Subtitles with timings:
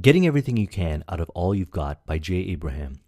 [0.00, 3.00] Getting Everything You Can Out of All You've Got by Jay Abraham.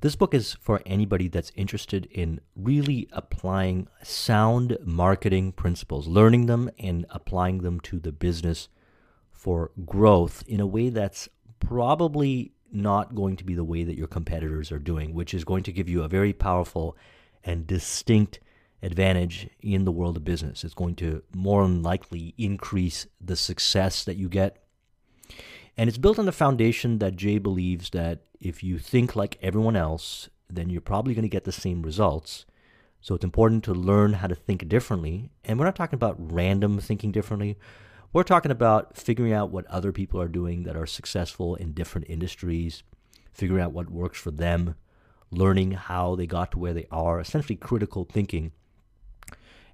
[0.00, 6.70] This book is for anybody that's interested in really applying sound marketing principles, learning them
[6.78, 8.68] and applying them to the business
[9.30, 11.28] for growth in a way that's
[11.60, 15.64] probably not going to be the way that your competitors are doing, which is going
[15.64, 16.96] to give you a very powerful
[17.44, 18.40] and distinct
[18.82, 20.64] advantage in the world of business.
[20.64, 24.61] It's going to more than likely increase the success that you get.
[25.76, 29.76] And it's built on the foundation that Jay believes that if you think like everyone
[29.76, 32.44] else, then you're probably going to get the same results.
[33.00, 35.30] So it's important to learn how to think differently.
[35.44, 37.58] And we're not talking about random thinking differently.
[38.12, 42.08] We're talking about figuring out what other people are doing that are successful in different
[42.10, 42.82] industries,
[43.32, 44.74] figuring out what works for them,
[45.30, 48.52] learning how they got to where they are, essentially critical thinking,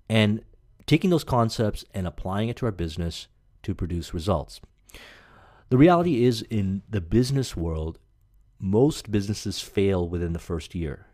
[0.09, 0.43] and
[0.87, 3.27] taking those concepts and applying it to our business
[3.65, 4.61] to produce results.
[5.71, 7.99] The reality is, in the business world,
[8.59, 11.07] most businesses fail within the first year.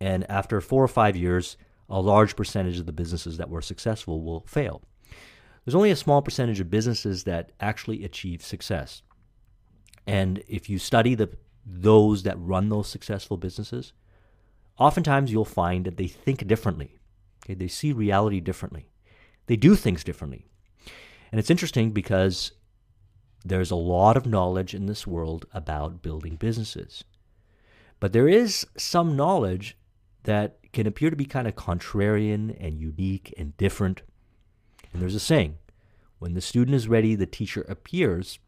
[0.00, 1.56] And after four or five years,
[1.88, 4.82] a large percentage of the businesses that were successful will fail.
[5.64, 9.02] There's only a small percentage of businesses that actually achieve success.
[10.06, 11.30] And if you study the
[11.66, 13.92] those that run those successful businesses,
[14.78, 16.96] oftentimes you'll find that they think differently.
[17.44, 18.88] Okay, they see reality differently.
[19.46, 20.46] They do things differently.
[21.30, 22.52] And it's interesting because
[23.44, 27.04] there's a lot of knowledge in this world about building businesses.
[27.98, 29.76] But there is some knowledge
[30.24, 34.02] that can appear to be kind of contrarian and unique and different.
[34.92, 35.58] And there's a saying
[36.18, 38.38] when the student is ready, the teacher appears.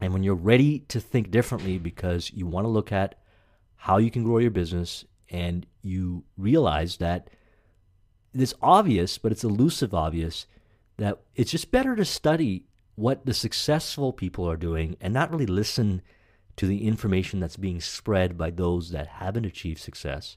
[0.00, 3.16] And when you're ready to think differently because you want to look at
[3.76, 7.28] how you can grow your business and you realize that
[8.32, 10.46] it's obvious, but it's elusive obvious
[10.96, 12.67] that it's just better to study
[12.98, 16.02] what the successful people are doing and not really listen
[16.56, 20.36] to the information that's being spread by those that haven't achieved success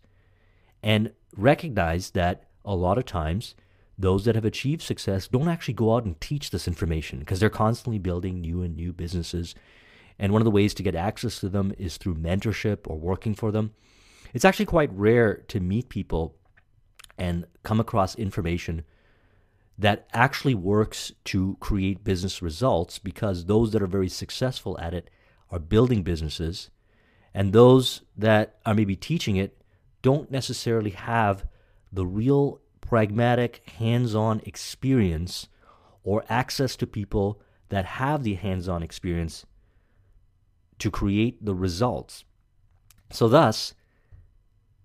[0.83, 3.55] and recognize that a lot of times
[3.97, 7.49] those that have achieved success don't actually go out and teach this information because they're
[7.49, 9.55] constantly building new and new businesses.
[10.19, 13.33] And one of the ways to get access to them is through mentorship or working
[13.33, 13.73] for them.
[14.35, 16.35] It's actually quite rare to meet people
[17.17, 18.83] and come across information
[19.81, 25.09] that actually works to create business results because those that are very successful at it
[25.49, 26.69] are building businesses
[27.33, 29.63] and those that are maybe teaching it
[30.03, 31.45] don't necessarily have
[31.91, 35.47] the real pragmatic hands-on experience
[36.03, 39.47] or access to people that have the hands-on experience
[40.77, 42.23] to create the results.
[43.09, 43.73] So thus,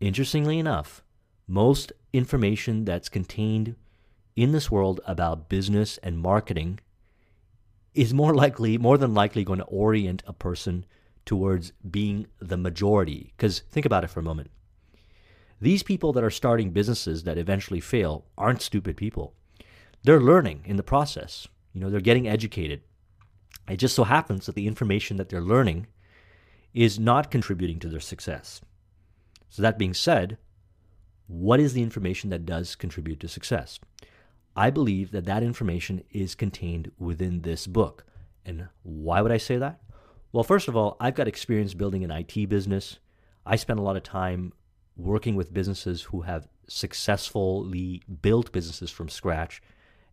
[0.01, 1.03] interestingly enough,
[1.47, 3.77] most information that's contained
[4.37, 6.79] in this world about business and marketing
[7.95, 10.85] is more likely, more than likely, going to orient a person
[11.25, 13.33] towards being the majority.
[13.37, 14.51] Because think about it for a moment.
[15.61, 19.33] These people that are starting businesses that eventually fail aren't stupid people.
[20.05, 21.49] They're learning in the process.
[21.73, 22.83] You know, they're getting educated.
[23.69, 25.87] It just so happens that the information that they're learning
[26.75, 28.61] is not contributing to their success.
[29.49, 30.37] So, that being said,
[31.27, 33.81] what is the information that does contribute to success?
[34.57, 38.07] I believe that that information is contained within this book.
[38.45, 39.81] And why would I say that?
[40.33, 42.99] Well, first of all, I've got experience building an IT business.
[43.45, 44.55] I spend a lot of time
[44.97, 49.61] working with businesses who have successfully built businesses from scratch.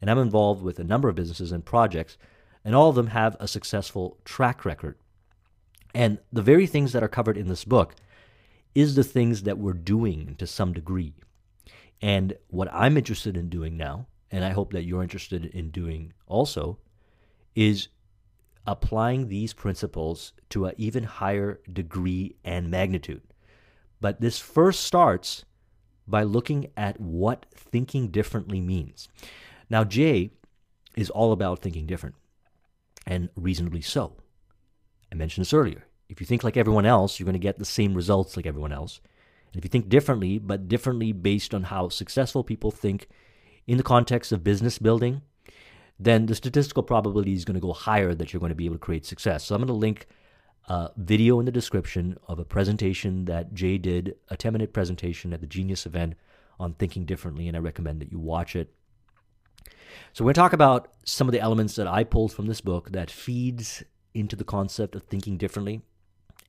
[0.01, 2.17] And I'm involved with a number of businesses and projects,
[2.65, 4.97] and all of them have a successful track record.
[5.95, 7.95] And the very things that are covered in this book
[8.75, 11.13] is the things that we're doing to some degree.
[12.01, 16.11] And what I'm interested in doing now and I hope that you're interested in doing
[16.25, 16.79] also,
[17.53, 17.89] is
[18.65, 23.21] applying these principles to an even higher degree and magnitude.
[24.01, 25.45] But this first starts
[26.07, 29.07] by looking at what thinking differently means.
[29.69, 30.31] Now, Jay
[30.97, 32.15] is all about thinking different,
[33.05, 34.17] and reasonably so.
[35.11, 35.85] I mentioned this earlier.
[36.09, 38.73] If you think like everyone else, you're going to get the same results like everyone
[38.73, 38.99] else.
[39.51, 43.07] And if you think differently, but differently based on how successful people think
[43.67, 45.21] in the context of business building,
[45.99, 48.75] then the statistical probability is going to go higher that you're going to be able
[48.75, 49.45] to create success.
[49.45, 50.07] So I'm going to link
[50.67, 55.33] a video in the description of a presentation that Jay did, a 10 minute presentation
[55.33, 56.15] at the Genius event
[56.59, 58.73] on thinking differently, and I recommend that you watch it.
[60.13, 62.61] So we're going to talk about some of the elements that I pulled from this
[62.61, 63.83] book that feeds
[64.13, 65.81] into the concept of thinking differently.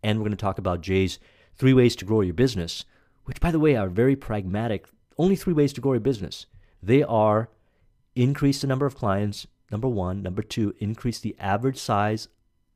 [0.02, 1.18] And we're going to talk about Jay's
[1.56, 2.84] three ways to grow your business,
[3.24, 4.86] which, by the way, are very pragmatic.
[5.16, 6.46] Only three ways to grow your business.
[6.84, 7.48] They are
[8.14, 10.22] increase the number of clients, number one.
[10.22, 12.28] Number two, increase the average size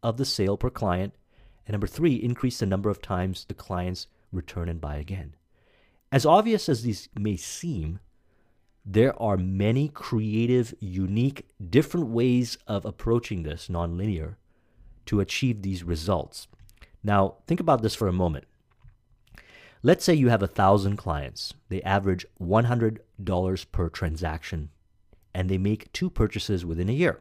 [0.03, 1.15] of the sale per client.
[1.67, 5.35] And number three, increase the number of times the clients return and buy again.
[6.11, 8.01] As obvious as these may seem,
[8.83, 14.37] there are many creative, unique, different ways of approaching this nonlinear
[15.05, 16.49] to achieve these results.
[17.05, 18.47] Now, think about this for a moment.
[19.83, 21.55] Let's say you have a thousand clients.
[21.69, 24.71] They average $100 per transaction
[25.33, 27.21] and they make two purchases within a year.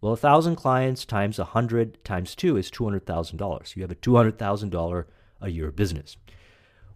[0.00, 3.76] Well, a thousand clients times 100 times two is $200,000.
[3.76, 5.04] You have a $200,000
[5.42, 6.16] a year business.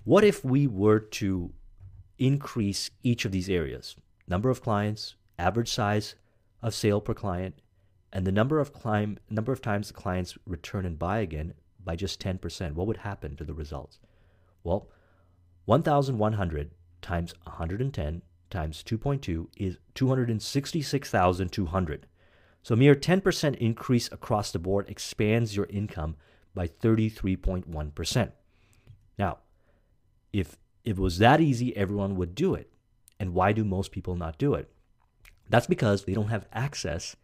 [0.04, 1.52] What if we were to
[2.18, 3.96] increase each of these areas
[4.28, 6.14] number of clients, average size
[6.62, 7.60] of sale per client,
[8.12, 8.72] and the number of
[9.28, 13.36] number of times the clients return and buy again by just 10%, what would happen
[13.36, 13.98] to the results?
[14.62, 14.88] Well,
[15.64, 16.70] 1,100
[17.02, 22.06] times 110 times 2.2 is 266,200.
[22.62, 26.16] So a mere 10% increase across the board expands your income
[26.54, 28.32] by 33.1%.
[29.18, 29.38] Now,
[30.32, 32.72] if if it was that easy, everyone would do it.
[33.18, 34.70] And why do most people not do it?
[35.48, 37.16] That's because they don't have access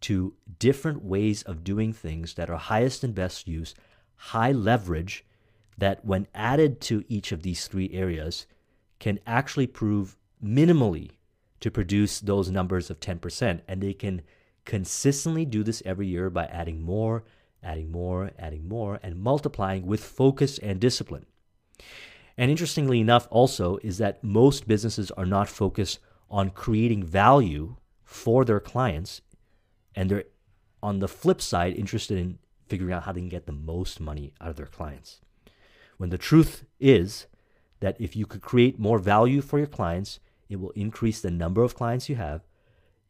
[0.00, 3.74] to different ways of doing things that are highest and best use,
[4.16, 5.24] high leverage,
[5.78, 8.46] that when added to each of these three areas
[8.98, 11.12] can actually prove minimally
[11.60, 13.60] to produce those numbers of 10%.
[13.66, 14.22] And they can
[14.64, 17.24] consistently do this every year by adding more,
[17.62, 21.26] adding more, adding more, and multiplying with focus and discipline.
[22.36, 25.98] And interestingly enough, also, is that most businesses are not focused
[26.30, 29.22] on creating value for their clients.
[29.94, 30.24] And they're,
[30.82, 32.38] on the flip side, interested in
[32.68, 35.20] figuring out how they can get the most money out of their clients.
[35.98, 37.26] When the truth is
[37.80, 41.62] that if you could create more value for your clients, it will increase the number
[41.62, 42.42] of clients you have.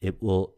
[0.01, 0.55] It will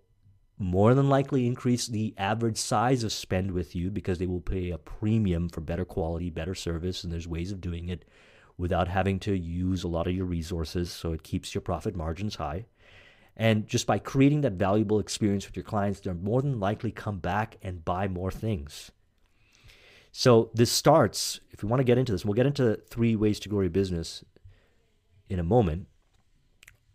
[0.58, 4.70] more than likely increase the average size of spend with you because they will pay
[4.70, 8.04] a premium for better quality, better service, and there's ways of doing it
[8.58, 10.92] without having to use a lot of your resources.
[10.92, 12.66] So it keeps your profit margins high.
[13.36, 17.18] And just by creating that valuable experience with your clients, they're more than likely come
[17.18, 18.90] back and buy more things.
[20.12, 23.38] So this starts, if we want to get into this, we'll get into three ways
[23.40, 24.24] to grow your business
[25.28, 25.86] in a moment.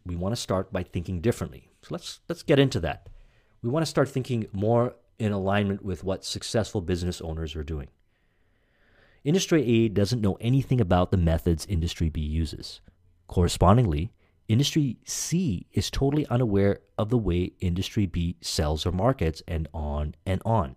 [0.06, 1.70] We want to start by thinking differently.
[1.82, 3.10] So let's let's get into that.
[3.62, 7.88] We want to start thinking more in alignment with what successful business owners are doing.
[9.24, 12.82] Industry A doesn't know anything about the methods Industry B uses.
[13.28, 14.12] Correspondingly,
[14.48, 20.14] Industry C is totally unaware of the way Industry B sells or markets, and on
[20.26, 20.76] and on.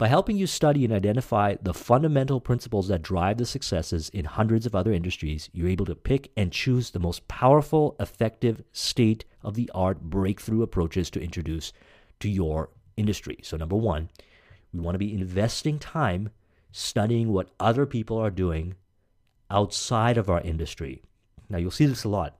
[0.00, 4.64] By helping you study and identify the fundamental principles that drive the successes in hundreds
[4.64, 9.56] of other industries, you're able to pick and choose the most powerful, effective, state of
[9.56, 11.74] the art breakthrough approaches to introduce
[12.20, 13.40] to your industry.
[13.42, 14.08] So, number one,
[14.72, 16.30] we want to be investing time
[16.72, 18.76] studying what other people are doing
[19.50, 21.02] outside of our industry.
[21.50, 22.38] Now, you'll see this a lot.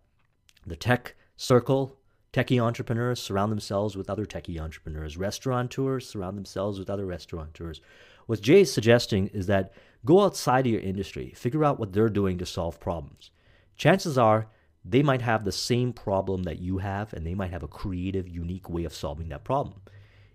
[0.67, 2.00] The tech circle,
[2.33, 5.17] techie entrepreneurs surround themselves with other techie entrepreneurs.
[5.17, 7.81] Restaurateurs surround themselves with other restaurateurs.
[8.27, 9.73] What Jay is suggesting is that
[10.05, 13.31] go outside of your industry, figure out what they're doing to solve problems.
[13.77, 14.47] Chances are
[14.85, 18.29] they might have the same problem that you have, and they might have a creative,
[18.29, 19.81] unique way of solving that problem.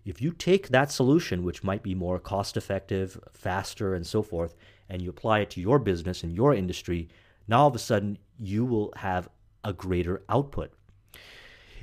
[0.03, 4.55] If you take that solution, which might be more cost effective, faster, and so forth,
[4.87, 7.09] and you apply it to your business and your industry,
[7.47, 9.29] now all of a sudden you will have
[9.63, 10.71] a greater output.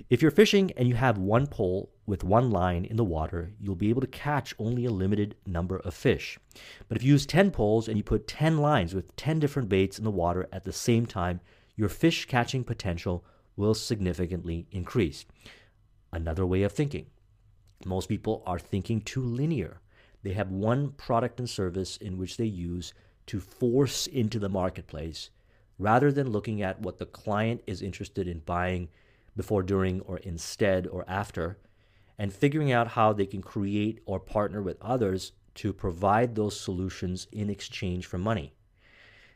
[0.08, 3.74] If you're fishing and you have one pole with one line in the water, you'll
[3.74, 6.38] be able to catch only a limited number of fish.
[6.88, 9.98] But if you use 10 poles and you put 10 lines with 10 different baits
[9.98, 11.40] in the water at the same time,
[11.76, 13.24] your fish catching potential
[13.56, 15.26] will significantly increase.
[16.12, 17.06] Another way of thinking
[17.84, 19.80] most people are thinking too linear.
[20.22, 22.94] They have one product and service in which they use
[23.26, 25.30] to force into the marketplace
[25.78, 28.88] rather than looking at what the client is interested in buying
[29.36, 31.58] before, during, or instead or after,
[32.18, 37.26] and figuring out how they can create or partner with others to provide those solutions
[37.32, 38.52] in exchange for money.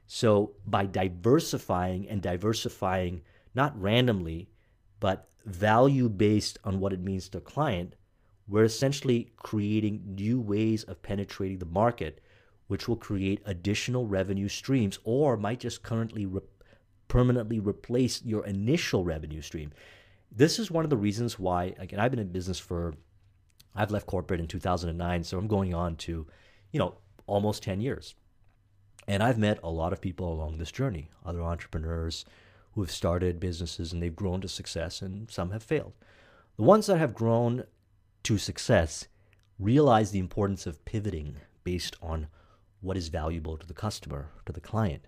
[0.07, 3.23] So, by diversifying and diversifying
[3.55, 4.49] not randomly,
[5.00, 7.95] but value based on what it means to a client,
[8.49, 12.21] we're essentially creating new ways of penetrating the market,
[12.69, 16.41] which will create additional revenue streams or might just currently re-
[17.09, 19.73] permanently replace your initial revenue stream.
[20.31, 22.95] This is one of the reasons why, again, I've been in business for,
[23.75, 26.27] I've left corporate in 2009, so I'm going on to,
[26.73, 26.97] you know,
[27.27, 28.15] almost 10 years.
[29.09, 32.25] And I've met a lot of people along this journey, other entrepreneurs
[32.73, 35.95] who have started businesses and they've grown to success, and some have failed.
[36.57, 37.65] The ones that have grown
[38.25, 39.07] to success
[39.59, 42.27] realize the importance of pivoting based on
[42.81, 45.07] what is valuable to the customer, to the client.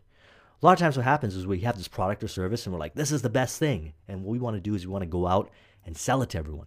[0.61, 2.81] A lot of times, what happens is we have this product or service and we're
[2.81, 3.93] like, this is the best thing.
[4.09, 5.51] And what we want to do is we want to go out
[5.87, 6.67] and sell it to everyone.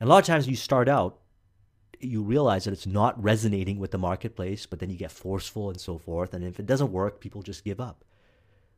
[0.00, 1.18] And a lot of times, you start out,
[2.00, 5.78] you realize that it's not resonating with the marketplace, but then you get forceful and
[5.78, 6.32] so forth.
[6.32, 8.04] And if it doesn't work, people just give up.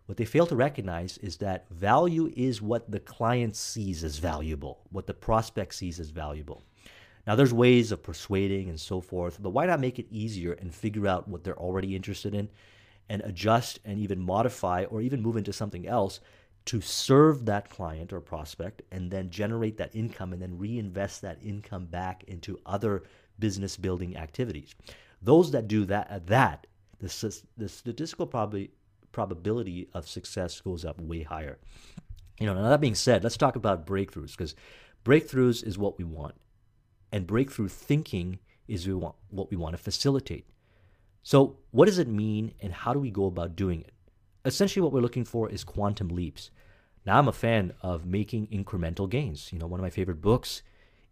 [0.06, 4.80] What they fail to recognize is that value is what the client sees as valuable,
[4.90, 6.64] what the prospect sees as valuable.
[7.28, 10.74] Now, there's ways of persuading and so forth, but why not make it easier and
[10.74, 12.48] figure out what they're already interested in
[13.10, 16.20] and adjust and even modify or even move into something else
[16.64, 21.38] to serve that client or prospect and then generate that income and then reinvest that
[21.42, 23.02] income back into other
[23.40, 24.76] business building activities.
[25.20, 26.68] Those that do that, uh, that
[27.00, 28.70] the, the statistical probably
[29.10, 31.58] probability of success goes up way higher.
[32.38, 34.54] You know, now that being said, let's talk about breakthroughs because
[35.04, 36.36] breakthroughs is what we want,
[37.10, 38.38] and breakthrough thinking
[38.68, 40.46] is we want, what we want to facilitate.
[41.22, 43.92] So, what does it mean, and how do we go about doing it?
[44.44, 46.50] Essentially, what we're looking for is quantum leaps.
[47.04, 49.52] Now, I'm a fan of making incremental gains.
[49.52, 50.62] You know, one of my favorite books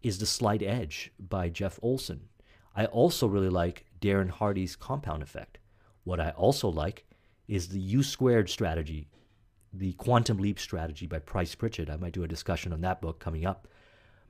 [0.01, 2.29] is The Slight Edge by Jeff Olson.
[2.75, 5.59] I also really like Darren Hardy's Compound Effect.
[6.03, 7.05] What I also like
[7.47, 9.09] is the U squared strategy,
[9.73, 11.89] the quantum leap strategy by Price Pritchett.
[11.89, 13.67] I might do a discussion on that book coming up.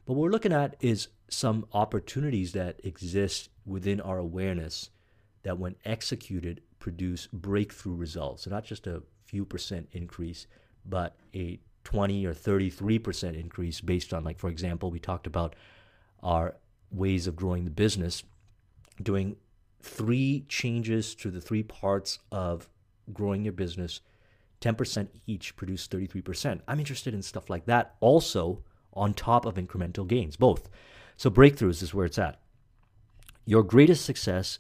[0.06, 4.90] But what we're looking at is some opportunities that exist within our awareness
[5.44, 8.44] that, when executed, produce breakthrough results.
[8.44, 10.48] So, not just a few percent increase,
[10.86, 15.56] but a 20 or 33% increase based on, like, for example, we talked about
[16.22, 16.56] our
[16.92, 18.24] ways of growing the business,
[19.02, 19.36] doing
[19.82, 22.68] three changes to the three parts of
[23.14, 24.02] growing your business,
[24.62, 26.62] 10% each produce 33%.
[26.68, 30.70] I'm interested in stuff like that also on top of incremental gains, both.
[31.16, 32.40] So breakthroughs is where it's at.
[33.46, 34.60] Your greatest success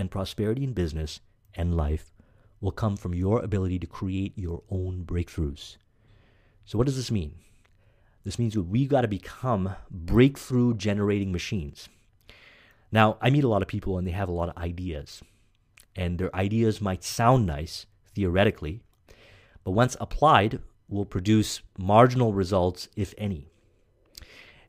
[0.00, 1.20] and prosperity in business
[1.54, 2.12] and life
[2.60, 5.76] will come from your ability to create your own breakthroughs.
[6.64, 7.34] So what does this mean?
[8.24, 11.88] This means we got to become breakthrough generating machines.
[12.92, 15.22] Now, I meet a lot of people and they have a lot of ideas.
[15.96, 18.80] And their ideas might sound nice, theoretically,
[19.64, 23.48] but once applied, will produce marginal results, if any.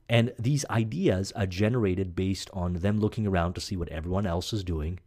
[0.08, 4.54] And these ideas are generated based on them looking around to see what everyone else
[4.54, 5.00] is doing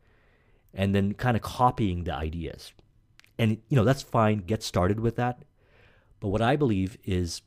[0.74, 2.72] and then kind of copying the ideas.
[3.38, 4.38] And, you know, that's fine.
[4.38, 5.44] Get started with that.
[6.20, 7.42] But what I believe is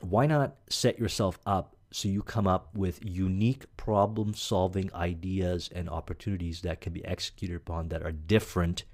[0.00, 5.88] why not set yourself up so you come up with unique problem solving ideas and
[5.88, 8.84] opportunities that can be executed upon that are different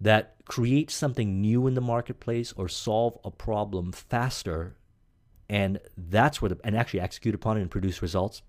[0.00, 4.76] that create something new in the marketplace or solve a problem faster
[5.48, 8.42] and that's where the and actually execute upon it and produce results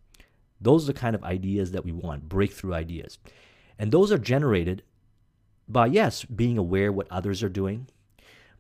[0.59, 3.17] those are the kind of ideas that we want breakthrough ideas
[3.77, 4.83] and those are generated
[5.67, 7.87] by yes being aware what others are doing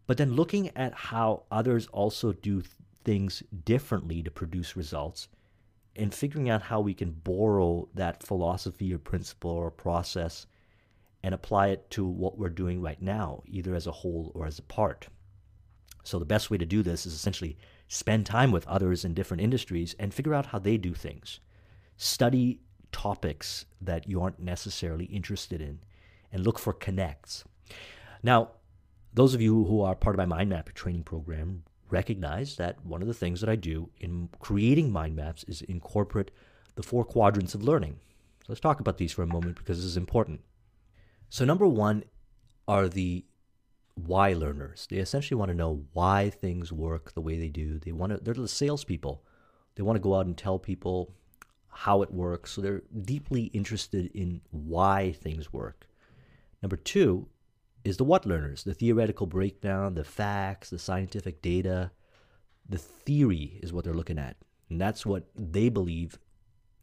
[0.07, 2.61] but then looking at how others also do
[3.03, 5.27] things differently to produce results
[5.95, 10.45] and figuring out how we can borrow that philosophy or principle or process
[11.23, 14.59] and apply it to what we're doing right now, either as a whole or as
[14.59, 15.07] a part.
[16.03, 17.57] So, the best way to do this is essentially
[17.87, 21.39] spend time with others in different industries and figure out how they do things.
[21.97, 22.59] Study
[22.95, 25.79] topics that you aren't necessarily interested in
[26.31, 27.43] and look for connects.
[28.23, 28.51] Now,
[29.13, 33.01] those of you who are part of my mind map training program recognize that one
[33.01, 36.31] of the things that I do in creating mind maps is incorporate
[36.75, 37.99] the four quadrants of learning.
[38.39, 40.39] So let's talk about these for a moment because this is important.
[41.29, 42.05] So, number one
[42.65, 43.25] are the
[43.95, 44.87] why learners.
[44.89, 47.77] They essentially want to know why things work the way they do.
[47.77, 49.21] They want to, they're the salespeople.
[49.75, 51.13] They want to go out and tell people
[51.75, 52.51] how it works.
[52.51, 55.87] So, they're deeply interested in why things work.
[56.61, 57.27] Number two
[57.83, 61.91] is the what learners, the theoretical breakdown, the facts, the scientific data.
[62.67, 64.37] The theory is what they're looking at.
[64.69, 66.17] And that's what they believe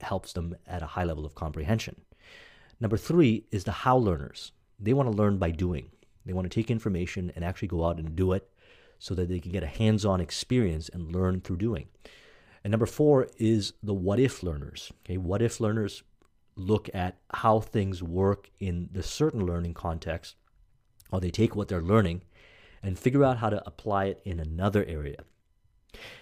[0.00, 2.02] helps them at a high level of comprehension.
[2.80, 4.52] Number three is the how learners.
[4.78, 5.90] They want to learn by doing.
[6.24, 8.48] They want to take information and actually go out and do it
[8.98, 11.88] so that they can get a hands on experience and learn through doing.
[12.64, 14.92] And number four is the what if learners.
[15.04, 16.02] Okay, what if learners
[16.56, 20.36] look at how things work in the certain learning context,
[21.10, 22.22] or they take what they're learning
[22.82, 25.18] and figure out how to apply it in another area.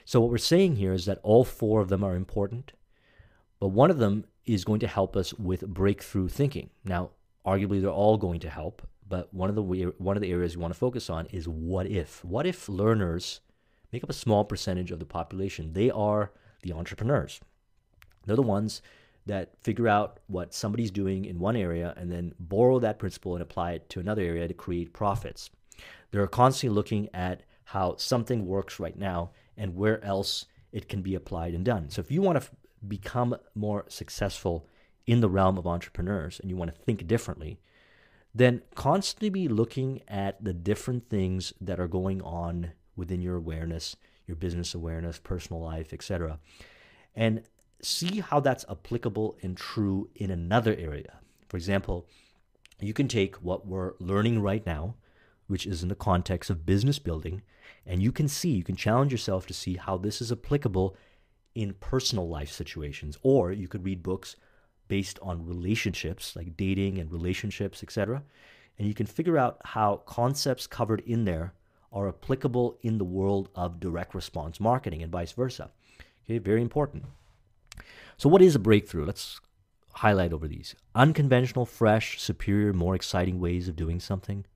[0.05, 2.73] So, what we're saying here is that all four of them are important,
[3.59, 6.71] but one of them is going to help us with breakthrough thinking.
[6.85, 7.11] Now,
[7.47, 10.63] arguably, they're all going to help, but one of the one of the areas we
[10.63, 12.25] want to focus on is what if.
[12.25, 13.41] What if learners
[13.93, 15.73] make up a small percentage of the population?
[15.73, 16.33] They are
[16.63, 17.41] the entrepreneurs.
[18.27, 18.83] They're the ones
[19.27, 23.43] that figure out what somebody's doing in one area and then borrow that principle and
[23.43, 25.51] apply it to another area to create profits.
[26.11, 31.15] They're constantly looking at how something works right now and where else it can be
[31.15, 31.91] applied and done.
[31.91, 32.55] So if you want to f-
[32.87, 34.67] become more successful
[35.07, 37.61] in the realm of entrepreneurs and you want to think differently,
[38.35, 43.97] then constantly be looking at the different things that are going on within your awareness,
[44.27, 46.39] your business awareness, personal life, etc.
[47.17, 47.43] And
[47.83, 51.19] see how that's applicable and true in another area.
[51.49, 52.07] For example,
[52.79, 54.95] you can take what we're learning right now,
[55.49, 57.43] which is in the context of business building,
[57.87, 60.97] and you can see, you can challenge yourself to see how this is applicable
[61.55, 63.19] in personal life situations.
[63.23, 64.37] Or you could read books
[64.89, 68.23] based on relationships, like dating and relationships, etc.
[68.79, 71.55] And you can figure out how concepts covered in there
[71.93, 75.71] are applicable in the world of direct response marketing and vice versa.
[76.25, 77.05] Okay, very important.
[78.17, 79.07] So, what is a breakthrough?
[79.07, 79.41] Let's
[79.95, 84.47] highlight over these unconventional, fresh, superior, more exciting ways of doing something,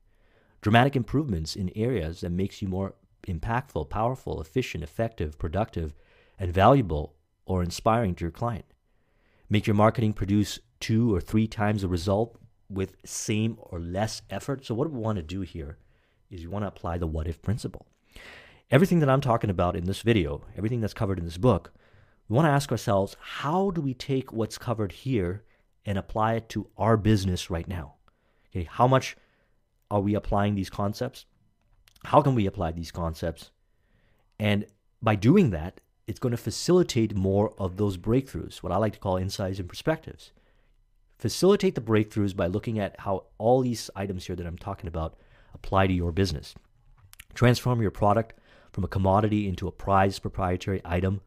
[0.61, 2.95] dramatic improvements in areas that makes you more
[3.26, 5.95] impactful, powerful, efficient, effective, productive,
[6.38, 7.14] and valuable
[7.47, 8.64] or inspiring to your client.
[9.49, 12.37] Make your marketing produce two or three times the result
[12.69, 14.64] with same or less effort.
[14.64, 15.79] So, what do we want to do here
[16.35, 17.87] is you want to apply the what if principle.
[18.71, 21.73] Everything that I'm talking about in this video, everything that's covered in this book,
[22.29, 25.45] we want to ask ourselves how do we take what's covered here
[25.85, 27.95] and apply it to our business right now?
[28.50, 29.17] Okay, how much
[29.91, 31.26] are we applying these concepts?
[32.05, 33.50] How can we apply these concepts?
[34.38, 34.67] And
[35.03, 38.99] by doing that, it's going to facilitate more of those breakthroughs, what I like to
[38.99, 40.33] call insights and perspectives.
[41.19, 45.17] Facilitate the breakthroughs by looking at how all these items here that I'm talking about
[45.64, 46.54] apply to your business.
[47.35, 48.35] Transform your product
[48.73, 51.21] from a commodity into a prized proprietary item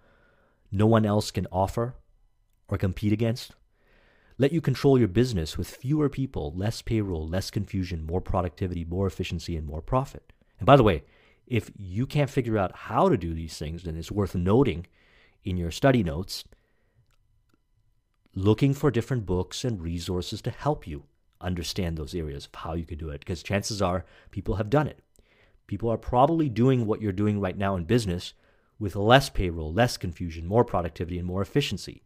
[0.71, 1.95] no one else can offer
[2.67, 3.53] or compete against.
[4.37, 9.07] Let you control your business with fewer people, less payroll, less confusion, more productivity, more
[9.07, 10.33] efficiency, and more profit.
[10.59, 11.03] And by the way,
[11.47, 14.85] if you can't figure out how to do these things, then it's worth noting
[15.43, 16.43] in your study notes
[18.35, 21.05] looking for different books and resources to help you
[21.41, 24.87] understand those areas of how you could do it because chances are people have done
[24.87, 24.99] it.
[25.67, 28.33] People are probably doing what you're doing right now in business
[28.79, 32.03] with less payroll, less confusion, more productivity, and more efficiency.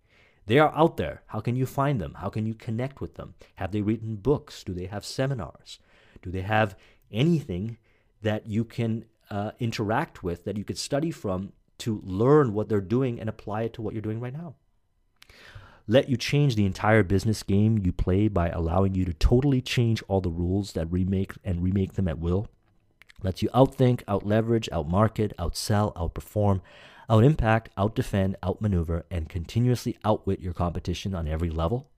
[0.47, 1.21] They are out there.
[1.27, 2.15] How can you find them?
[2.15, 3.35] How can you connect with them?
[3.55, 4.63] Have they written books?
[4.63, 5.79] Do they have seminars?
[6.21, 6.75] Do they have
[7.11, 7.77] anything
[8.21, 12.81] that you can uh, interact with, that you could study from to learn what they're
[12.81, 14.55] doing and apply it to what you're doing right now?
[15.91, 20.01] Let you change the entire business game you play by allowing you to totally change
[20.07, 22.47] all the rules that remake and remake them at will
[23.21, 26.61] lets you outthink, outleverage, outmarket, outsell, outperform,
[27.09, 31.89] outimpact, outdefend, outmaneuver, and continuously outwit your competition on every level.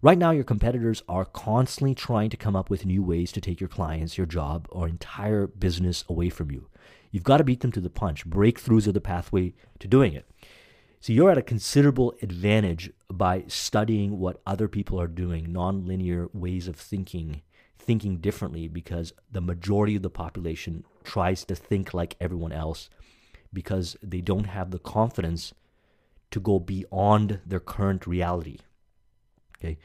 [0.00, 3.60] Right now, your competitors are constantly trying to come up with new ways to take
[3.60, 6.68] your clients, your job, or entire business away from you.
[7.10, 8.26] You've got to beat them to the punch.
[8.26, 10.26] Breakthroughs are the pathway to doing it.
[11.00, 16.68] So you're at a considerable advantage by studying what other people are doing, nonlinear ways
[16.68, 17.42] of thinking,
[17.78, 22.90] thinking differently because the majority of the population tries to think like everyone else
[23.52, 25.54] because they don't have the confidence
[26.30, 28.58] to go beyond their current reality.
[29.56, 29.78] Okay?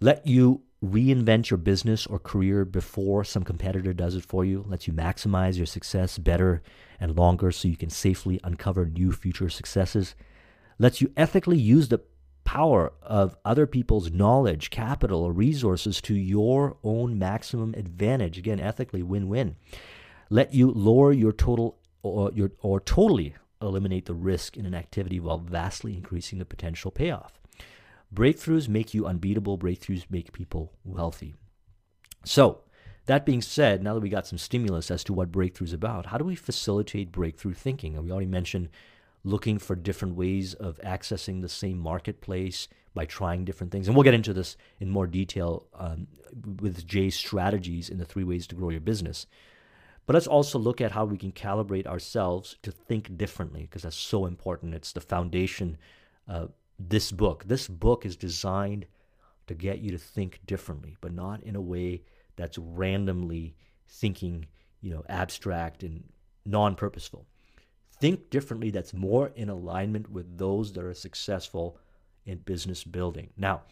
[0.00, 4.64] Let you reinvent your business or career before some competitor does it for you.
[4.68, 6.62] Lets you maximize your success better
[7.00, 10.14] and longer so you can safely uncover new future successes.
[10.78, 12.00] Lets you ethically use the
[12.44, 18.38] power of other people's knowledge, capital, or resources to your own maximum advantage.
[18.38, 19.56] Again, ethically win win.
[20.30, 25.20] Let you lower your total or, your, or totally eliminate the risk in an activity
[25.20, 27.40] while vastly increasing the potential payoff.
[28.12, 31.34] Breakthroughs make you unbeatable, breakthroughs make people wealthy.
[32.24, 32.62] So,
[33.06, 36.06] that being said, now that we got some stimulus as to what breakthrough is about,
[36.06, 37.96] how do we facilitate breakthrough thinking?
[37.96, 38.68] And we already mentioned
[39.24, 43.86] looking for different ways of accessing the same marketplace by trying different things.
[43.86, 46.08] And we'll get into this in more detail um,
[46.60, 49.26] with Jay's strategies in the three ways to grow your business.
[50.06, 53.96] But let's also look at how we can calibrate ourselves to think differently because that's
[53.96, 54.74] so important.
[54.74, 55.78] It's the foundation
[56.26, 57.44] of this book.
[57.46, 58.86] This book is designed
[59.46, 62.02] to get you to think differently, but not in a way
[62.36, 63.54] that's randomly
[63.88, 64.46] thinking,
[64.80, 66.02] you know, abstract and
[66.44, 67.24] non-purposeful
[68.02, 71.78] think differently that's more in alignment with those that are successful
[72.26, 73.30] in business building.
[73.36, 73.62] Now,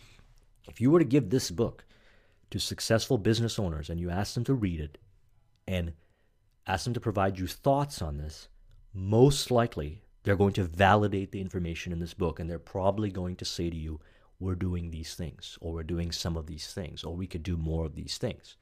[0.69, 1.85] if you were to give this book
[2.53, 4.99] to successful business owners and you ask them to read it
[5.66, 5.95] and
[6.64, 8.47] ask them to provide you thoughts on this,
[8.95, 13.35] most likely they're going to validate the information in this book and they're probably going
[13.35, 13.99] to say to you,
[14.38, 17.57] we're doing these things, or we're doing some of these things, or we could do
[17.57, 18.57] more of these things.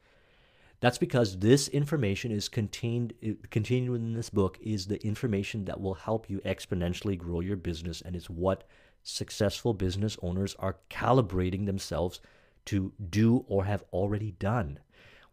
[0.80, 3.14] That's because this information is contained
[3.50, 8.00] contained within this book is the information that will help you exponentially grow your business
[8.00, 8.64] and it's what
[9.02, 12.20] successful business owners are calibrating themselves
[12.66, 14.78] to do or have already done.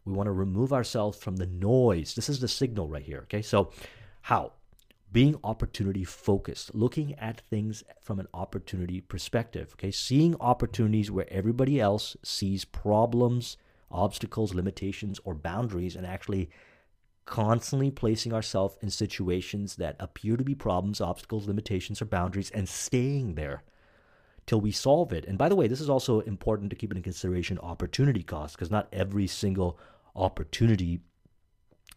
[0.04, 2.14] We want to remove ourselves from the noise.
[2.14, 3.42] This is the signal right here, okay?
[3.42, 3.72] So
[4.22, 4.52] how?
[5.12, 9.90] Being opportunity focused, looking at things from an opportunity perspective, okay?
[9.90, 13.56] Seeing opportunities where everybody else sees problems
[13.90, 16.50] obstacles, limitations, or boundaries, and actually
[17.24, 22.68] constantly placing ourselves in situations that appear to be problems, obstacles, limitations, or boundaries, and
[22.68, 23.62] staying there
[24.46, 25.24] till we solve it.
[25.24, 28.70] And by the way, this is also important to keep in consideration opportunity cost, because
[28.70, 29.78] not every single
[30.14, 31.00] opportunity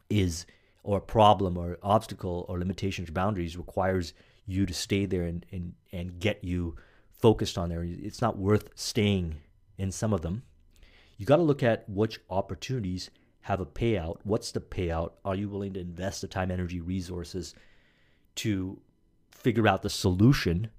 [0.09, 0.45] is
[0.83, 4.13] or problem or obstacle or limitations or boundaries requires
[4.47, 6.75] you to stay there and, and, and get you
[7.19, 7.83] focused on there.
[7.83, 9.35] It's not worth staying
[9.77, 10.41] in some of them
[11.19, 14.19] you got to look at which opportunities have a payout.
[14.23, 15.11] What's the payout?
[15.25, 17.53] Are you willing to invest the time, energy, resources
[18.35, 18.79] to
[19.29, 20.69] figure out the solution?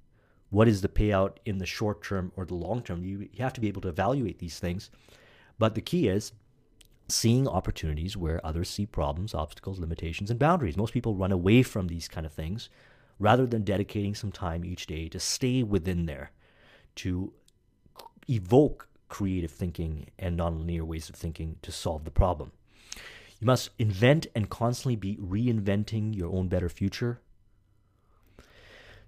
[0.48, 3.04] What is the payout in the short term or the long term?
[3.04, 4.88] You, you have to be able to evaluate these things.
[5.58, 6.32] But the key is
[7.06, 10.76] seeing opportunities where others see problems, obstacles, limitations, and boundaries.
[10.76, 12.70] Most people run away from these kind of things
[13.18, 16.30] rather than dedicating some time each day to stay within there,
[16.94, 17.34] to
[18.26, 22.52] evoke creative thinking and nonlinear ways of thinking to solve the problem.
[23.38, 27.20] You must invent and constantly be reinventing your own better future.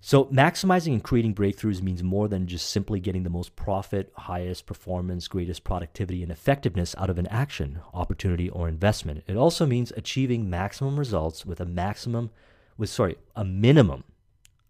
[0.05, 4.67] So, maximizing and creating breakthroughs means more than just simply getting the most profit, highest
[4.67, 9.23] performance, greatest productivity, and effectiveness out of an action, opportunity, or investment.
[9.29, 12.31] It also means achieving maximum results with a maximum,
[12.77, 14.03] with sorry, a minimum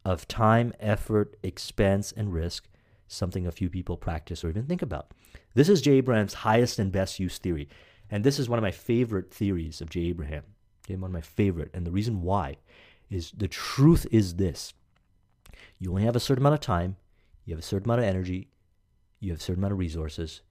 [0.04, 2.68] of time, effort, expense, and risk
[3.12, 5.12] something a few people practice or even think about.
[5.54, 7.68] This is Jay Abraham's highest and best use theory.
[8.10, 10.44] And this is one of my favorite theories of Jay Abraham.
[10.84, 11.70] Okay, one of my favorite.
[11.72, 12.56] And the reason why
[13.10, 14.74] is the truth is this
[15.78, 16.96] you only have a certain amount of time,
[17.44, 18.48] you have a certain amount of energy,
[19.20, 20.42] you have a certain amount of resources.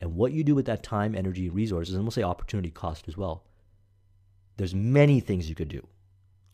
[0.00, 3.16] And what you do with that time, energy, resources, and we'll say opportunity cost as
[3.16, 3.44] well,
[4.56, 5.86] there's many things you could do.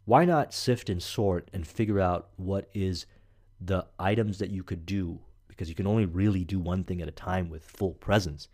[0.05, 3.07] Why not sift and sort and figure out what is
[3.61, 5.21] the items that you could do
[5.63, 8.49] because you can only really do one thing at a time with full presence.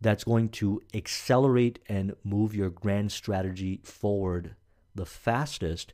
[0.00, 4.54] That's going to accelerate and move your grand strategy forward
[4.94, 5.92] the fastest,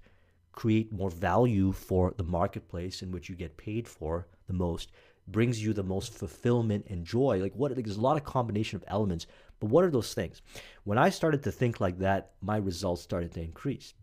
[0.53, 4.93] create more value for the marketplace in which you get paid for the most,
[5.27, 7.39] brings you the most fulfillment and joy.
[7.39, 9.27] Like what there's a lot of combination of elements,
[9.59, 10.43] but what are those things?
[10.85, 13.95] When I started to think like that, my results started to increase.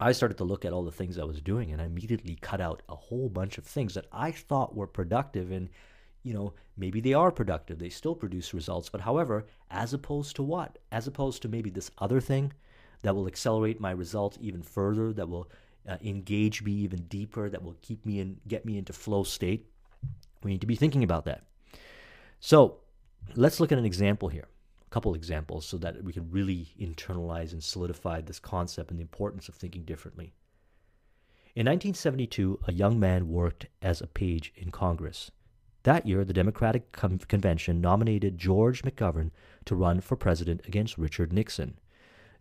[0.00, 2.60] I started to look at all the things I was doing and I immediately cut
[2.60, 5.68] out a whole bunch of things that I thought were productive and
[6.22, 7.78] you know maybe they are productive.
[7.78, 10.78] They still produce results but however as opposed to what?
[10.90, 12.52] As opposed to maybe this other thing
[13.02, 15.50] that will accelerate my results even further that will
[15.86, 19.66] uh, engage me even deeper that will keep me and get me into flow state.
[20.42, 21.44] We need to be thinking about that.
[22.40, 22.78] So
[23.34, 24.48] let's look at an example here
[24.90, 29.48] couple examples so that we can really internalize and solidify this concept and the importance
[29.48, 30.34] of thinking differently.
[31.54, 35.30] In 1972, a young man worked as a page in Congress.
[35.82, 39.30] That year, the Democratic Convention nominated George McGovern
[39.64, 41.78] to run for president against Richard Nixon.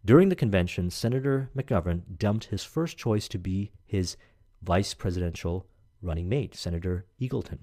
[0.04, 4.18] During the convention, Senator McGovern dumped his first choice to be his
[4.62, 5.66] vice presidential
[6.02, 7.60] running mate, Senator Eagleton.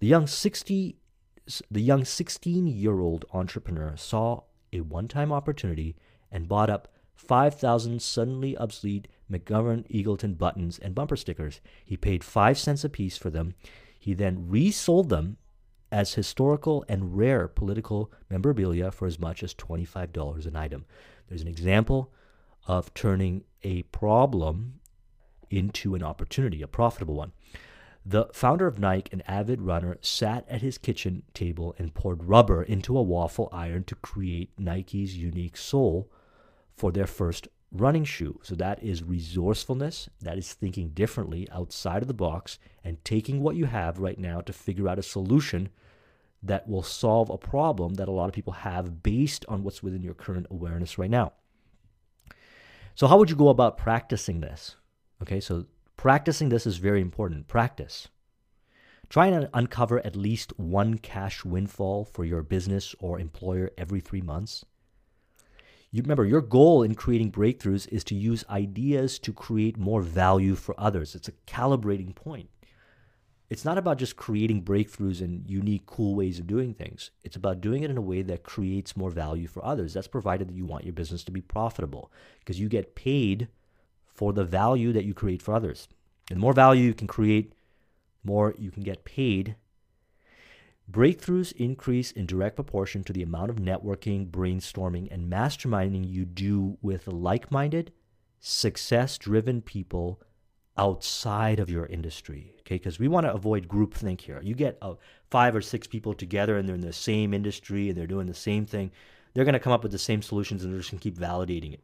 [0.00, 0.96] The young 60
[1.70, 5.96] the young 16 year old entrepreneur saw a one time opportunity
[6.30, 11.60] and bought up 5,000 suddenly obsolete McGovern Eagleton buttons and bumper stickers.
[11.84, 13.54] He paid 5 cents apiece for them.
[13.98, 15.36] He then resold them
[15.92, 20.84] as historical and rare political memorabilia for as much as $25 an item.
[21.28, 22.12] There's an example
[22.66, 24.80] of turning a problem
[25.50, 27.32] into an opportunity, a profitable one.
[28.06, 32.62] The founder of Nike, an avid runner, sat at his kitchen table and poured rubber
[32.62, 36.10] into a waffle iron to create Nike's unique sole
[36.76, 38.38] for their first running shoe.
[38.42, 43.56] So that is resourcefulness, that is thinking differently outside of the box and taking what
[43.56, 45.70] you have right now to figure out a solution
[46.42, 50.02] that will solve a problem that a lot of people have based on what's within
[50.02, 51.32] your current awareness right now.
[52.94, 54.76] So how would you go about practicing this?
[55.22, 55.64] Okay, so
[55.96, 57.48] Practicing this is very important.
[57.48, 58.08] Practice.
[59.08, 64.22] Try and uncover at least one cash windfall for your business or employer every three
[64.22, 64.64] months.
[65.90, 70.56] You remember, your goal in creating breakthroughs is to use ideas to create more value
[70.56, 71.14] for others.
[71.14, 72.50] It's a calibrating point.
[73.50, 77.10] it's not about just creating breakthroughs and unique, cool ways of doing things.
[77.22, 79.94] It's about doing it in a way that creates more value for others.
[79.94, 83.48] That's provided that you want your business to be profitable because you get paid
[84.14, 85.88] for the value that you create for others.
[86.30, 87.52] And the more value you can create,
[88.22, 89.56] more you can get paid.
[90.90, 96.78] Breakthroughs increase in direct proportion to the amount of networking, brainstorming, and masterminding you do
[96.82, 97.92] with like minded,
[98.40, 100.20] success driven people
[100.76, 102.54] outside of your industry.
[102.60, 104.40] Okay, because we want to avoid groupthink here.
[104.42, 104.94] You get uh,
[105.30, 108.34] five or six people together and they're in the same industry and they're doing the
[108.34, 108.90] same thing.
[109.32, 111.18] They're going to come up with the same solutions and they're just going to keep
[111.18, 111.80] validating it.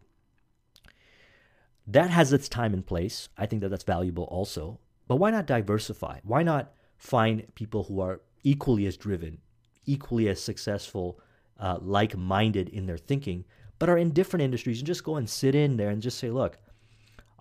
[1.90, 3.28] That has its time and place.
[3.36, 4.78] I think that that's valuable also.
[5.08, 6.20] But why not diversify?
[6.22, 9.38] Why not find people who are equally as driven,
[9.86, 11.18] equally as successful,
[11.58, 13.44] uh, like minded in their thinking,
[13.80, 16.30] but are in different industries and just go and sit in there and just say,
[16.30, 16.58] look,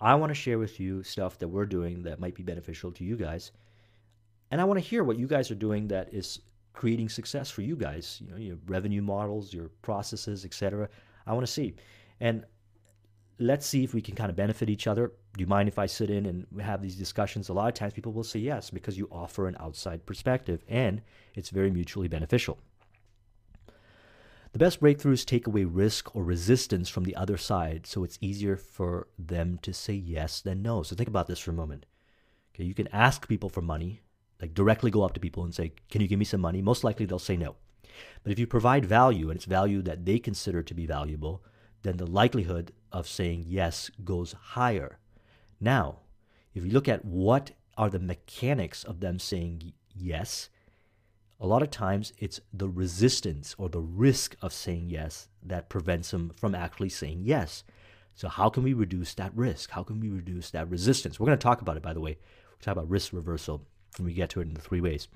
[0.00, 3.04] I want to share with you stuff that we're doing that might be beneficial to
[3.04, 3.52] you guys.
[4.50, 6.40] And I want to hear what you guys are doing that is
[6.72, 10.88] creating success for you guys, you know, your revenue models, your processes, etc.
[11.26, 11.74] I want to see.
[12.18, 12.44] And
[13.40, 15.12] let's see if we can kind of benefit each other.
[15.36, 17.48] Do you mind if I sit in and have these discussions?
[17.48, 21.00] A lot of times people will say yes because you offer an outside perspective and
[21.34, 22.58] it's very mutually beneficial.
[24.52, 28.56] The best breakthroughs take away risk or resistance from the other side, so it's easier
[28.56, 30.82] for them to say yes than no.
[30.82, 31.86] So think about this for a moment.
[32.52, 34.02] Okay, you can ask people for money,
[34.42, 36.82] like directly go up to people and say, "Can you give me some money?" Most
[36.82, 37.54] likely they'll say no.
[38.24, 41.44] But if you provide value and it's value that they consider to be valuable,
[41.82, 44.98] then the likelihood of saying yes goes higher.
[45.60, 46.00] Now,
[46.54, 50.48] if you look at what are the mechanics of them saying yes,
[51.40, 56.10] a lot of times it's the resistance or the risk of saying yes that prevents
[56.10, 57.64] them from actually saying yes.
[58.14, 59.70] So, how can we reduce that risk?
[59.70, 61.18] How can we reduce that resistance?
[61.18, 62.18] We're going to talk about it, by the way.
[62.50, 63.62] We'll talk about risk reversal
[63.96, 65.08] when we get to it in the three ways.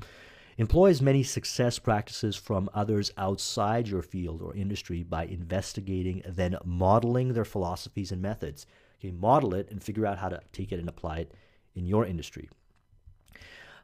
[0.57, 6.57] Employ as many success practices from others outside your field or industry by investigating, then
[6.65, 8.65] modeling their philosophies and methods.
[9.01, 11.35] Okay, model it and figure out how to take it and apply it
[11.75, 12.49] in your industry.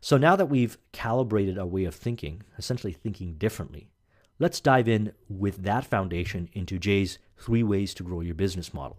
[0.00, 3.90] So now that we've calibrated our way of thinking, essentially thinking differently,
[4.38, 8.98] let's dive in with that foundation into Jay's three ways to grow your business model.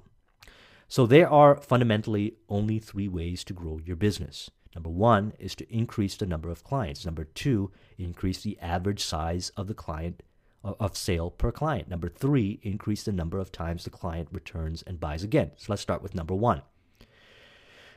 [0.89, 4.51] So there are fundamentally only three ways to grow your business.
[4.75, 7.05] Number one is to increase the number of clients.
[7.05, 10.23] Number two, increase the average size of the client
[10.63, 11.89] uh, of sale per client.
[11.89, 15.51] Number three, increase the number of times the client returns and buys again.
[15.57, 16.61] So let's start with number one.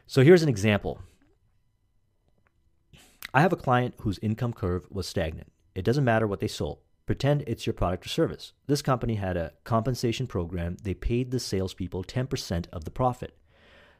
[0.06, 1.00] So here's an example.
[3.32, 5.50] I have a client whose income curve was stagnant.
[5.74, 6.78] It doesn't matter what they sold.
[7.06, 8.52] Pretend it's your product or service.
[8.66, 10.76] This company had a compensation program.
[10.82, 13.36] They paid the salespeople 10% of the profit.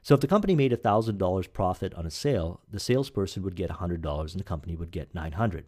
[0.05, 4.31] So if the company made $1,000 profit on a sale, the salesperson would get $100
[4.31, 5.65] and the company would get 900.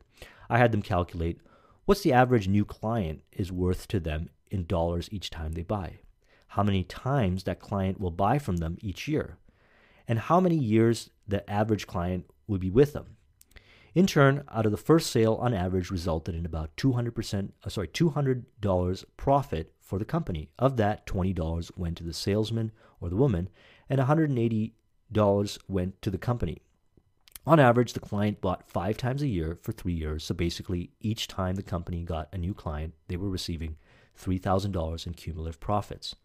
[0.47, 1.41] I had them calculate
[1.86, 6.02] what's the average new client is worth to them in dollars each time they buy.
[6.50, 9.39] How many times that client will buy from them each year.
[10.08, 13.17] And how many years the average client would be with them.
[13.95, 17.88] In turn, out of the first sale, on average, resulted in about 200%, uh, sorry,
[17.88, 20.52] $200 profit for the company.
[20.60, 22.71] Of that, $20 went to the salesman
[23.02, 23.50] or the woman,
[23.89, 26.62] and $180 went to the company.
[27.45, 30.26] On average, the client bought five times a year for three years.
[30.26, 33.78] So basically, each time the company got a new client, they were receiving
[34.21, 36.15] $3,000 in cumulative profits.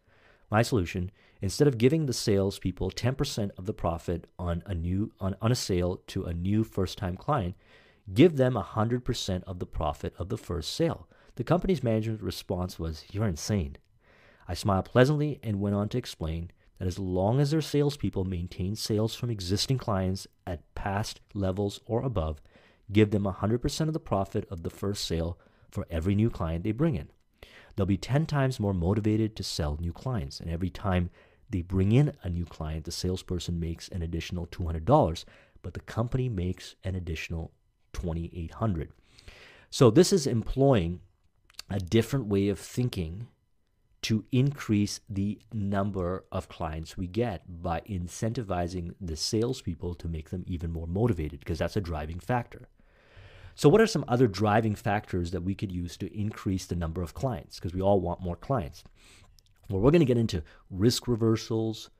[0.51, 1.11] My solution
[1.43, 5.57] instead of giving the salespeople 10% of the profit on a new on, on a
[5.57, 7.57] sale to a new first-time client,
[8.15, 11.09] give them 100% of the profit of the first sale.
[11.35, 13.77] The company's management response was, You're insane.
[14.49, 16.51] I smiled pleasantly and went on to explain
[16.83, 22.03] that as long as their salespeople maintain sales from existing clients at past levels or
[22.03, 22.43] above,
[22.91, 25.39] give them 100% of the profit of the first sale
[25.71, 27.09] for every new client they bring in
[27.77, 30.41] they'll be 10 times more motivated to sell new clients.
[30.41, 31.11] And every time
[31.51, 35.25] they bring in a new client, the salesperson makes an additional $200,
[35.63, 37.53] but the company makes an additional
[37.93, 38.91] 2800
[39.71, 41.01] So this is employing
[41.71, 43.29] a different way of thinking
[44.03, 50.45] to increase the number of clients we get by incentivizing the salespeople to make them
[50.47, 52.69] even more motivated, because that's a driving factor.
[53.55, 57.03] So, what are some other driving factors that we could use to increase the number
[57.03, 57.57] of clients?
[57.59, 58.83] Because we all want more clients.
[59.69, 61.91] Well, we're going to get into risk reversals,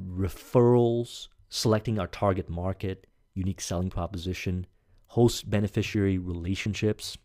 [0.00, 4.66] referrals, selecting our target market, unique selling proposition,
[5.08, 7.16] host beneficiary relationships.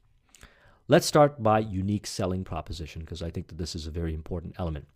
[0.91, 4.55] Let's start by unique selling proposition because I think that this is a very important
[4.57, 4.87] element.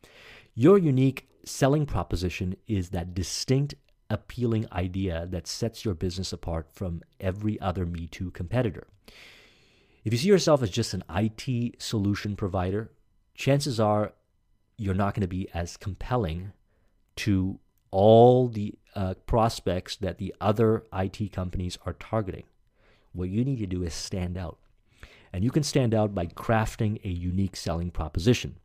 [0.55, 3.75] Your unique selling proposition is that distinct
[4.09, 8.87] appealing idea that sets your business apart from every other Me Too competitor.
[10.03, 12.89] If you see yourself as just an IT solution provider,
[13.35, 14.13] chances are
[14.77, 16.53] you're not going to be as compelling
[17.17, 17.59] to
[17.91, 22.45] all the uh, prospects that the other IT companies are targeting.
[23.11, 24.57] What you need to do is stand out.
[25.33, 28.57] And you can stand out by crafting a unique selling proposition.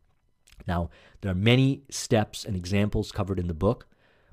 [0.66, 0.90] Now,
[1.22, 3.86] there are many steps and examples covered in the book,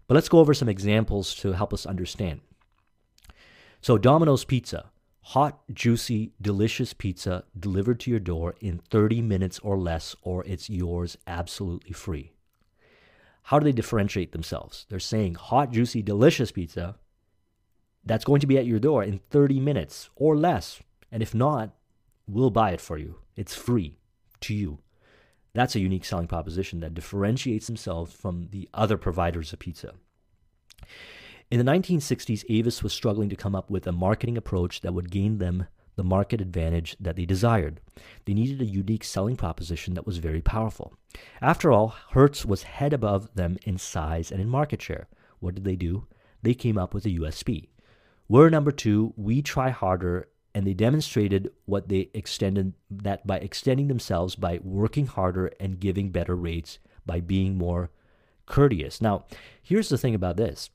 [0.08, 2.42] but let's go over some examples to help us understand.
[3.82, 9.78] So, Domino's Pizza, hot, juicy, delicious pizza delivered to your door in 30 minutes or
[9.78, 12.34] less, or it's yours absolutely free.
[13.44, 14.86] How do they differentiate themselves?
[14.90, 16.96] They're saying hot, juicy, delicious pizza
[18.04, 20.82] that's going to be at your door in 30 minutes or less.
[21.12, 21.72] And if not,
[22.28, 23.16] we'll buy it for you.
[23.36, 23.98] It's free
[24.42, 24.80] to you.
[25.54, 29.94] That's a unique selling proposition that differentiates themselves from the other providers of pizza.
[31.50, 35.12] In the 1960s, Avis was struggling to come up with a marketing approach that would
[35.12, 37.80] gain them the market advantage that they desired.
[38.26, 40.94] They needed a unique selling proposition that was very powerful.
[41.42, 45.08] After all, Hertz was head above them in size and in market share.
[45.40, 46.08] What did they do?
[46.42, 47.70] They came up with a USP.
[48.28, 53.90] We're number two, we try harder, and they demonstrated what they extended that by extending
[53.90, 57.92] themselves by working harder and giving better rates by being more
[58.46, 59.02] courteous.
[59.02, 59.26] Now,
[59.62, 60.70] here's the thing about this.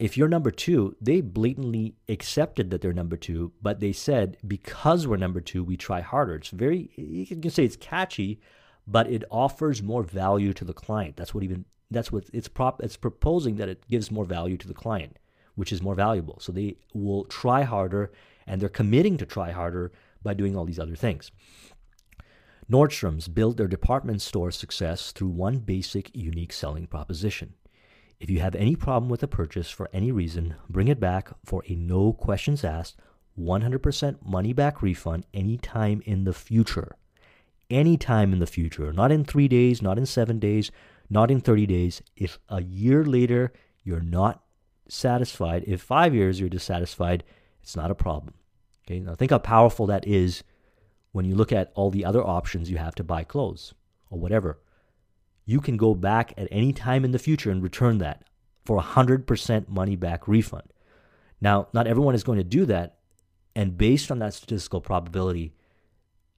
[0.00, 5.06] If you're number two, they blatantly accepted that they're number two, but they said, because
[5.06, 6.34] we're number two, we try harder.
[6.34, 8.40] It's very, you can say it's catchy,
[8.88, 11.16] but it offers more value to the client.
[11.16, 14.66] That's what even, that's what it's prop, it's proposing that it gives more value to
[14.66, 15.16] the client,
[15.54, 16.38] which is more valuable.
[16.40, 18.10] So they will try harder
[18.50, 19.92] and they're committing to try harder
[20.24, 21.30] by doing all these other things.
[22.68, 27.54] Nordstrom's built their department store success through one basic, unique selling proposition.
[28.18, 31.62] If you have any problem with a purchase for any reason, bring it back for
[31.68, 32.96] a no questions asked,
[33.38, 36.96] 100% money back refund anytime in the future.
[37.70, 38.92] Anytime in the future.
[38.92, 40.72] Not in three days, not in seven days,
[41.08, 42.02] not in 30 days.
[42.16, 43.52] If a year later
[43.84, 44.42] you're not
[44.88, 47.22] satisfied, if five years you're dissatisfied,
[47.62, 48.34] it's not a problem.
[48.90, 50.42] Okay, now think how powerful that is
[51.12, 53.72] when you look at all the other options you have to buy clothes
[54.10, 54.58] or whatever.
[55.46, 58.24] You can go back at any time in the future and return that
[58.64, 60.72] for a 100% money back refund.
[61.40, 62.96] Now, not everyone is going to do that.
[63.54, 65.54] And based on that statistical probability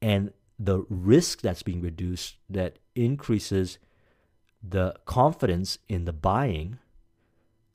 [0.02, 3.78] and the risk that's being reduced, that increases
[4.62, 6.78] the confidence in the buying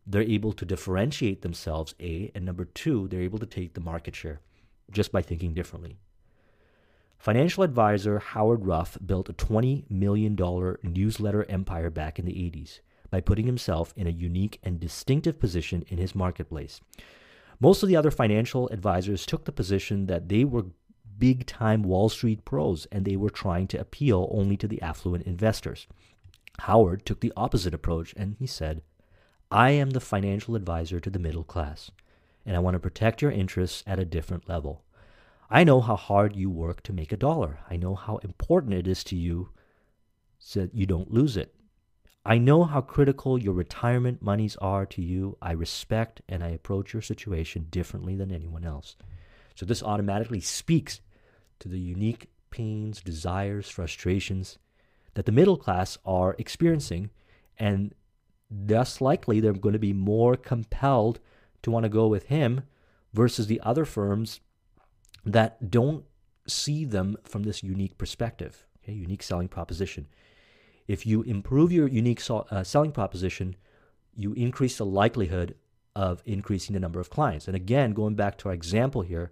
[0.10, 4.16] they're able to differentiate themselves, A, and number two, they're able to take the market
[4.16, 4.40] share
[4.92, 5.98] just by thinking differently.
[7.18, 10.38] Financial advisor Howard Ruff built a $20 million
[10.84, 15.84] newsletter empire back in the 80s by putting himself in a unique and distinctive position
[15.88, 16.80] in his marketplace.
[17.60, 20.66] Most of the other financial advisors took the position that they were
[21.18, 25.26] big time Wall Street pros and they were trying to appeal only to the affluent
[25.26, 25.88] investors.
[26.60, 28.82] Howard took the opposite approach and he said,
[29.50, 31.90] I am the financial advisor to the middle class,
[32.48, 34.86] and I want to protect your interests at a different level.
[35.50, 37.60] I know how hard you work to make a dollar.
[37.70, 39.50] I know how important it is to you
[40.40, 41.54] so that you don't lose it.
[42.26, 45.38] I know how critical your retirement monies are to you.
[45.42, 48.96] I respect and I approach your situation differently than anyone else.
[49.56, 51.02] So this automatically speaks
[51.60, 54.58] to the unique pains, desires, frustrations
[55.16, 57.10] that the middle class are experiencing
[57.58, 57.94] and
[58.50, 61.20] thus likely they're going to be more compelled
[61.62, 62.64] to want to go with him
[63.14, 64.40] versus the other firms
[65.26, 66.06] that don't
[66.48, 70.08] see them from this unique perspective, okay, unique selling proposition.
[70.88, 73.56] If you improve your unique uh, selling proposition,
[74.16, 75.56] you increase the likelihood
[75.96, 77.48] of increasing the number of clients.
[77.48, 79.32] And again, going back to our example here,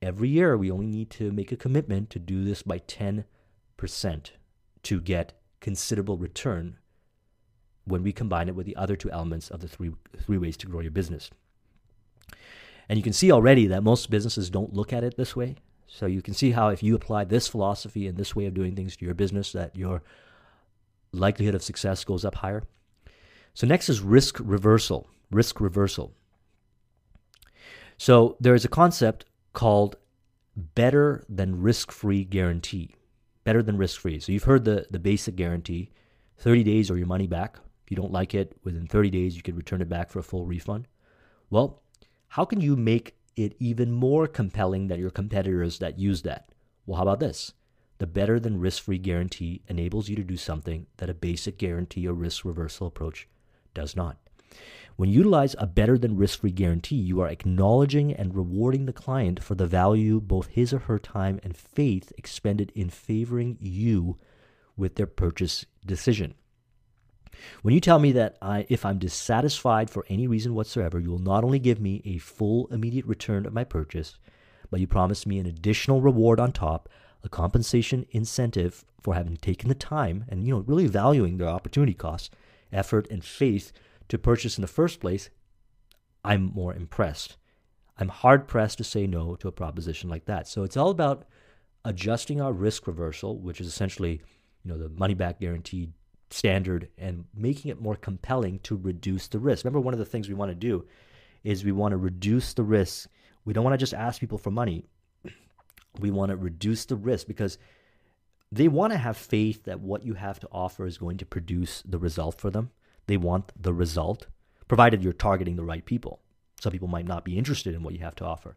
[0.00, 3.24] every year we only need to make a commitment to do this by 10%
[4.82, 6.78] to get considerable return
[7.84, 10.66] when we combine it with the other two elements of the three, three ways to
[10.66, 11.30] grow your business.
[12.88, 15.56] And you can see already that most businesses don't look at it this way.
[15.86, 18.74] So you can see how if you apply this philosophy and this way of doing
[18.74, 20.02] things to your business, that your
[21.12, 22.64] likelihood of success goes up higher.
[23.54, 25.08] So next is risk reversal.
[25.30, 26.12] Risk reversal.
[27.96, 29.96] So there is a concept called
[30.56, 32.94] better than risk-free guarantee.
[33.44, 34.20] Better than risk-free.
[34.20, 35.90] So you've heard the, the basic guarantee,
[36.38, 37.58] 30 days or your money back.
[37.84, 40.22] If you don't like it, within 30 days, you can return it back for a
[40.22, 40.88] full refund.
[41.50, 41.82] Well,
[42.28, 46.48] how can you make it even more compelling than your competitors that use that?
[46.86, 47.52] Well, how about this?
[47.98, 52.08] The better than risk free guarantee enables you to do something that a basic guarantee
[52.08, 53.28] or risk reversal approach
[53.72, 54.16] does not.
[54.96, 58.92] When you utilize a better than risk free guarantee, you are acknowledging and rewarding the
[58.92, 64.18] client for the value both his or her time and faith expended in favoring you
[64.76, 66.34] with their purchase decision.
[67.62, 71.18] When you tell me that I, if I'm dissatisfied for any reason whatsoever, you will
[71.18, 74.18] not only give me a full immediate return of my purchase,
[74.70, 76.88] but you promise me an additional reward on top,
[77.22, 81.94] a compensation incentive for having taken the time and you know really valuing their opportunity
[81.94, 82.30] costs,
[82.72, 83.72] effort, and faith
[84.08, 85.30] to purchase in the first place,
[86.24, 87.36] I'm more impressed.
[87.98, 90.48] I'm hard pressed to say no to a proposition like that.
[90.48, 91.24] So it's all about
[91.84, 94.20] adjusting our risk reversal, which is essentially,
[94.64, 95.92] you know, the money back guaranteed
[96.30, 99.64] standard and making it more compelling to reduce the risk.
[99.64, 100.84] Remember one of the things we want to do
[101.42, 103.08] is we want to reduce the risk.
[103.44, 104.86] We don't want to just ask people for money.
[106.00, 107.58] We want to reduce the risk because
[108.50, 111.82] they want to have faith that what you have to offer is going to produce
[111.82, 112.70] the result for them.
[113.06, 114.26] They want the result,
[114.68, 116.20] provided you're targeting the right people.
[116.60, 118.56] Some people might not be interested in what you have to offer.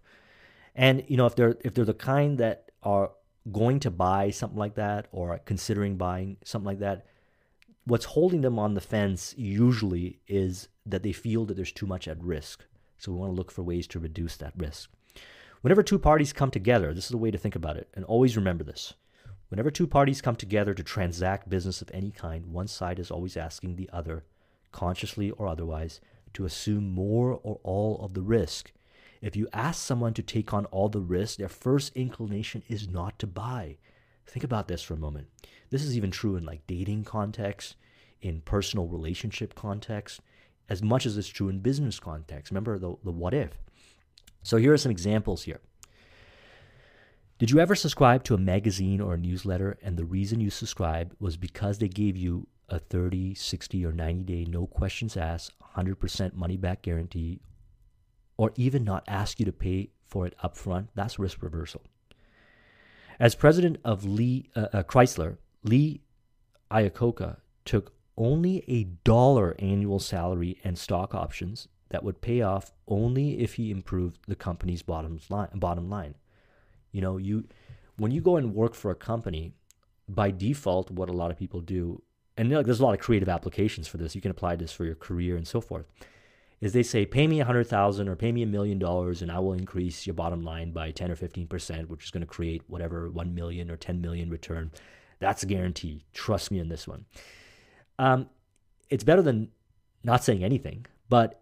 [0.76, 3.12] And you know, if they're if they're the kind that are
[3.52, 7.06] going to buy something like that or considering buying something like that,
[7.88, 12.08] what's holding them on the fence usually is that they feel that there's too much
[12.08, 12.66] at risk.
[12.98, 14.90] So we want to look for ways to reduce that risk.
[15.62, 18.36] Whenever two parties come together, this is a way to think about it, and always
[18.36, 18.94] remember this.
[19.48, 23.38] Whenever two parties come together to transact business of any kind, one side is always
[23.38, 24.26] asking the other
[24.72, 26.02] consciously or otherwise,
[26.34, 28.72] to assume more or all of the risk.
[29.22, 33.18] If you ask someone to take on all the risk, their first inclination is not
[33.20, 33.78] to buy.
[34.28, 35.28] Think about this for a moment.
[35.70, 37.76] This is even true in like dating context,
[38.22, 40.22] in personal relationship context,
[40.70, 42.52] as much as it's true in business context.
[42.52, 43.52] Remember the, the what if.
[44.44, 45.62] So here are some examples here.
[47.40, 51.16] Did you ever subscribe to a magazine or a newsletter and the reason you subscribed
[51.20, 56.34] was because they gave you a 30, 60, or 90 day no questions asked, 100%
[56.34, 57.40] money back guarantee,
[58.38, 61.84] or even not ask you to pay for it upfront, that's risk reversal.
[63.20, 66.02] As president of Lee uh, uh, Chrysler, Lee
[66.72, 73.40] Iacocca took only a dollar annual salary and stock options that would pay off only
[73.40, 75.50] if he improved the company's bottom line.
[75.56, 76.16] Bottom line,
[76.92, 77.46] you know, you
[77.98, 79.54] when you go and work for a company,
[80.08, 82.02] by default, what a lot of people do
[82.38, 84.14] and there's a lot of creative applications for this.
[84.14, 85.86] You can apply this for your career and so forth.
[86.60, 89.32] Is they say, pay me a hundred thousand or pay me a million dollars, and
[89.32, 92.28] I will increase your bottom line by ten or fifteen percent, which is going to
[92.28, 94.72] create whatever one million or ten million return.
[95.20, 96.06] That's a guarantee.
[96.14, 97.06] Trust me on this one.
[98.00, 98.30] Um,
[98.90, 99.50] it's better than
[100.04, 100.86] not saying anything.
[101.10, 101.42] But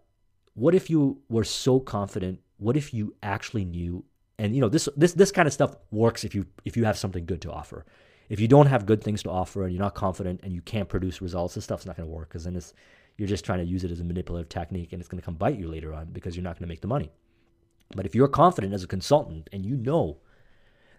[0.54, 2.40] what if you were so confident?
[2.58, 4.04] What if you actually knew?
[4.38, 6.98] And you know this this this kind of stuff works if you if you have
[6.98, 7.86] something good to offer
[8.28, 10.88] if you don't have good things to offer and you're not confident and you can't
[10.88, 12.74] produce results, this stuff's not going to work because then it's,
[13.16, 15.34] you're just trying to use it as a manipulative technique and it's going to come
[15.34, 17.10] bite you later on because you're not going to make the money.
[17.94, 20.18] But if you're confident as a consultant and you know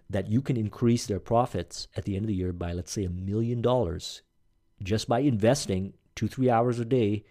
[0.09, 3.03] that you can increase their profits at the end of the year by, let's say,
[3.03, 4.21] a million dollars
[4.81, 7.25] just by investing two, three hours a day,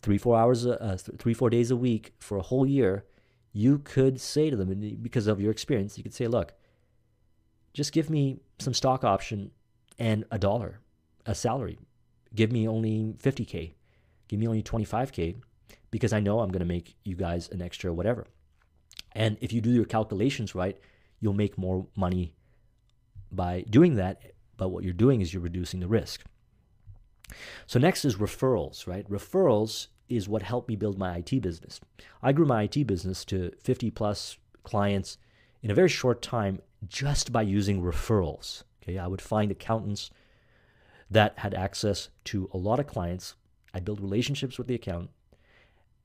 [0.00, 3.04] three, four hours, uh, three, four days a week for a whole year,
[3.52, 6.52] you could say to them, because of your experience, you could say, look,
[7.72, 9.50] just give me some stock option
[9.98, 10.80] and a dollar,
[11.24, 11.78] a salary.
[12.34, 13.75] Give me only 50K.
[14.28, 15.36] Give me only 25K
[15.90, 18.26] because I know I'm going to make you guys an extra whatever.
[19.12, 20.78] And if you do your calculations right,
[21.20, 22.34] you'll make more money
[23.32, 24.20] by doing that.
[24.56, 26.24] But what you're doing is you're reducing the risk.
[27.66, 29.08] So next is referrals, right?
[29.10, 31.80] Referrals is what helped me build my IT business.
[32.22, 35.18] I grew my IT business to 50 plus clients
[35.62, 38.62] in a very short time just by using referrals.
[38.82, 40.10] Okay, I would find accountants
[41.10, 43.34] that had access to a lot of clients.
[43.76, 45.10] I build relationships with the account,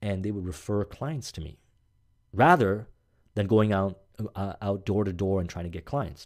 [0.02, 1.58] and they would refer clients to me,
[2.34, 2.88] rather
[3.36, 4.00] than going out
[4.36, 6.26] uh, out door to door and trying to get clients.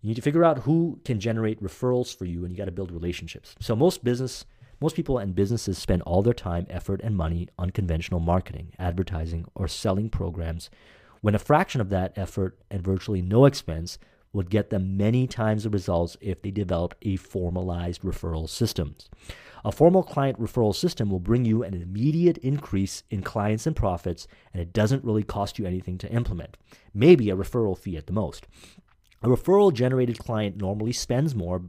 [0.00, 2.72] You need to figure out who can generate referrals for you, and you got to
[2.72, 3.54] build relationships.
[3.60, 4.44] So most business,
[4.80, 9.46] most people and businesses spend all their time, effort, and money on conventional marketing, advertising,
[9.54, 10.68] or selling programs
[11.20, 13.98] when a fraction of that effort and virtually no expense
[14.34, 18.96] would get them many times the results if they developed a formalized referral system.
[19.64, 24.26] A formal client referral system will bring you an immediate increase in clients and profits,
[24.52, 26.58] and it doesn't really cost you anything to implement.
[26.92, 28.46] Maybe a referral fee at the most.
[29.22, 31.62] A referral generated client normally spends more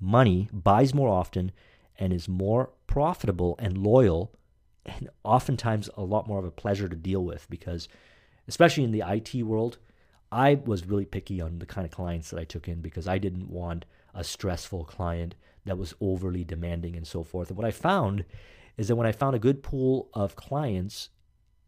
[0.00, 1.52] money, buys more often,
[1.98, 4.32] and is more profitable and loyal,
[4.86, 7.88] and oftentimes a lot more of a pleasure to deal with because
[8.48, 9.78] especially in the IT world,
[10.32, 13.18] I was really picky on the kind of clients that I took in because I
[13.18, 15.34] didn't want a stressful client
[15.66, 17.50] that was overly demanding and so forth.
[17.50, 18.24] And what I found
[18.78, 21.10] is that when I found a good pool of clients,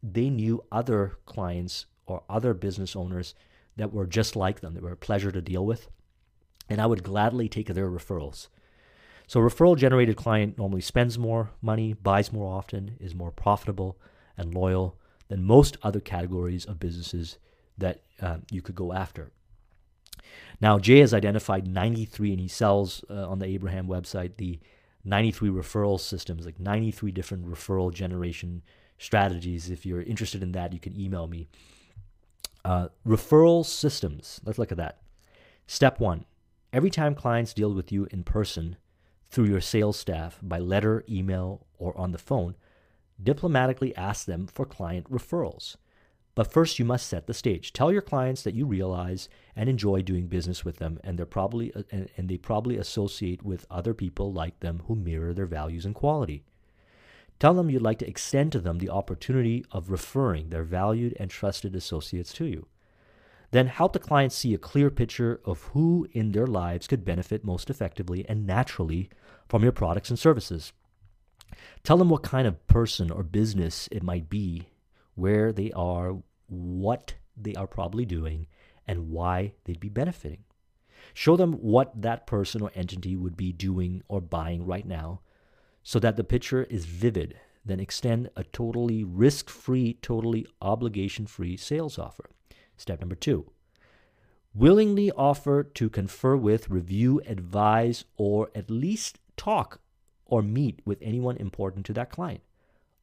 [0.03, 3.35] they knew other clients or other business owners
[3.77, 5.89] that were just like them, that were a pleasure to deal with.
[6.71, 8.49] And I would gladly take their referrals.
[9.27, 13.99] So, referral generated client normally spends more money, buys more often, is more profitable
[14.37, 14.99] and loyal
[15.29, 17.39] than most other categories of businesses
[17.79, 19.31] that um, you could go after.
[20.61, 24.61] Now, Jay has identified 93, and he sells uh, on the Abraham website the
[25.05, 28.63] 93 referral systems, like 93 different referral generation
[28.99, 29.71] strategies.
[29.71, 31.49] If you're interested in that, you can email me.
[32.65, 35.01] Uh, referral systems, let's look at that.
[35.67, 36.25] Step one
[36.73, 38.77] every time clients deal with you in person
[39.31, 42.57] through your sales staff by letter, email, or on the phone,
[43.23, 45.77] diplomatically ask them for client referrals.
[46.35, 47.73] But first, you must set the stage.
[47.73, 51.73] Tell your clients that you realize and enjoy doing business with them, and they're probably
[51.75, 55.85] uh, and, and they probably associate with other people like them who mirror their values
[55.87, 56.45] and quality.
[57.39, 61.31] Tell them you'd like to extend to them the opportunity of referring their valued and
[61.31, 62.67] trusted associates to you.
[63.51, 67.45] Then help the client see a clear picture of who in their lives could benefit
[67.45, 69.11] most effectively and naturally
[69.49, 70.73] from your products and services.
[71.85, 74.67] Tell them what kind of person or business it might be,
[75.15, 76.17] where they are,
[76.49, 78.47] what they are probably doing,
[78.87, 80.45] and why they'd be benefiting.
[81.13, 85.21] Show them what that person or entity would be doing or buying right now
[85.83, 87.39] so that the picture is vivid.
[87.65, 92.31] Then extend a totally risk free, totally obligation free sales offer.
[92.77, 93.51] Step number two
[94.55, 99.81] willingly offer to confer with, review, advise, or at least talk
[100.25, 102.41] or meet with anyone important to that client.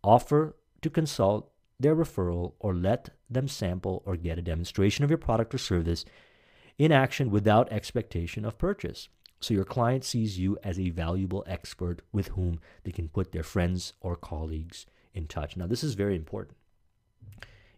[0.03, 1.50] Offer to consult
[1.81, 6.05] their referral or let them sample or get a demonstration of your product or service
[6.77, 9.09] in action without expectation of purchase.
[9.39, 13.43] So your client sees you as a valuable expert with whom they can put their
[13.43, 15.57] friends or colleagues in touch.
[15.57, 16.57] Now, this is very important.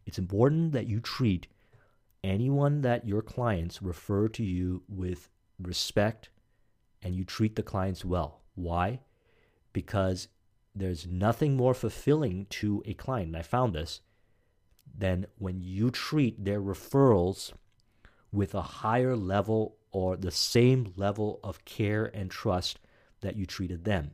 [0.06, 1.47] It's important that you treat
[2.24, 5.30] anyone that your clients refer to you with
[5.62, 6.30] respect
[7.01, 8.41] and you treat the clients well.
[8.56, 8.99] Why?
[9.74, 10.28] because
[10.76, 14.01] there's nothing more fulfilling to a client, and I found this,
[14.97, 17.51] than when you treat their referrals
[18.32, 22.80] with a higher level or the same level of care and trust
[23.21, 24.11] that you treated them.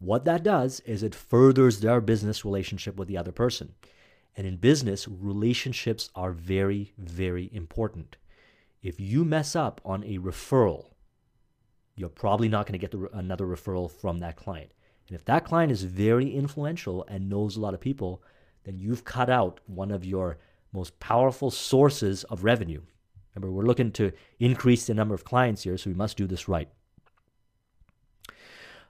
[0.00, 3.74] What that does is it furthers their business relationship with the other person.
[4.36, 8.16] And in business, relationships are very, very important.
[8.82, 10.90] If you mess up on a referral,
[11.96, 14.70] you're probably not going to get the, another referral from that client.
[15.08, 18.22] And if that client is very influential and knows a lot of people,
[18.64, 20.38] then you've cut out one of your
[20.72, 22.82] most powerful sources of revenue.
[23.34, 26.48] Remember, we're looking to increase the number of clients here, so we must do this
[26.48, 26.68] right.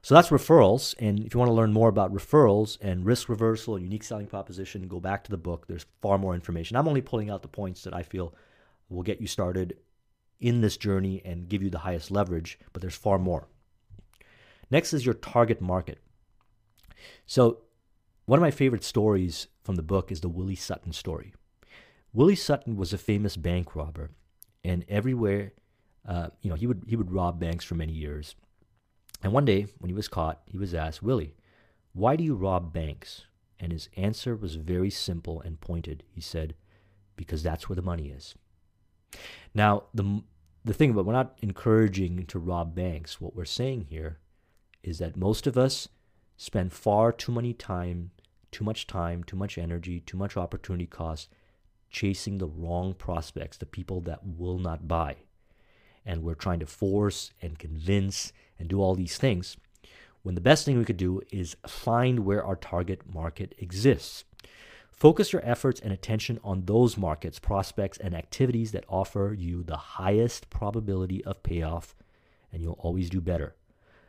[0.02, 0.94] So that's referrals.
[0.98, 4.26] And if you want to learn more about referrals and risk reversal and unique selling
[4.26, 5.66] proposition, go back to the book.
[5.66, 6.76] There's far more information.
[6.76, 8.34] I'm only pulling out the points that I feel
[8.88, 9.76] will get you started
[10.40, 13.48] in this journey and give you the highest leverage, but there's far more.
[14.70, 15.98] Next is your target market.
[17.26, 17.62] So,
[18.26, 21.32] one of my favorite stories from the book is the Willie Sutton story.
[22.12, 24.10] Willie Sutton was a famous bank robber,
[24.64, 25.52] and everywhere,
[26.06, 28.34] uh, you know, he would he would rob banks for many years.
[29.22, 31.34] And one day, when he was caught, he was asked, "Willie,
[31.92, 33.26] why do you rob banks?"
[33.60, 36.04] And his answer was very simple and pointed.
[36.08, 36.54] He said,
[37.16, 38.34] "Because that's where the money is."
[39.54, 40.22] Now, the
[40.64, 43.20] the thing about we're not encouraging to rob banks.
[43.20, 44.18] What we're saying here
[44.82, 45.88] is that most of us
[46.38, 48.12] spend far too many time,
[48.50, 51.28] too much time, too much energy, too much opportunity cost
[51.90, 55.16] chasing the wrong prospects, the people that will not buy.
[56.04, 59.56] And we're trying to force and convince and do all these things
[60.22, 64.24] when the best thing we could do is find where our target market exists.
[64.90, 69.76] Focus your efforts and attention on those markets, prospects, and activities that offer you the
[69.76, 71.94] highest probability of payoff,
[72.52, 73.54] and you'll always do better.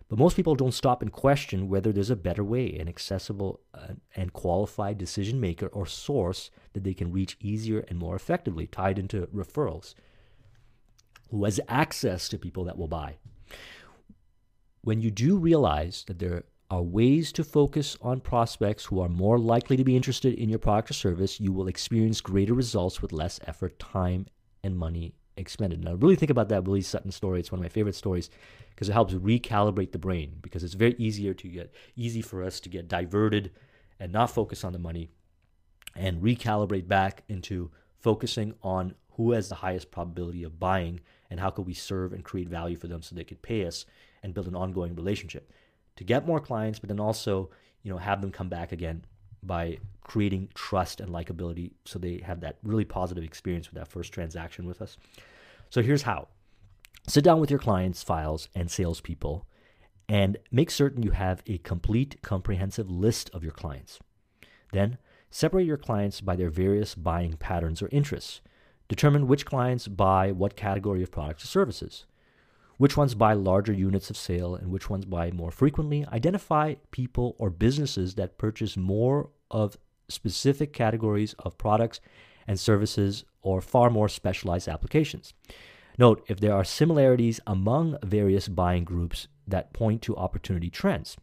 [0.10, 3.94] But most people don't stop and question whether there's a better way, an accessible uh,
[4.16, 8.98] and qualified decision maker or source that they can reach easier and more effectively, tied
[8.98, 9.94] into referrals,
[11.30, 13.18] who has access to people that will buy.
[14.82, 19.38] When you do realize that there are ways to focus on prospects who are more
[19.38, 23.14] likely to be interested in your product or service, you will experience greater results with
[23.14, 24.26] less effort, time,
[24.64, 25.84] and money expended.
[25.84, 27.40] Now, really think about that Willie Sutton story.
[27.40, 28.30] It's one of my favorite stories
[28.70, 32.60] because it helps recalibrate the brain because it's very easier to get easy for us
[32.62, 33.52] to get diverted
[34.00, 35.10] and not focus on the money
[35.96, 41.50] and recalibrate back into focusing on who has the highest probability of buying and how
[41.50, 43.86] could we serve and create value for them so they could pay us
[44.24, 45.52] and build an ongoing relationship
[45.96, 47.50] to get more clients, but then also
[47.84, 49.06] you know, have them come back again
[49.44, 54.12] by creating trust and likability so they have that really positive experience with that first
[54.12, 54.98] transaction with us.
[55.70, 56.28] So here's how.
[57.08, 59.46] Sit down with your clients' files and salespeople
[60.08, 64.00] and make certain you have a complete, comprehensive list of your clients.
[64.72, 64.98] Then,
[65.30, 68.42] separate your clients by their various buying patterns or interests.
[68.88, 72.06] Determine which clients buy what category of products or services,
[72.80, 76.06] which ones buy larger units of sale, and which ones buy more frequently.
[76.14, 79.78] Identify people or businesses that purchase more of
[80.08, 82.00] specific categories of products
[82.48, 85.34] and services or far more specialized applications.
[85.98, 91.18] Note if there are similarities among various buying groups that point to opportunity trends.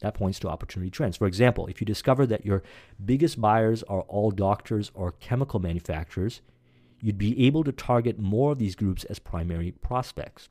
[0.00, 1.16] That points to opportunity trends.
[1.16, 2.64] For example, if you discover that your
[3.04, 6.40] biggest buyers are all doctors or chemical manufacturers,
[7.00, 10.48] you'd be able to target more of these groups as primary prospects.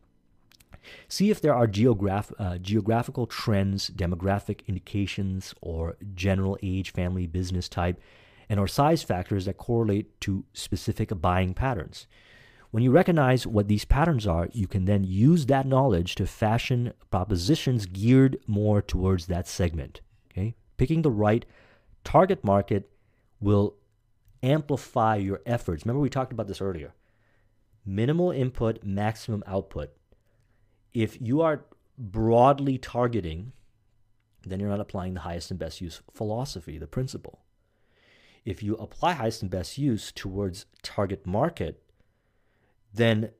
[1.07, 7.69] See if there are geograph- uh, geographical trends, demographic indications, or general age, family, business
[7.69, 7.99] type,
[8.49, 12.07] and or size factors that correlate to specific buying patterns.
[12.71, 16.93] When you recognize what these patterns are, you can then use that knowledge to fashion
[17.09, 19.99] propositions geared more towards that segment.
[20.31, 20.55] Okay?
[20.77, 21.45] Picking the right
[22.03, 22.89] target market
[23.41, 23.75] will
[24.41, 25.85] amplify your efforts.
[25.85, 26.93] Remember, we talked about this earlier.
[27.85, 29.91] Minimal input, maximum output.
[30.93, 31.65] If you are
[31.97, 33.53] broadly targeting,
[34.45, 37.41] then you're not applying the highest and best use philosophy, the principle.
[38.43, 41.83] If you apply highest and best use towards target market,
[42.93, 43.31] then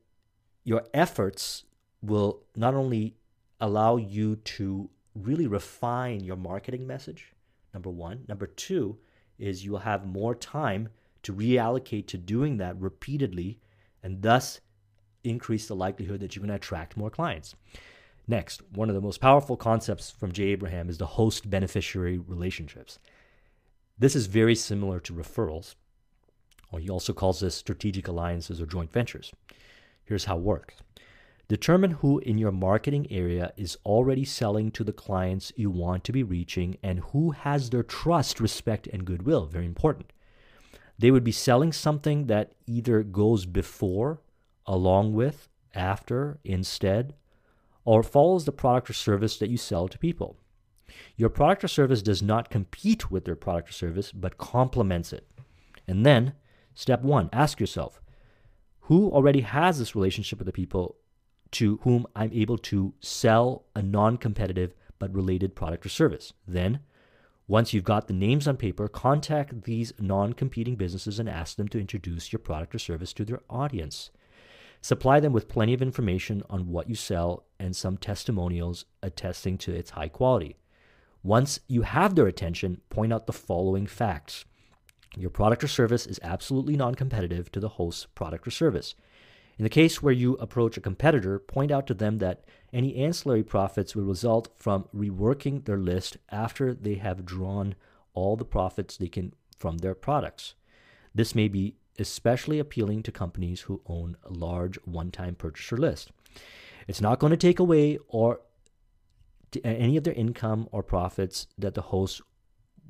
[0.64, 1.66] your efforts
[2.02, 3.16] will not only
[3.60, 7.34] allow you to really refine your marketing message,
[7.74, 8.26] number one.
[8.28, 8.98] Number two
[9.38, 10.90] is you will have more time
[11.24, 13.60] to reallocate to doing that repeatedly
[14.04, 14.62] and thus
[15.24, 17.56] increase the likelihood that you're going to attract more clients.
[18.28, 23.00] Next, one of the most powerful concepts from Jay Abraham is the host beneficiary relationships.
[23.98, 25.76] This is very similar to referrals,
[26.72, 29.32] or he also calls this strategic alliances or joint ventures.
[30.04, 30.76] Here's how it works
[31.52, 36.14] Determine who in your marketing area is already selling to the clients you want to
[36.14, 39.48] be reaching and who has their trust, respect, and goodwill.
[39.48, 40.14] Very important.
[40.98, 44.22] They would be selling something that either goes before,
[44.72, 47.14] along with, after, instead,
[47.86, 50.38] or follows the product or service that you sell to people.
[51.16, 55.28] Your product or service does not compete with their product or service, but complements it.
[55.88, 56.34] And then
[56.74, 58.02] Step one, ask yourself
[58.86, 60.96] who already has this relationship with the people
[61.52, 66.34] to whom I'm able to sell a non competitive but related product or service.
[66.48, 66.80] Then,
[67.48, 71.68] once you've got the names on paper, contact these non competing businesses and ask them
[71.70, 74.12] to introduce your product or service to their audience.
[74.82, 79.72] Supply them with plenty of information on what you sell and some testimonials attesting to
[79.72, 80.58] its high quality.
[81.24, 84.44] Once you have their attention, point out the following facts.
[85.16, 88.96] Your product or service is absolutely non competitive to the host's product or service.
[89.60, 93.44] In the case where you approach a competitor, point out to them that any ancillary
[93.44, 97.76] profits will result from reworking their list after they have drawn
[98.16, 100.56] all the profits they can from their products.
[101.14, 106.12] This may be especially appealing to companies who own a large one time purchaser list.
[106.88, 108.42] It's not going to take away or
[109.64, 112.22] any of their income or profits that the host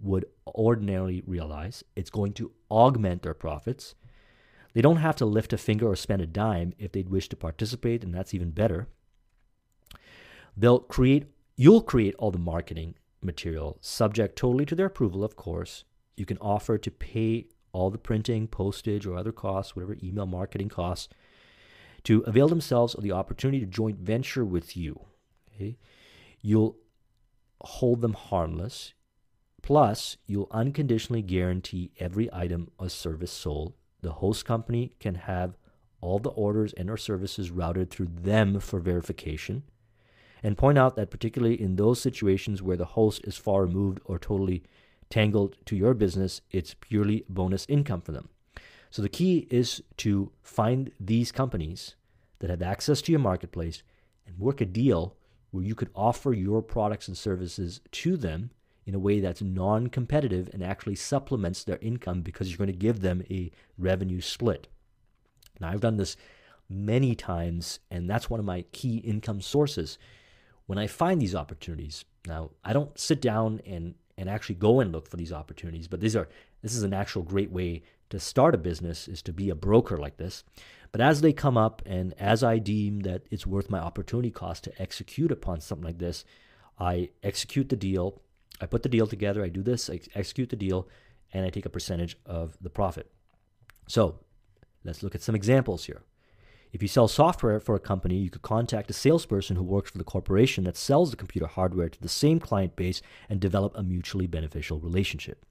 [0.02, 1.84] would ordinarily realize.
[1.96, 3.96] It's going to augment their profits.
[4.74, 7.36] They don't have to lift a finger or spend a dime if they'd wish to
[7.36, 8.88] participate, and that's even better.
[10.56, 11.26] They'll create,
[11.56, 15.84] you'll create all the marketing material, subject totally to their approval, of course.
[16.16, 20.70] You can offer to pay all the printing, postage, or other costs, whatever email marketing
[20.70, 21.10] costs,
[22.04, 25.00] to avail themselves of the opportunity to joint venture with you.
[25.54, 25.78] Okay?
[26.42, 26.78] You'll
[27.62, 28.94] hold them harmless.
[29.62, 33.74] Plus, you'll unconditionally guarantee every item or service sold.
[34.02, 35.56] The host company can have
[36.02, 39.64] all the orders and or services routed through them for verification.
[40.42, 44.18] And point out that particularly in those situations where the host is far removed or
[44.18, 44.64] totally
[45.12, 48.30] tangled to your business, it's purely bonus income for them.
[48.90, 51.96] So the key is to find these companies
[52.40, 53.84] that have access to your marketplace
[54.26, 55.16] and work a deal
[55.52, 58.52] where you could offer your products and services to them
[58.86, 62.74] in a way that's non competitive and actually supplements their income because you're going to
[62.74, 64.68] give them a revenue split.
[65.60, 66.18] Now, I've done this
[66.68, 69.98] many times, and that's one of my key income sources.
[70.66, 74.94] When I find these opportunities, now I don't sit down and, and actually go and
[74.94, 76.30] look for these opportunities, but these are
[76.62, 79.98] this is an actual great way to start a business is to be a broker
[79.98, 80.46] like this.
[80.94, 84.64] But as they come up and as I deem that it's worth my opportunity cost
[84.66, 86.24] to execute upon something like this,
[86.80, 88.22] I execute the deal
[88.62, 90.88] I put the deal together, I do this, I execute the deal,
[91.34, 93.12] and I take a percentage of the profit.
[93.88, 94.20] So
[94.84, 96.04] let's look at some examples here.
[96.74, 99.98] If you sell software for a company, you could contact a salesperson who works for
[99.98, 103.84] the corporation that sells the computer hardware to the same client base and develop a
[103.84, 105.46] mutually beneficial relationship.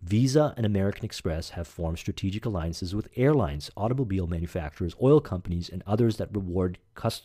[0.00, 5.82] Visa and American Express have formed strategic alliances with airlines, automobile manufacturers, oil companies, and
[5.86, 6.78] others that reward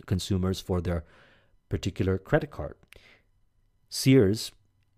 [0.05, 1.05] consumers for their
[1.69, 2.75] particular credit card.
[3.87, 4.51] Sears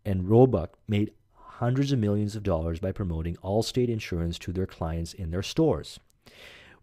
[0.05, 5.13] and Roebuck made hundreds of millions of dollars by promoting Allstate insurance to their clients
[5.13, 5.99] in their stores.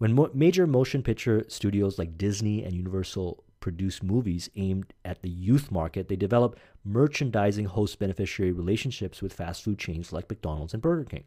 [0.00, 5.28] When mo- major motion picture studios like Disney and Universal produce movies aimed at the
[5.28, 10.82] youth market, they develop merchandising host beneficiary relationships with fast food chains like McDonald's and
[10.82, 11.24] Burger King.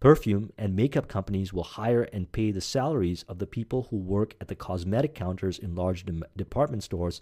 [0.00, 4.34] Perfume and makeup companies will hire and pay the salaries of the people who work
[4.40, 7.20] at the cosmetic counters in large de- department stores.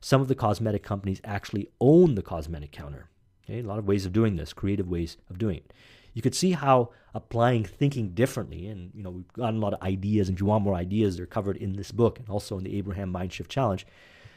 [0.00, 3.08] Some of the cosmetic companies actually own the cosmetic counter.
[3.44, 5.72] Okay, a lot of ways of doing this, creative ways of doing it.
[6.14, 9.82] You could see how applying thinking differently, and you know, we've gotten a lot of
[9.82, 12.64] ideas, and if you want more ideas, they're covered in this book and also in
[12.64, 13.86] the Abraham Mindshift Challenge,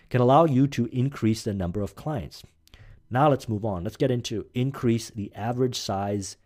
[0.09, 2.43] can allow you to increase the number of clients.
[3.09, 3.83] Now let's move on.
[3.83, 6.37] Let's get into increase the average size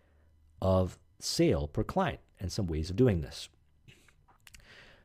[0.61, 3.49] of sale per client and some ways of doing this.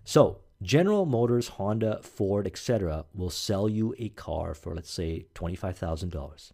[0.05, 3.05] So, General Motors, Honda, Ford, etc.
[3.15, 6.53] will sell you a car for let's say $25,000.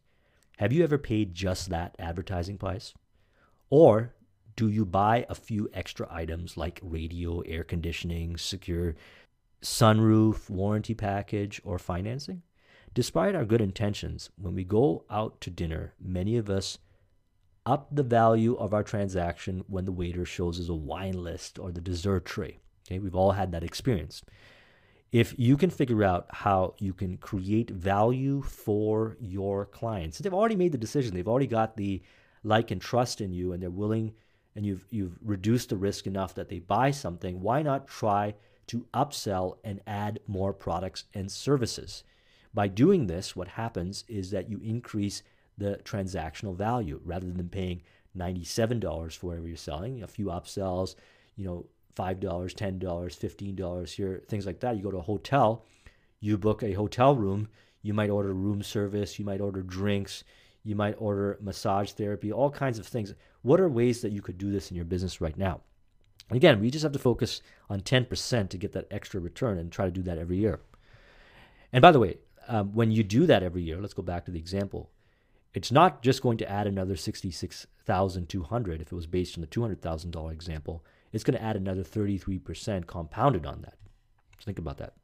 [0.59, 2.95] Have you ever paid just that advertising price?
[3.73, 4.13] Or
[4.55, 8.97] do you buy a few extra items like radio, air conditioning, secure
[9.63, 12.43] sunroof, warranty package, or financing?
[12.93, 16.77] Despite our good intentions, when we go out to dinner, many of us
[17.65, 21.73] up the value of our transaction when the waiter shows us a wine list or
[21.73, 22.59] the dessert tray.
[22.87, 24.23] Okay, we've all had that experience
[25.13, 30.57] if you can figure out how you can create value for your clients, they've already
[30.57, 32.03] made the decision, they've already got the
[32.43, 34.13] like and trust in you, and they're willing,
[34.55, 37.41] and you've you've reduced the risk enough that they buy something.
[37.41, 38.35] Why not try
[38.69, 42.05] to upsell and add more products and services?
[42.55, 45.23] By doing this, what happens is that you increase
[45.57, 47.83] the transactional value rather than paying
[48.17, 50.97] $97 for whatever you're selling, a few upsells,
[51.37, 51.67] you know,
[51.97, 54.77] $5, $10, $15 here, things like that.
[54.77, 55.65] You go to a hotel,
[56.21, 57.49] you book a hotel room,
[57.83, 60.25] you might order room service, you might order drinks,
[60.65, 63.15] you might order massage therapy, all kinds of things.
[63.43, 65.61] What are ways that you could do this in your business right now?
[66.31, 69.85] again, we just have to focus on 10% to get that extra return and try
[69.85, 70.61] to do that every year.
[71.75, 72.17] And by the way,
[72.49, 74.91] um, when you do that every year, let's go back to the example.
[75.53, 80.33] It's not just going to add another 66,200 if it was based on the $200,000
[80.33, 80.83] example
[81.13, 83.75] it's going to add another 33% compounded on that.
[84.43, 84.95] think about that.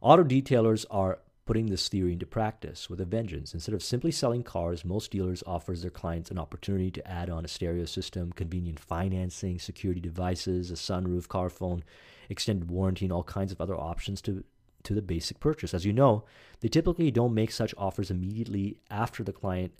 [0.00, 3.54] Auto detailers are putting this theory into practice with a vengeance.
[3.54, 7.44] Instead of simply selling cars, most dealers offers their clients an opportunity to add on
[7.44, 11.82] a stereo system, convenient financing, security devices, a sunroof, car phone,
[12.28, 14.44] extended warranty, and all kinds of other options to
[14.82, 15.74] to the basic purchase.
[15.74, 16.24] As you know,
[16.60, 19.72] they typically don't make such offers immediately after the client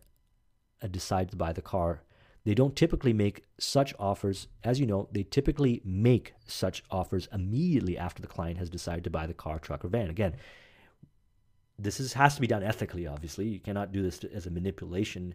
[0.83, 2.03] uh, decides to buy the car
[2.47, 4.47] they don't typically make such offers.
[4.63, 9.11] As you know, they typically make such offers immediately after the client has decided to
[9.11, 10.09] buy the car, truck, or van.
[10.09, 10.37] Again,
[11.79, 13.47] this is, has to be done ethically, obviously.
[13.47, 15.35] You cannot do this as a manipulation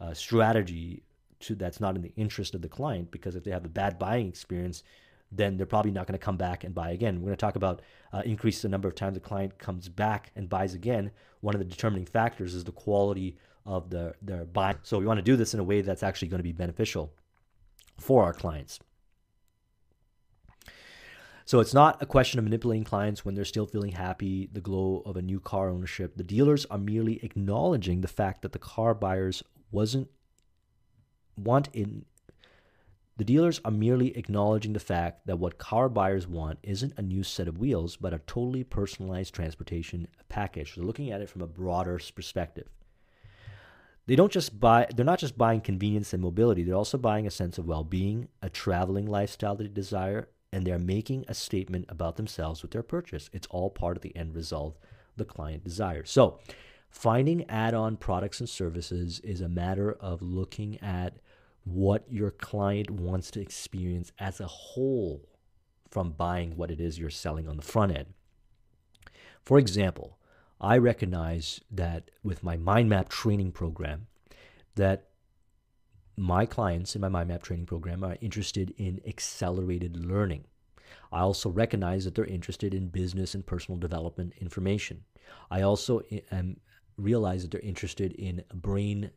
[0.00, 1.02] uh, strategy
[1.40, 3.98] to, that's not in the interest of the client because if they have a bad
[3.98, 4.82] buying experience,
[5.32, 7.16] then they're probably not going to come back and buy again.
[7.16, 7.82] We're going to talk about
[8.12, 11.10] uh, increase the number of times the client comes back and buys again.
[11.40, 13.36] One of the determining factors is the quality
[13.66, 14.78] of the, their buying.
[14.82, 17.12] So we want to do this in a way that's actually going to be beneficial
[17.98, 18.80] for our clients.
[21.50, 25.02] So it's not a question of manipulating clients when they're still feeling happy, the glow
[25.04, 26.14] of a new car ownership.
[26.14, 29.42] The dealers are merely acknowledging the fact that the car buyers
[29.72, 30.08] wasn't
[31.36, 32.04] want in
[33.16, 37.24] the dealers are merely acknowledging the fact that what car buyers want isn't a new
[37.24, 40.76] set of wheels, but a totally personalized transportation package.
[40.76, 42.68] They're looking at it from a broader perspective.
[44.06, 47.30] They don't just buy they're not just buying convenience and mobility, they're also buying a
[47.32, 52.16] sense of well-being, a traveling lifestyle that they desire, and they're making a statement about
[52.16, 53.30] themselves with their purchase.
[53.32, 54.78] It's all part of the end result
[55.16, 56.10] the client desires.
[56.10, 56.38] So,
[56.88, 61.18] finding add-on products and services is a matter of looking at
[61.64, 65.28] what your client wants to experience as a whole
[65.90, 68.06] from buying what it is you're selling on the front end.
[69.42, 70.18] For example,
[70.60, 74.06] I recognize that with my mind map training program,
[74.76, 75.09] that
[76.20, 80.44] my clients in my mind map training program are interested in accelerated learning.
[81.10, 85.04] I also recognize that they're interested in business and personal development information.
[85.50, 86.58] I also eh, am
[86.98, 89.10] realize that they're interested in brain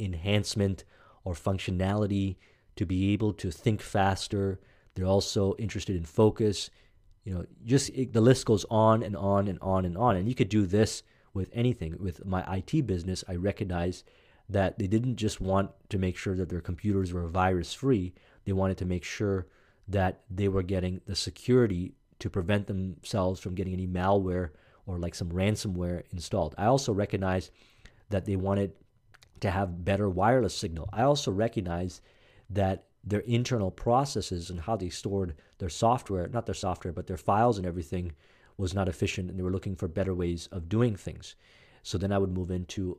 [0.00, 0.84] enhancement
[1.22, 2.36] or functionality
[2.74, 4.58] to be able to think faster.
[4.94, 6.68] They're also interested in focus.
[7.22, 10.16] You know, just it, the list goes on and on and on and on.
[10.16, 11.94] And you could do this with anything.
[12.00, 14.02] With my IT business, I recognize
[14.50, 18.12] that they didn't just want to make sure that their computers were virus free,
[18.44, 19.46] they wanted to make sure
[19.88, 24.50] that they were getting the security to prevent themselves from getting any malware
[24.86, 26.54] or like some ransomware installed.
[26.58, 27.50] I also recognize
[28.10, 28.72] that they wanted
[29.40, 30.88] to have better wireless signal.
[30.92, 32.00] I also recognize
[32.50, 37.16] that their internal processes and how they stored their software, not their software, but their
[37.16, 38.12] files and everything
[38.56, 41.34] was not efficient and they were looking for better ways of doing things.
[41.82, 42.98] So then I would move into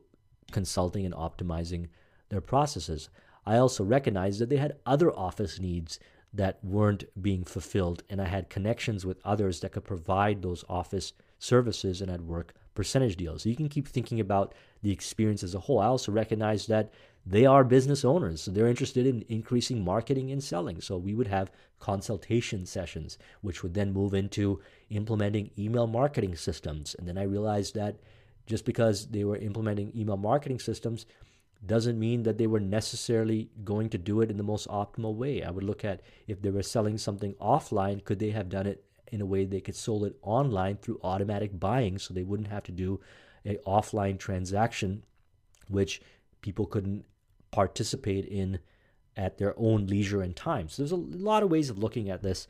[0.52, 1.88] consulting and optimizing
[2.28, 3.08] their processes.
[3.44, 5.98] I also recognized that they had other office needs
[6.32, 11.12] that weren't being fulfilled, and I had connections with others that could provide those office
[11.38, 13.42] services and I'd work percentage deals.
[13.42, 15.80] So you can keep thinking about the experience as a whole.
[15.80, 16.92] I also recognize that
[17.26, 20.80] they are business owners, so they're interested in increasing marketing and selling.
[20.80, 26.96] So we would have consultation sessions, which would then move into implementing email marketing systems.
[26.98, 27.96] And then I realized that
[28.46, 31.06] just because they were implementing email marketing systems
[31.64, 35.42] doesn't mean that they were necessarily going to do it in the most optimal way.
[35.42, 38.84] I would look at if they were selling something offline, could they have done it
[39.12, 42.64] in a way they could sold it online through automatic buying so they wouldn't have
[42.64, 42.98] to do
[43.44, 45.02] an offline transaction
[45.68, 46.00] which
[46.40, 47.04] people couldn't
[47.50, 48.58] participate in
[49.16, 50.68] at their own leisure and time.
[50.68, 52.48] So there's a lot of ways of looking at this.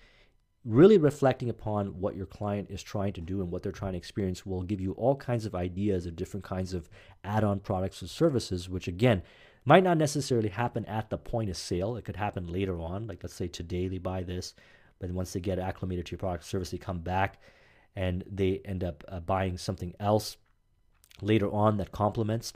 [0.64, 3.98] Really reflecting upon what your client is trying to do and what they're trying to
[3.98, 6.88] experience will give you all kinds of ideas of different kinds of
[7.24, 9.22] add on products and services, which again
[9.64, 11.96] might not necessarily happen at the point of sale.
[11.96, 13.08] It could happen later on.
[13.08, 14.54] Like, let's say today they buy this,
[15.00, 17.40] but once they get acclimated to your product service, they come back
[17.96, 20.36] and they end up uh, buying something else
[21.20, 22.52] later on that complements.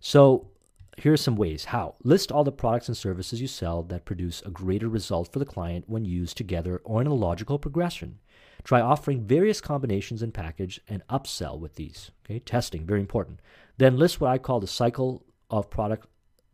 [0.00, 0.50] So
[0.96, 1.94] here are some ways how.
[2.02, 5.44] List all the products and services you sell that produce a greater result for the
[5.44, 8.18] client when used together or in a logical progression.
[8.64, 12.10] Try offering various combinations and package and upsell with these.
[12.24, 13.40] Okay, testing, very important.
[13.78, 16.08] Then list what I call the cycle of product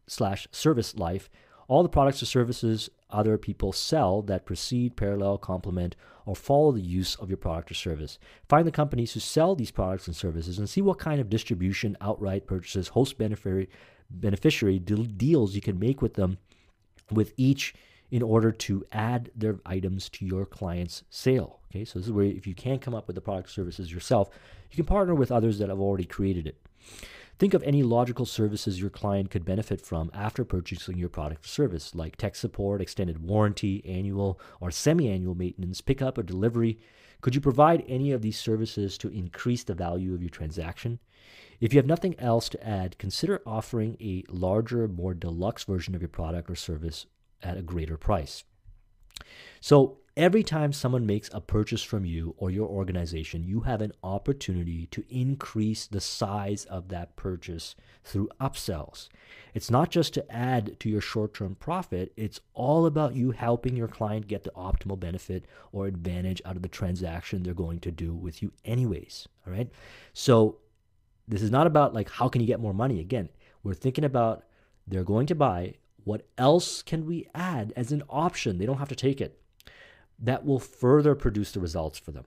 [0.07, 1.31] slash service life
[1.73, 6.83] all the products or services other people sell that precede, parallel, complement, or follow the
[6.83, 8.19] use of your product or service.
[8.47, 11.97] Find the companies who sell these products and services and see what kind of distribution,
[12.03, 13.71] outright purchases, host beneficiary,
[14.21, 16.39] beneficiary deals you can make with them
[17.11, 17.75] with each
[18.11, 21.61] in order to add their items to your client's sale.
[21.71, 24.29] Okay, so this is where if you can't come up with the product services yourself,
[24.71, 26.61] you can partner with others that have already created it.
[27.39, 31.49] Think of any logical services your client could benefit from after purchasing your product or
[31.49, 36.79] service, like tech support, extended warranty, annual or semi annual maintenance, pickup or delivery.
[37.23, 40.99] Could you provide any of these services to increase the value of your transaction?
[41.63, 46.03] If you have nothing else to add, consider offering a larger, more deluxe version of
[46.03, 47.07] your product or service
[47.41, 48.43] at a greater price.
[49.61, 53.95] So, Every time someone makes a purchase from you or your organization, you have an
[54.05, 59.09] opportunity to increase the size of that purchase through upsells.
[59.55, 63.75] It's not just to add to your short term profit, it's all about you helping
[63.75, 67.91] your client get the optimal benefit or advantage out of the transaction they're going to
[67.91, 69.27] do with you, anyways.
[69.47, 69.71] All right.
[70.13, 70.59] So,
[71.29, 73.01] this is not about like how can you get more money.
[73.01, 73.29] Again,
[73.63, 74.45] we're thinking about
[74.87, 75.75] they're going to buy.
[76.05, 78.59] What else can we add as an option?
[78.59, 79.43] They don't have to take it
[80.23, 82.25] that will further produce the results for them.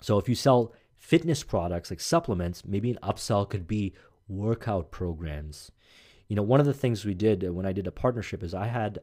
[0.00, 3.94] So if you sell fitness products like supplements, maybe an upsell could be
[4.28, 5.72] workout programs.
[6.28, 8.66] You know, one of the things we did when I did a partnership is I
[8.66, 9.00] had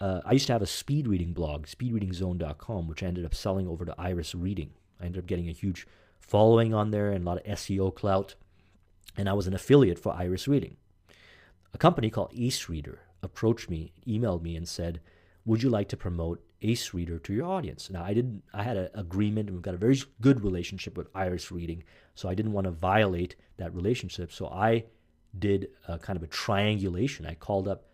[0.00, 3.68] uh, I used to have a speed reading blog, speedreadingzone.com, which I ended up selling
[3.68, 4.70] over to Iris Reading.
[5.00, 5.86] I ended up getting a huge
[6.22, 8.34] following on there and a lot of SEO clout,
[9.16, 10.76] and I was an affiliate for Iris Reading.
[11.74, 15.00] A company called Ace Reader approached me, emailed me, and said,
[15.44, 17.90] "Would you like to promote Ace Reader to your audience.
[17.90, 18.42] Now, I didn't.
[18.54, 21.82] I had an agreement, and we've got a very good relationship with Iris Reading,
[22.14, 24.32] so I didn't want to violate that relationship.
[24.32, 24.84] So I
[25.38, 27.26] did a kind of a triangulation.
[27.26, 27.86] I called up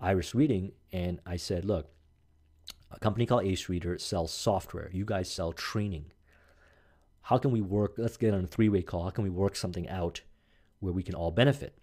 [0.00, 1.90] Iris Reading and I said, "Look,
[2.90, 4.90] a company called Ace Reader sells software.
[4.92, 6.12] You guys sell training.
[7.22, 7.94] How can we work?
[7.96, 9.04] Let's get on a three-way call.
[9.04, 10.22] How can we work something out
[10.80, 11.78] where we can all benefit?"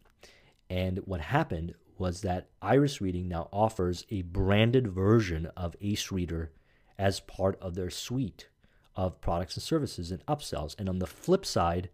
[0.70, 6.52] And what happened was that Iris Reading now offers a branded version of Ace Reader
[6.98, 8.50] as part of their suite
[8.96, 10.76] of products and services and upsells.
[10.78, 11.90] And on the flip side,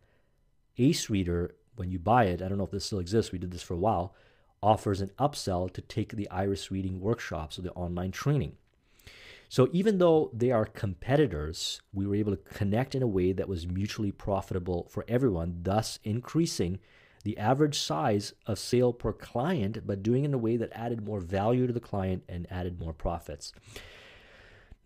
[0.78, 3.52] Ace Reader, when you buy it, I don't know if this still exists, we did
[3.52, 4.16] this for a while,
[4.62, 8.58] offers an upsell to take the Iris Reading workshops or the online training.
[9.50, 13.48] So even though they are competitors, we were able to connect in a way that
[13.48, 16.80] was mutually profitable for everyone, thus increasing
[17.24, 21.04] the average size of sale per client, but doing it in a way that added
[21.04, 23.52] more value to the client and added more profits.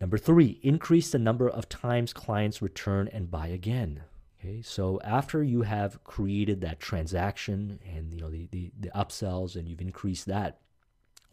[0.00, 4.04] Number three, increase the number of times clients return and buy again.
[4.38, 9.54] Okay, so after you have created that transaction and you know the, the, the upsells
[9.54, 10.60] and you've increased that,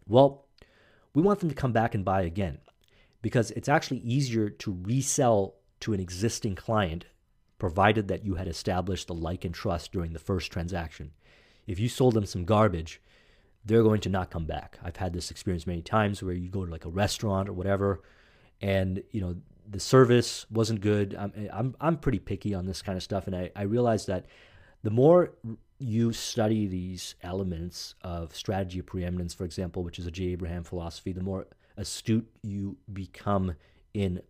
[0.06, 0.46] well,
[1.14, 2.58] we want them to come back and buy again
[3.22, 7.06] because it's actually easier to resell to an existing client
[7.58, 11.10] provided that you had established the like and trust during the first transaction.
[11.66, 13.00] If you sold them some garbage,
[13.64, 14.78] they're going to not come back.
[14.82, 18.02] I've had this experience many times where you go to like a restaurant or whatever
[18.60, 19.36] and you know
[19.70, 21.14] the service wasn't good.
[21.18, 24.24] I'm, I'm, I'm pretty picky on this kind of stuff, and I, I realized that
[24.82, 25.34] the more
[25.78, 30.64] you study these elements of strategy of preeminence, for example, which is a Jay Abraham
[30.64, 31.46] philosophy, the more
[31.78, 33.54] astute you become
[33.94, 34.20] in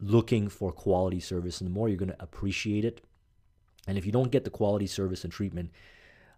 [0.00, 3.04] looking for quality service, and the more you're going to appreciate it.
[3.86, 5.70] And if you don't get the quality service and treatment,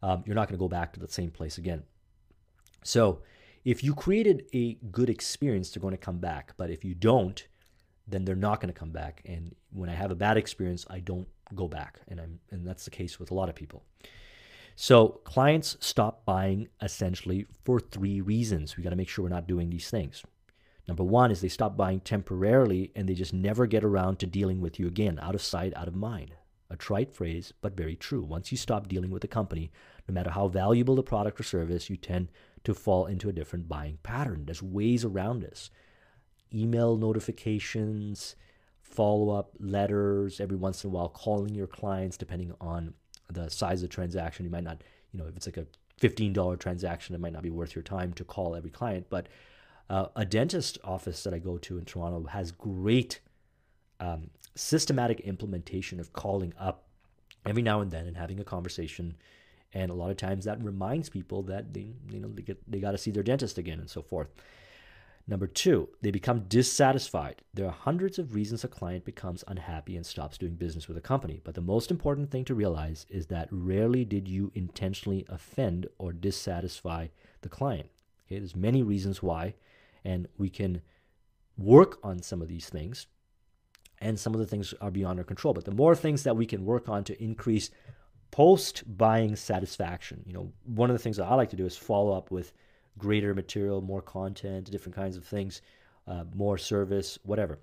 [0.02, 1.84] um, you're not going to go back to the same place again.
[2.82, 3.20] So,
[3.64, 6.52] if you created a good experience, they're going to come back.
[6.56, 7.44] But if you don't,
[8.06, 9.22] then they're not going to come back.
[9.24, 12.00] And when I have a bad experience, I don't go back.
[12.06, 13.82] And I'm and that's the case with a lot of people.
[14.76, 18.76] So clients stop buying essentially for three reasons.
[18.76, 20.22] We got to make sure we're not doing these things.
[20.88, 24.60] Number one is they stop buying temporarily and they just never get around to dealing
[24.60, 26.34] with you again, out of sight, out of mind.
[26.70, 28.22] A trite phrase, but very true.
[28.22, 29.70] Once you stop dealing with a company,
[30.08, 32.30] no matter how valuable the product or service, you tend
[32.64, 34.44] to fall into a different buying pattern.
[34.46, 35.70] There's ways around this
[36.54, 38.36] email notifications,
[38.80, 42.94] follow up letters every once in a while, calling your clients depending on
[43.30, 44.44] the size of the transaction.
[44.44, 44.82] You might not,
[45.12, 45.66] you know, if it's like a
[46.00, 49.06] $15 transaction, it might not be worth your time to call every client.
[49.10, 49.28] But
[49.88, 53.20] uh, a dentist office that I go to in Toronto has great
[54.00, 56.84] um, systematic implementation of calling up
[57.46, 59.16] every now and then and having a conversation.
[59.72, 62.80] And a lot of times that reminds people that they, you know, they, get, they
[62.80, 64.28] got to see their dentist again and so forth.
[65.28, 67.42] Number two, they become dissatisfied.
[67.52, 71.00] There are hundreds of reasons a client becomes unhappy and stops doing business with a
[71.00, 71.40] company.
[71.42, 76.12] But the most important thing to realize is that rarely did you intentionally offend or
[76.12, 77.08] dissatisfy
[77.40, 77.88] the client.
[78.26, 79.54] Okay, there's many reasons why,
[80.06, 80.80] and we can
[81.58, 83.06] work on some of these things,
[83.98, 85.52] and some of the things are beyond our control.
[85.52, 87.70] But the more things that we can work on to increase
[88.30, 91.76] post buying satisfaction, you know, one of the things that I like to do is
[91.76, 92.52] follow up with
[92.98, 95.60] greater material, more content, different kinds of things,
[96.06, 97.58] uh, more service, whatever.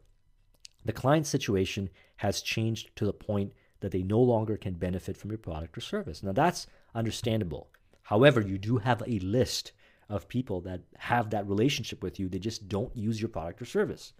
[0.86, 5.32] The client situation has changed to the point that they no longer can benefit from
[5.32, 6.22] your product or service.
[6.24, 7.70] Now, that's understandable.
[8.02, 9.72] However, you do have a list
[10.10, 13.66] of people that have that relationship with you, they just don't use your product or
[13.66, 14.14] service.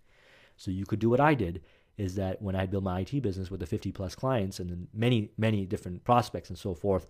[0.58, 1.62] So you could do what I did
[1.98, 4.88] is that when I built my IT business with the 50 plus clients and then
[4.94, 7.08] many, many different prospects and so forth,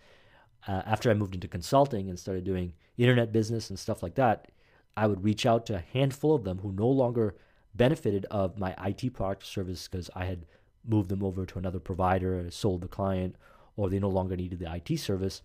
[0.67, 4.49] uh, after I moved into consulting and started doing internet business and stuff like that,
[4.95, 7.35] I would reach out to a handful of them who no longer
[7.73, 10.45] benefited of my IT product service because I had
[10.85, 13.35] moved them over to another provider, sold the client,
[13.75, 15.41] or they no longer needed the IT service.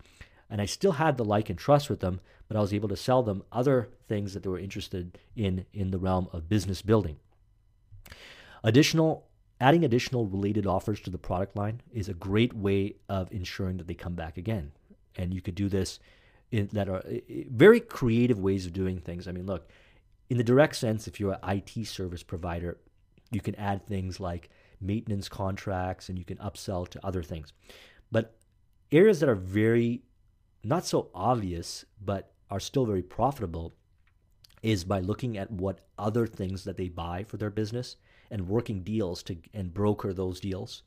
[0.49, 2.97] And I still had the like and trust with them, but I was able to
[2.97, 7.17] sell them other things that they were interested in in the realm of business building.
[8.63, 9.29] Additional
[9.61, 13.87] adding additional related offers to the product line is a great way of ensuring that
[13.87, 14.71] they come back again
[15.17, 15.99] and you could do this
[16.51, 17.03] in, that are
[17.49, 19.27] very creative ways of doing things.
[19.27, 19.69] I mean, look,
[20.29, 22.77] in the direct sense, if you're an IT service provider,
[23.31, 27.51] you can add things like maintenance contracts and you can upsell to other things.
[28.11, 28.35] But
[28.91, 30.03] areas that are very
[30.63, 33.73] not so obvious but are still very profitable
[34.61, 37.95] is by looking at what other things that they buy for their business
[38.31, 40.83] and working deals to and broker those deals.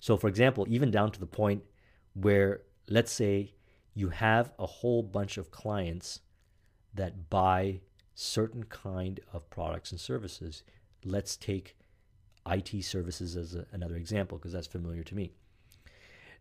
[0.00, 1.62] So for example, even down to the point
[2.14, 3.54] where let's say
[3.94, 6.20] you have a whole bunch of clients
[6.94, 7.80] that buy
[8.14, 10.62] certain kind of products and services.
[11.04, 11.76] Let's take
[12.46, 15.32] IT services as a, another example because that's familiar to me.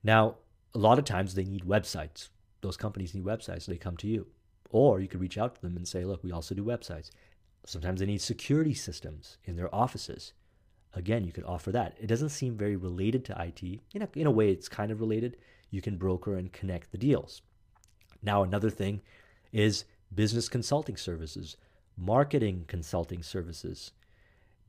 [0.03, 0.35] Now,
[0.73, 2.29] a lot of times they need websites.
[2.61, 4.27] Those companies need websites, so they come to you.
[4.69, 7.09] Or you could reach out to them and say, look, we also do websites.
[7.65, 10.33] Sometimes they need security systems in their offices.
[10.93, 11.95] Again, you could offer that.
[11.99, 13.63] It doesn't seem very related to IT.
[13.93, 15.37] In a, in a way, it's kind of related
[15.69, 17.41] you can broker and connect the deals.
[18.21, 19.01] Now, another thing
[19.51, 21.57] is business consulting services,
[21.97, 23.91] marketing consulting services,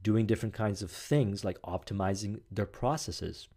[0.02, 3.48] doing different kinds of things like optimizing their processes,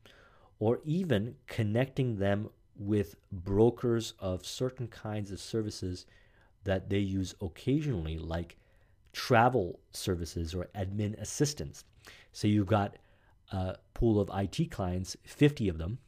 [0.59, 6.05] or even connecting them with brokers of certain kinds of services
[6.63, 8.57] that they use occasionally, like
[9.13, 11.83] travel services or admin assistance.
[12.31, 12.97] So you've got
[13.51, 15.99] a pool of IT clients, 50 of them,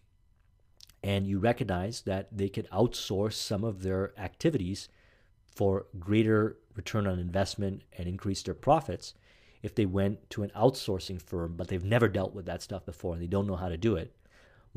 [1.03, 4.89] and you recognize that they could outsource some of their activities
[5.47, 9.13] for greater return on investment and increase their profits
[9.63, 13.13] if they went to an outsourcing firm, but they've never dealt with that stuff before
[13.13, 14.13] and they don't know how to do it.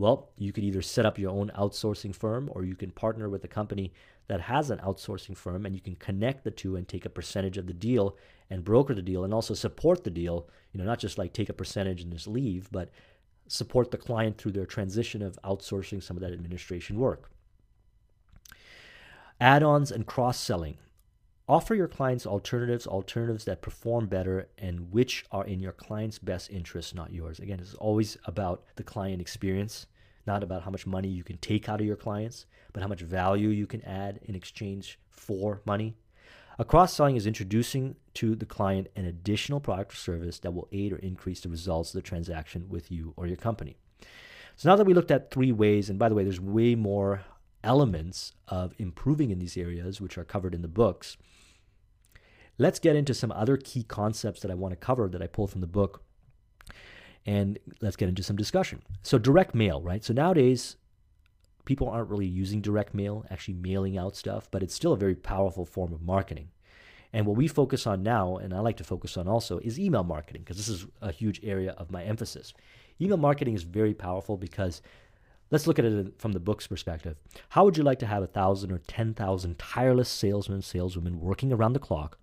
[0.01, 3.45] Well, you could either set up your own outsourcing firm or you can partner with
[3.45, 3.93] a company
[4.29, 7.59] that has an outsourcing firm and you can connect the two and take a percentage
[7.59, 8.17] of the deal
[8.49, 11.51] and broker the deal and also support the deal, you know, not just like take
[11.51, 12.89] a percentage and just leave, but
[13.47, 17.31] support the client through their transition of outsourcing some of that administration work.
[19.39, 20.79] Add ons and cross selling.
[21.51, 26.49] Offer your clients alternatives, alternatives that perform better and which are in your client's best
[26.49, 27.41] interest, not yours.
[27.41, 29.89] Again, it's always about the client experience,
[30.29, 33.01] not about how much money you can take out of your clients, but how much
[33.01, 35.97] value you can add in exchange for money.
[36.61, 40.69] A cross selling is introducing to the client an additional product or service that will
[40.71, 43.77] aid or increase the results of the transaction with you or your company.
[44.55, 47.23] So now that we looked at three ways, and by the way, there's way more
[47.65, 51.17] elements of improving in these areas, which are covered in the books.
[52.61, 55.51] Let's get into some other key concepts that I want to cover that I pulled
[55.51, 56.03] from the book.
[57.25, 58.83] And let's get into some discussion.
[59.03, 60.05] So, direct mail, right?
[60.05, 60.77] So, nowadays,
[61.65, 65.15] people aren't really using direct mail, actually mailing out stuff, but it's still a very
[65.15, 66.51] powerful form of marketing.
[67.15, 70.05] And what we focus on now, and I like to focus on also, is email
[70.05, 72.53] marketing, because this is a huge area of my emphasis.
[73.01, 74.83] Email marketing is very powerful because
[75.51, 77.17] let's look at it from the book's perspective.
[77.49, 81.55] How would you like to have a thousand or 10,000 tireless salesmen, and saleswomen working
[81.55, 82.19] around the clock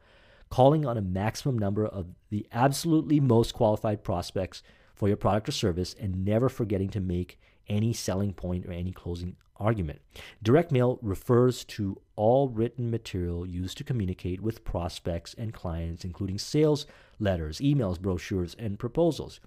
[0.49, 4.63] calling on a maximum number of the absolutely most qualified prospects
[4.95, 8.91] for your product or service and never forgetting to make any selling point or any
[8.91, 9.99] closing argument.
[10.41, 16.37] Direct mail refers to all written material used to communicate with prospects and clients, including
[16.37, 16.85] sales
[17.19, 19.39] letters, emails, brochures, and proposals.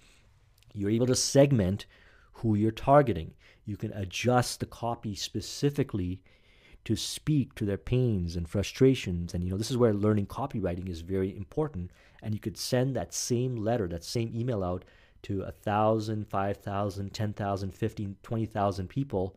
[0.74, 1.86] You're able to segment
[2.34, 3.34] who you're targeting.
[3.64, 6.20] You can adjust the copy specifically
[6.84, 9.34] to speak to their pains and frustrations.
[9.34, 11.90] And, you know, this is where learning copywriting is very important.
[12.22, 14.84] And you could send that same letter, that same email out
[15.22, 19.36] to a thousand, five thousand, ten thousand, fifteen, twenty thousand people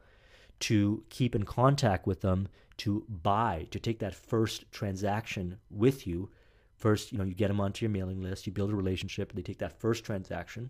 [0.60, 6.30] to keep in contact with them, to buy, to take that first transaction with you.
[6.78, 9.42] First, you know, you get them onto your mailing list, you build a relationship, they
[9.42, 10.70] take that first transaction.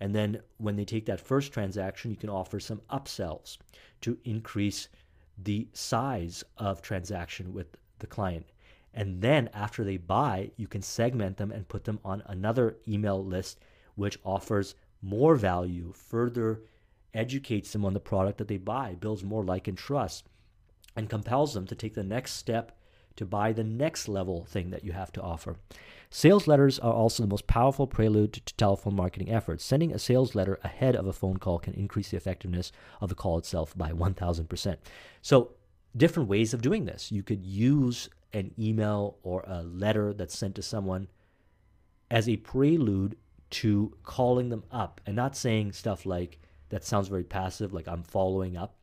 [0.00, 3.58] And then when they take that first transaction, you can offer some upsells
[4.02, 4.88] to increase
[5.36, 7.66] the size of transaction with
[7.98, 8.46] the client.
[8.92, 13.24] And then after they buy, you can segment them and put them on another email
[13.24, 13.58] list,
[13.96, 16.62] which offers more value, further
[17.12, 20.28] educates them on the product that they buy, builds more like and trust,
[20.96, 22.76] and compels them to take the next step
[23.16, 25.56] to buy the next level thing that you have to offer.
[26.10, 29.64] Sales letters are also the most powerful prelude to telephone marketing efforts.
[29.64, 33.14] Sending a sales letter ahead of a phone call can increase the effectiveness of the
[33.14, 34.76] call itself by 1000%.
[35.22, 35.52] So,
[35.96, 37.10] different ways of doing this.
[37.10, 41.08] You could use an email or a letter that's sent to someone
[42.10, 43.16] as a prelude
[43.50, 46.38] to calling them up and not saying stuff like,
[46.70, 48.76] that sounds very passive, like I'm following up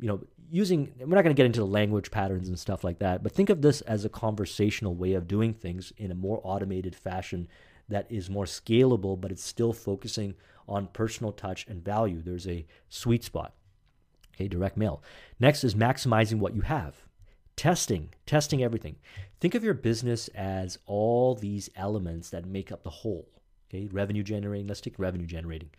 [0.00, 0.20] you know,
[0.50, 3.32] using, we're not going to get into the language patterns and stuff like that, but
[3.32, 7.48] think of this as a conversational way of doing things in a more automated fashion
[7.88, 10.34] that is more scalable, but it's still focusing
[10.68, 12.22] on personal touch and value.
[12.22, 13.54] There's a sweet spot.
[14.34, 15.02] Okay, direct mail.
[15.38, 17.02] Next is maximizing what you have.
[17.56, 18.96] Testing, testing everything.
[19.40, 23.28] Think of your business as all these elements that make up the whole.
[23.68, 25.70] Okay, revenue generating, let's take revenue generating.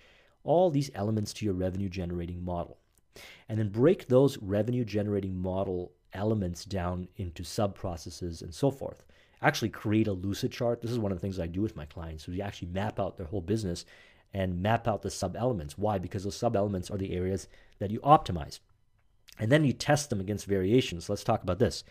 [0.43, 2.77] All these elements to your revenue generating model
[3.49, 9.03] and then break those revenue generating model elements down into sub processes and so forth.
[9.41, 10.81] Actually, create a lucid chart.
[10.81, 12.27] This is one of the things I do with my clients.
[12.27, 13.85] We actually map out their whole business
[14.33, 15.77] and map out the sub elements.
[15.77, 15.97] Why?
[15.97, 17.47] Because those sub elements are the areas
[17.79, 18.59] that you optimize.
[19.39, 21.09] And then you test them against variations.
[21.09, 21.83] Let's talk about this.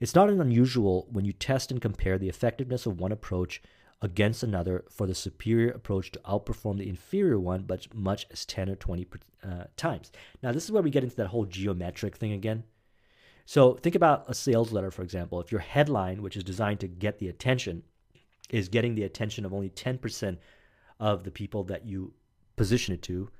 [0.00, 3.62] It's not an unusual when you test and compare the effectiveness of one approach
[4.02, 8.70] against another for the superior approach to outperform the inferior one, but much as 10
[8.70, 9.06] or 20
[9.42, 10.10] uh, times.
[10.42, 12.64] Now, this is where we get into that whole geometric thing again.
[13.44, 15.40] So, think about a sales letter, for example.
[15.40, 17.82] If your headline, which is designed to get the attention,
[18.48, 20.38] is getting the attention of only 10%
[20.98, 22.12] of the people that you
[22.56, 23.30] position it to,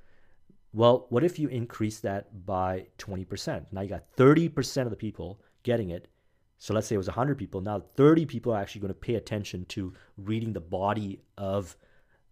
[0.73, 3.65] well, what if you increase that by 20%?
[3.71, 6.07] Now you got 30% of the people getting it
[6.61, 7.59] so let's say it was 100 people.
[7.59, 11.75] Now 30 people are actually going to pay attention to reading the body of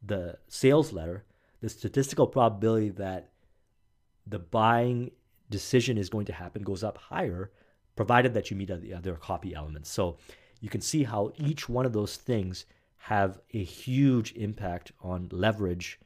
[0.04, 1.26] the sales letter.
[1.62, 3.32] The statistical probability that
[4.28, 5.10] the buying
[5.50, 7.50] decision is going to happen goes up higher,
[7.96, 9.90] provided that you meet the other copy elements.
[9.90, 10.18] So
[10.62, 12.66] you can see how each one of those things
[12.98, 16.00] have a huge impact on leverage.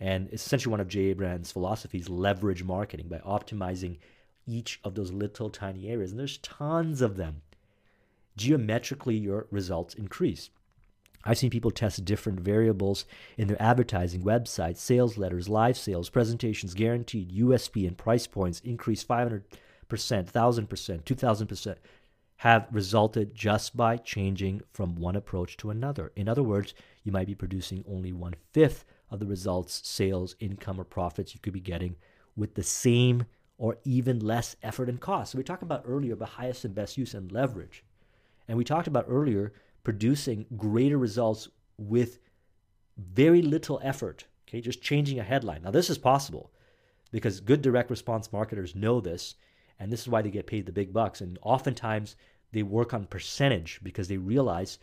[0.00, 3.98] And essentially one of Jay Abraham's philosophies, leverage marketing, by optimizing
[4.46, 6.12] each of those little tiny areas.
[6.12, 7.42] And there's tons of them.
[8.36, 10.50] Geometrically, your results increase.
[11.24, 13.04] I've seen people test different variables
[13.36, 19.02] in their advertising, websites, sales letters, live sales, presentations, guaranteed, USP, and price points increase
[19.02, 19.42] 500%,
[19.88, 21.76] 1000%, 2000%
[22.40, 26.12] have resulted just by changing from one approach to another.
[26.16, 30.80] In other words, you might be producing only one fifth of the results, sales, income,
[30.80, 31.96] or profits you could be getting
[32.36, 33.24] with the same
[33.58, 35.32] or even less effort and cost.
[35.32, 37.82] So we talked about earlier about highest and best use and leverage.
[38.48, 39.52] And we talked about earlier
[39.84, 41.48] producing greater results
[41.78, 42.18] with
[42.96, 44.24] very little effort.
[44.48, 45.62] Okay, just changing a headline.
[45.62, 46.52] Now, this is possible
[47.10, 49.34] because good direct response marketers know this,
[49.78, 51.20] and this is why they get paid the big bucks.
[51.20, 52.16] And oftentimes
[52.52, 54.78] they work on percentage because they realize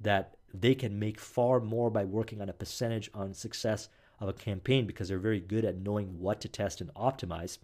[0.00, 3.88] that they can make far more by working on a percentage on success
[4.20, 7.58] of a campaign because they're very good at knowing what to test and optimize.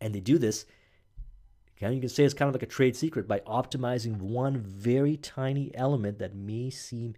[0.00, 0.66] And they do this
[1.90, 5.70] you can say it's kind of like a trade secret by optimizing one very tiny
[5.74, 7.14] element that may seem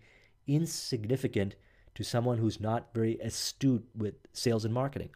[0.47, 1.57] insignificant
[1.95, 5.11] to someone who's not very astute with sales and marketing.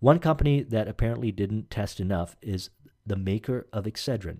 [0.00, 2.70] One company that apparently didn't test enough is
[3.06, 4.38] the maker of Excedrin.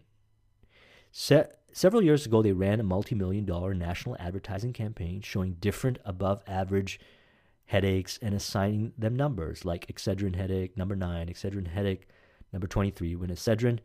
[1.11, 5.99] Se- several years ago, they ran a multi million dollar national advertising campaign showing different
[6.05, 6.99] above average
[7.67, 12.09] headaches and assigning them numbers like Excedrin headache number 9, Excedrin headache
[12.53, 13.79] number 23, when Excedrin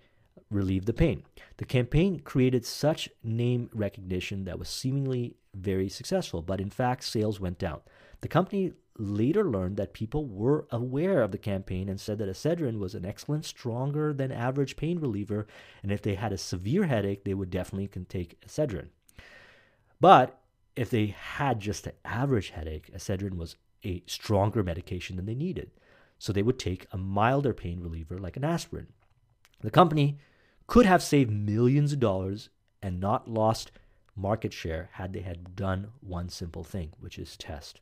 [0.49, 1.23] relieve the pain.
[1.57, 7.39] The campaign created such name recognition that was seemingly very successful, but in fact, sales
[7.39, 7.81] went down.
[8.21, 12.79] The company later learned that people were aware of the campaign and said that Excedrin
[12.79, 15.47] was an excellent, stronger than average pain reliever,
[15.81, 18.89] and if they had a severe headache, they would definitely take Excedrin.
[20.01, 20.39] But
[20.75, 25.71] if they had just an average headache, Excedrin was a stronger medication than they needed.
[26.17, 28.87] So they would take a milder pain reliever like an aspirin.
[29.61, 30.19] The company
[30.69, 33.71] could have saved millions of dollars and not lost
[34.15, 37.81] market share had they had done one simple thing, which is test.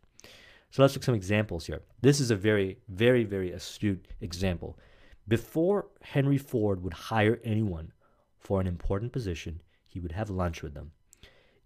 [0.72, 1.82] So let's look some examples here.
[2.02, 4.80] This is a very, very, very astute example.
[5.28, 7.92] Before Henry Ford would hire anyone
[8.40, 10.92] for an important position, he would have lunch with them.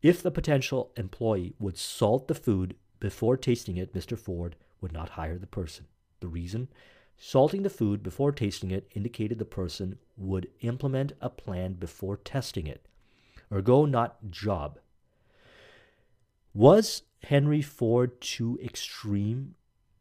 [0.02, 4.18] If the potential employee would salt the food before tasting it, Mr.
[4.18, 5.86] Ford would not hire the person.
[6.20, 6.68] The reason?
[7.24, 12.66] Salting the food before tasting it indicated the person would implement a plan before testing
[12.66, 12.88] it.
[13.52, 14.80] Ergo, not job.
[16.56, 19.54] Was Henry Ford too extreme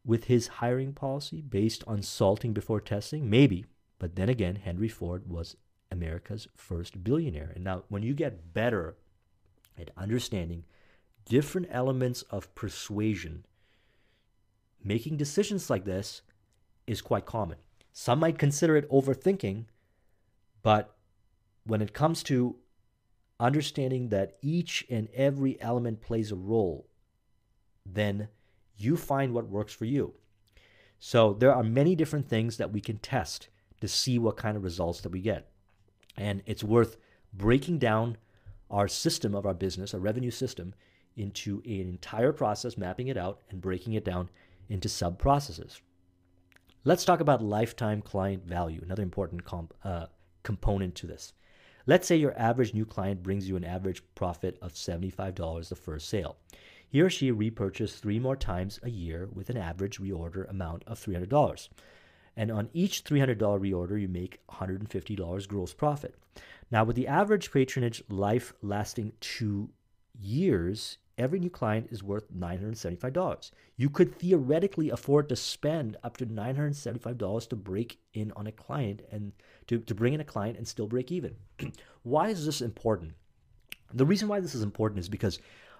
[0.03, 3.29] with his hiring policy based on salting before testing?
[3.29, 3.67] Maybe.
[3.99, 5.59] But then again, Henry Ford was
[5.93, 7.53] America's first billionaire.
[7.55, 8.97] And now, when you get better
[9.77, 10.65] at understanding
[11.27, 13.45] different elements of persuasion,
[14.83, 16.23] making decisions like this
[16.91, 17.57] is quite common.
[17.93, 19.67] Some might consider it overthinking,
[20.62, 20.97] but
[21.65, 22.57] when it comes to
[23.39, 26.89] understanding that each and every element plays a role,
[27.87, 28.29] then
[28.77, 30.15] you find what works for you.
[30.99, 33.49] So there are many different things that we can test
[33.81, 35.49] to see what kind of results that we get.
[36.17, 36.97] And it's worth
[37.33, 38.19] breaking down
[38.69, 40.75] our system of our business, our revenue system,
[41.17, 44.29] into an entire process, mapping it out, and breaking it down
[44.69, 45.81] into sub processes.
[46.82, 50.07] Let's talk about lifetime client value, another important comp, uh,
[50.43, 51.35] component to this.
[51.86, 56.09] Let's say your average new client brings you an average profit of $75 the first
[56.09, 56.39] sale.
[56.89, 60.98] He or she repurchases three more times a year with an average reorder amount of
[60.98, 61.69] $300.
[62.35, 66.15] And on each $300 reorder, you make $150 gross profit.
[66.70, 69.69] Now, with the average patronage life lasting two
[70.19, 73.51] years, every new client is worth $975.
[73.77, 79.03] You could theoretically afford to spend up to $975 to break in on a client
[79.13, 79.33] and
[79.67, 81.37] to, to bring in a client and still break even.
[82.03, 83.13] why is this important?
[83.93, 85.39] The reason why this is important is because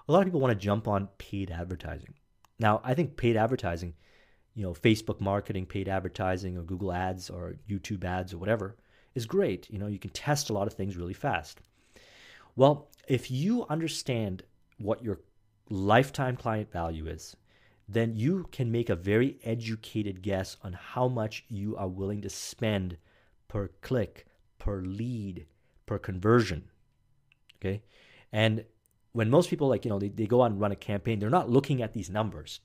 [0.09, 2.15] a lot of people want to jump on paid advertising.
[2.59, 3.95] Now, I think paid advertising,
[4.55, 8.77] you know, Facebook marketing, paid advertising, or Google ads, or YouTube ads, or whatever,
[9.15, 9.71] is great.
[9.71, 11.61] You know, you can test a lot of things really fast.
[12.57, 14.43] Well, if you understand
[14.79, 15.21] what your
[15.70, 17.36] lifetime client value is,
[17.88, 22.30] then you can make a very educated guess on how much you are willing to
[22.30, 22.97] spend
[23.48, 24.26] per click,
[24.59, 25.47] per lead,
[25.86, 26.68] per conversion.
[27.56, 27.82] Okay.
[28.32, 28.64] And
[29.12, 31.30] when most people like, you know, they, they go out and run a campaign, they're
[31.30, 32.60] not looking at these numbers.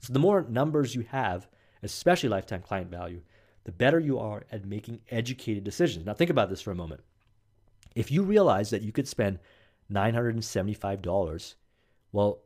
[0.00, 1.46] So the more numbers you have,
[1.82, 3.22] especially lifetime client value,
[3.64, 6.04] the better you are at making educated decisions.
[6.04, 7.02] Now think about this for a moment.
[7.94, 9.38] If you realize that you could spend
[9.92, 11.54] $975.
[12.12, 12.42] Well,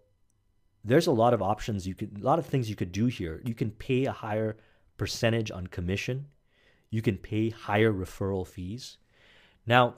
[0.84, 3.42] there's a lot of options you could a lot of things you could do here.
[3.44, 4.56] You can pay a higher
[4.96, 6.26] percentage on commission.
[6.90, 8.98] You can pay higher referral fees.
[9.66, 9.96] Now,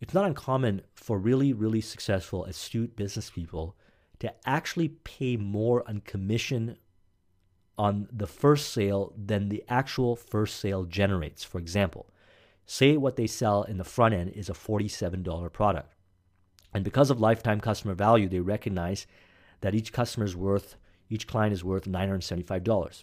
[0.00, 3.76] it's not uncommon for really, really successful, astute business people
[4.20, 6.76] to actually pay more on commission
[7.76, 11.44] on the first sale than the actual first sale generates.
[11.44, 12.10] For example,
[12.66, 15.94] say what they sell in the front end is a $47 product.
[16.72, 19.06] And because of lifetime customer value, they recognize
[19.60, 20.76] that each customer is worth,
[21.08, 23.02] each client is worth $975.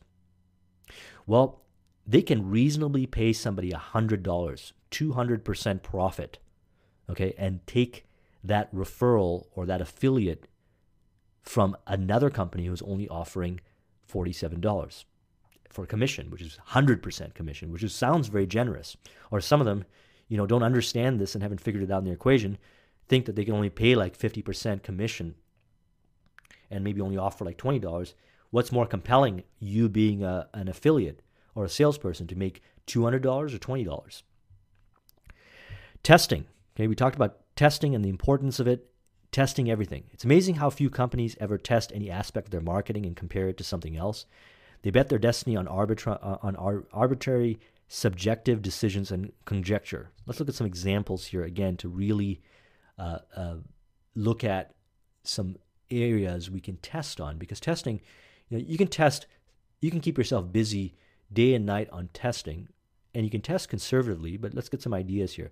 [1.25, 1.61] Well,
[2.05, 6.37] they can reasonably pay somebody $100, 200% profit,
[7.09, 8.05] okay, and take
[8.43, 10.47] that referral or that affiliate
[11.41, 13.59] from another company who's only offering
[14.11, 15.05] $47
[15.69, 18.95] for a commission, which is 100% commission, which is, sounds very generous.
[19.31, 19.85] Or some of them,
[20.27, 22.57] you know, don't understand this and haven't figured it out in the equation,
[23.07, 25.35] think that they can only pay like 50% commission
[26.71, 28.13] and maybe only offer like $20.
[28.49, 31.21] What's more compelling, you being a, an affiliate
[31.53, 34.23] or a salesperson to make $200 or $20?
[36.03, 36.45] Testing.
[36.75, 38.91] Okay, we talked about testing and the importance of it
[39.31, 40.05] testing everything.
[40.11, 43.57] It's amazing how few companies ever test any aspect of their marketing and compare it
[43.57, 44.25] to something else.
[44.81, 50.09] They bet their destiny on, arbitra- uh, on ar- arbitrary, subjective decisions and conjecture.
[50.25, 52.41] Let's look at some examples here again to really
[52.97, 53.55] uh, uh,
[54.15, 54.73] look at
[55.23, 55.57] some
[55.91, 58.01] areas we can test on because testing,
[58.49, 59.27] you know, you can test,
[59.81, 60.95] you can keep yourself busy
[61.31, 62.67] day and night on testing,
[63.13, 64.37] and you can test conservatively.
[64.37, 65.51] But let's get some ideas here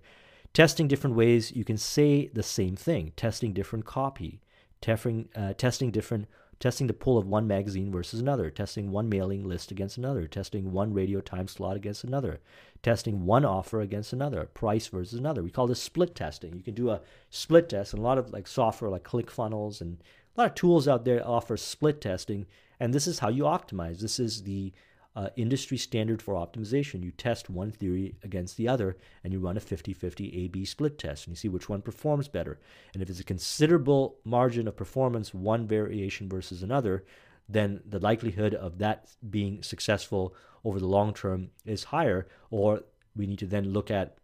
[0.52, 4.40] testing different ways you can say the same thing testing different copy
[4.84, 6.26] testing, uh, testing different
[6.64, 10.72] testing the pull of one magazine versus another testing one mailing list against another testing
[10.72, 12.40] one radio time slot against another
[12.82, 15.42] testing one offer against another price versus another.
[15.42, 16.56] We call this split testing.
[16.56, 19.98] You can do a split test and a lot of like software like clickfunnels and
[20.34, 22.46] a lot of tools out there offer split testing
[22.80, 23.98] and this is how you optimize.
[23.98, 24.72] This is the
[25.16, 27.02] uh, industry standard for optimization.
[27.02, 30.64] You test one theory against the other and you run a 50 50 A B
[30.64, 32.58] split test and you see which one performs better.
[32.92, 37.04] And if it's a considerable margin of performance, one variation versus another,
[37.48, 40.34] then the likelihood of that being successful
[40.64, 42.26] over the long term is higher.
[42.50, 42.80] Or
[43.14, 44.16] we need to then look at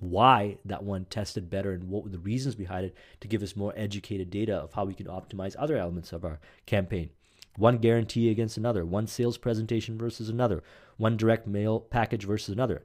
[0.00, 3.56] why that one tested better and what were the reasons behind it to give us
[3.56, 7.08] more educated data of how we can optimize other elements of our campaign
[7.56, 10.62] one guarantee against another, one sales presentation versus another,
[10.96, 12.84] one direct mail package versus another.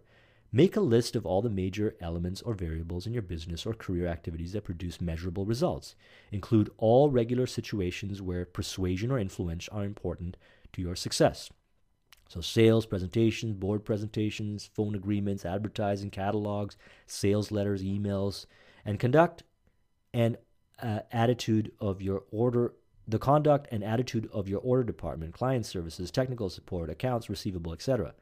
[0.53, 4.07] Make a list of all the major elements or variables in your business or career
[4.07, 5.95] activities that produce measurable results.
[6.31, 10.35] Include all regular situations where persuasion or influence are important
[10.73, 11.49] to your success.
[12.27, 18.45] So, sales, presentations, board presentations, phone agreements, advertising, catalogs, sales letters, emails,
[18.85, 19.43] and conduct
[20.13, 20.37] an
[20.81, 22.73] uh, attitude of your order
[23.11, 28.13] the conduct and attitude of your order department, client services, technical support, accounts receivable, etc.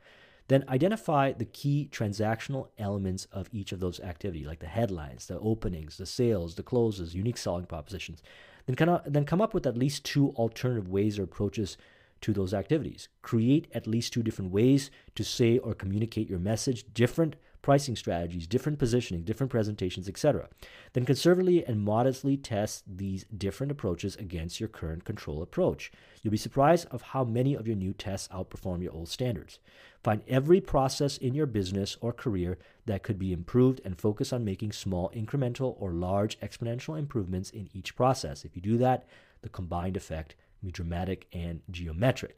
[0.48, 5.40] Then identify the key transactional elements of each of those activities, like the headlines, the
[5.40, 8.24] openings, the sales, the closes, unique selling propositions.
[8.66, 11.78] Then, kind then come up with at least two alternative ways or approaches
[12.22, 13.10] to those activities.
[13.22, 18.48] Create at least two different ways to say or communicate your message, different pricing strategies,
[18.48, 20.48] different positioning, different presentations, etc.
[20.94, 25.92] Then conservatively and modestly test these different approaches against your current control approach.
[26.22, 29.60] You'll be surprised of how many of your new tests outperform your old standards.
[30.04, 34.46] Find every process in your business or career that could be improved and focus on
[34.46, 38.46] making small incremental or large exponential improvements in each process.
[38.46, 39.06] If you do that,
[39.42, 42.38] the combined effect will be dramatic and geometric.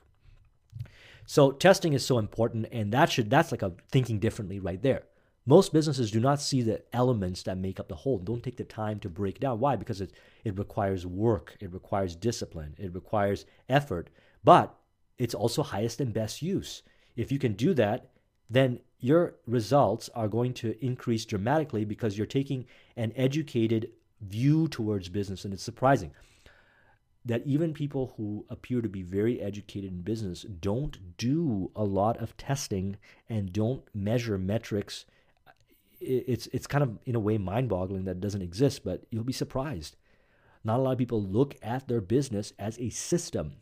[1.26, 5.03] So testing is so important and that should that's like a thinking differently right there.
[5.45, 8.63] Most businesses do not see the elements that make up the whole, don't take the
[8.63, 9.59] time to break down.
[9.59, 9.76] Why?
[9.76, 10.11] Because it,
[10.43, 14.09] it requires work, it requires discipline, it requires effort,
[14.43, 14.76] but
[15.18, 16.84] it's also highest and best use.
[17.15, 18.11] If you can do that,
[18.49, 22.65] then your results are going to increase dramatically because you're taking
[22.95, 23.91] an educated
[24.22, 25.43] view towards business.
[25.43, 26.11] And it's surprising
[27.26, 32.18] that even people who appear to be very educated in business don't do a lot
[32.18, 32.97] of testing
[33.30, 35.05] and don't measure metrics
[36.01, 39.33] it's it's kind of in a way mind-boggling that it doesn't exist, but you'll be
[39.33, 39.95] surprised.
[40.63, 43.53] Not a lot of people look at their business as a system,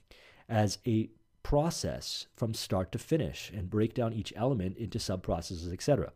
[0.47, 1.09] as a
[1.43, 6.11] process from start to finish, and break down each element into sub-processes, etc.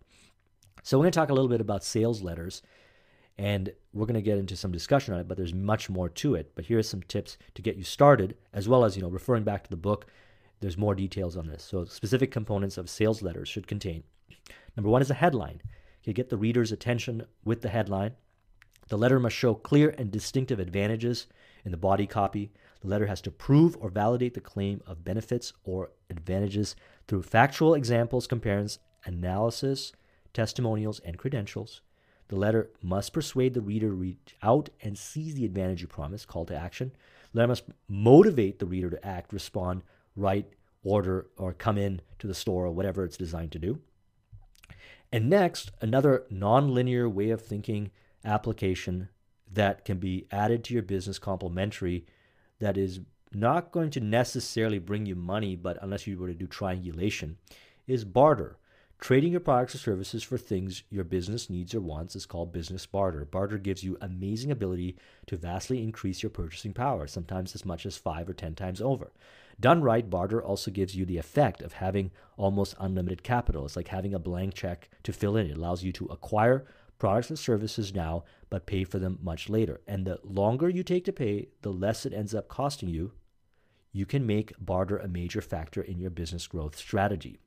[0.82, 2.62] So we're going to talk a little bit about sales letters,
[3.38, 5.28] and we're going to get into some discussion on it.
[5.28, 6.52] But there's much more to it.
[6.56, 9.44] But here are some tips to get you started, as well as you know referring
[9.44, 10.08] back to the book.
[10.60, 11.64] There's more details on this.
[11.64, 14.04] So specific components of sales letters should contain.
[14.78, 15.62] Number one is a headline.
[16.04, 18.12] Okay, get the reader's attention with the headline.
[18.90, 21.28] The letter must show clear and distinctive advantages
[21.64, 22.52] in the body copy.
[22.82, 26.76] The letter has to prove or validate the claim of benefits or advantages
[27.08, 29.94] through factual examples, comparisons, analysis,
[30.34, 31.80] testimonials, and credentials.
[32.28, 36.26] The letter must persuade the reader to reach out and seize the advantage you promise,
[36.26, 36.92] call to action.
[37.32, 39.84] The letter must motivate the reader to act, respond,
[40.18, 40.52] write,
[40.84, 43.80] order, or come in to the store or whatever it's designed to do.
[45.14, 47.92] And next, another nonlinear way of thinking
[48.26, 49.10] application
[49.48, 52.08] that can be added to your business complementary
[52.58, 53.00] that is
[53.32, 57.38] not going to necessarily bring you money, but unless you were to do triangulation,
[57.86, 58.58] is barter.
[59.00, 62.88] Trading your products or services for things your business needs or wants is called business
[62.88, 63.24] barter.
[63.24, 67.98] Barter gives you amazing ability to vastly increase your purchasing power, sometimes as much as
[67.98, 69.12] five or ten times over.
[69.60, 73.66] Done right, barter also gives you the effect of having almost unlimited capital.
[73.66, 75.48] It's like having a blank check to fill in.
[75.48, 76.66] It allows you to acquire
[77.00, 79.82] products and services now, but pay for them much later.
[79.88, 83.14] And the longer you take to pay, the less it ends up costing you.
[83.92, 87.40] You can make barter a major factor in your business growth strategy.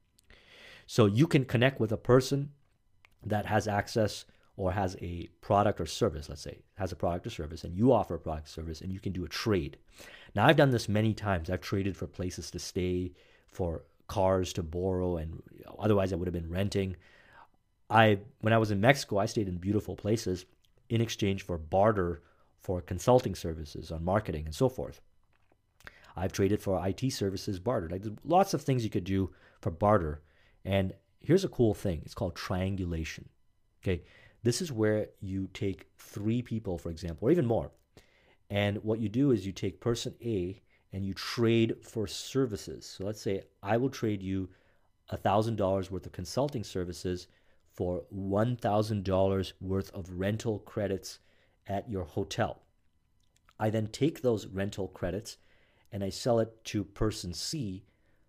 [0.86, 2.50] So you can connect with a person
[3.24, 4.24] that has access
[4.56, 7.92] or has a product or service, let's say, has a product or service, and you
[7.92, 9.76] offer a product or service, and you can do a trade.
[10.34, 11.50] Now, I've done this many times.
[11.50, 13.12] I've traded for places to stay,
[13.48, 15.42] for cars to borrow, and
[15.78, 16.96] otherwise I would have been renting.
[17.90, 20.46] I, when I was in Mexico, I stayed in beautiful places
[20.88, 22.22] in exchange for barter
[22.60, 25.00] for consulting services on marketing and so forth.
[26.16, 27.88] I've traded for IT services barter.
[27.88, 29.30] Like lots of things you could do
[29.60, 30.22] for barter
[30.66, 33.28] and here's a cool thing it's called triangulation.
[33.82, 34.02] Okay,
[34.46, 37.72] this is where you take three people, for example, or even more.
[38.48, 40.62] And what you do is you take person A
[40.92, 42.86] and you trade for services.
[42.86, 44.48] So let's say I will trade you
[45.12, 47.26] $1,000 worth of consulting services
[47.74, 51.18] for $1,000 worth of rental credits
[51.66, 52.62] at your hotel.
[53.58, 55.38] I then take those rental credits
[55.90, 57.84] and I sell it to person C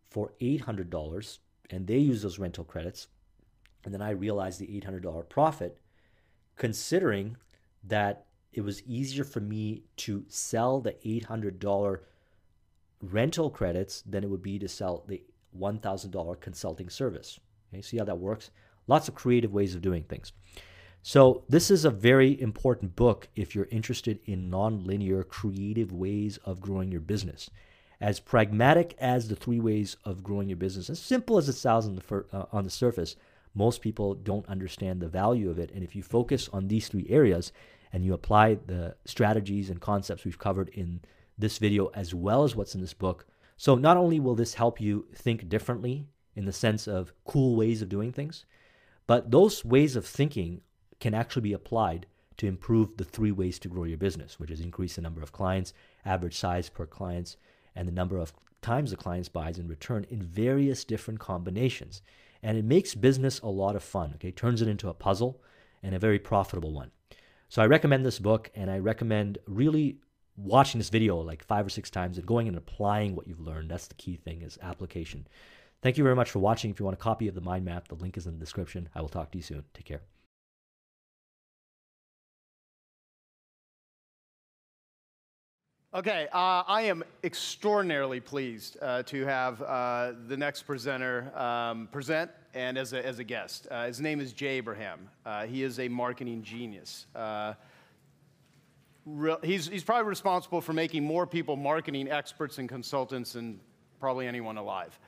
[0.10, 1.38] for $800
[1.70, 3.08] and they use those rental credits.
[3.84, 5.80] And then I realize the $800 profit,
[6.58, 7.38] considering
[7.84, 12.00] that it was easier for me to sell the $800
[13.02, 15.24] rental credits than it would be to sell the
[15.58, 17.40] $1,000 consulting service.
[17.72, 18.52] Okay, see how that works?
[18.88, 20.34] Lots of creative ways of doing things.
[21.04, 26.60] So, this is a very important book if you're interested in nonlinear, creative ways of
[26.60, 27.50] growing your business
[28.00, 31.86] as pragmatic as the three ways of growing your business, as simple as it sounds
[31.86, 33.16] on the, fir- uh, on the surface,
[33.58, 35.72] most people don't understand the value of it.
[35.74, 37.52] And if you focus on these three areas
[37.92, 41.02] and you apply the strategies and concepts we've covered in
[41.38, 43.26] this video as well as what's in this book,
[43.58, 46.06] so not only will this help you think differently
[46.36, 48.46] in the sense of cool ways of doing things,
[49.08, 50.62] but those ways of thinking
[51.00, 52.06] can actually be applied
[52.38, 55.32] to improve the three ways to grow your business, which is increase the number of
[55.32, 55.74] clients,
[56.06, 57.38] average size per clients,
[57.76, 62.02] and the number of times the client buys in return in various different combinations.
[62.44, 64.32] And it makes business a lot of fun, okay?
[64.32, 65.42] Turns it into a puzzle
[65.84, 66.92] and a very profitable one.
[67.50, 69.98] So I recommend this book and I recommend really
[70.36, 73.72] watching this video like five or six times and going and applying what you've learned.
[73.72, 75.28] That's the key thing is application.
[75.82, 76.72] Thank you very much for watching.
[76.72, 78.90] If you want a copy of the mind map, the link is in the description.
[78.96, 79.64] I will talk to you soon.
[79.74, 80.17] Take care.
[85.98, 92.30] Okay, uh, I am extraordinarily pleased uh, to have uh, the next presenter um, present
[92.54, 93.68] and as a, as a guest.
[93.72, 95.10] Uh, his name is Jay Abraham.
[95.26, 97.08] Uh, he is a marketing genius.
[97.16, 97.56] Uh,
[99.42, 103.60] he's, he's probably responsible for making more people marketing experts and consultants than
[104.00, 105.00] probably anyone alive.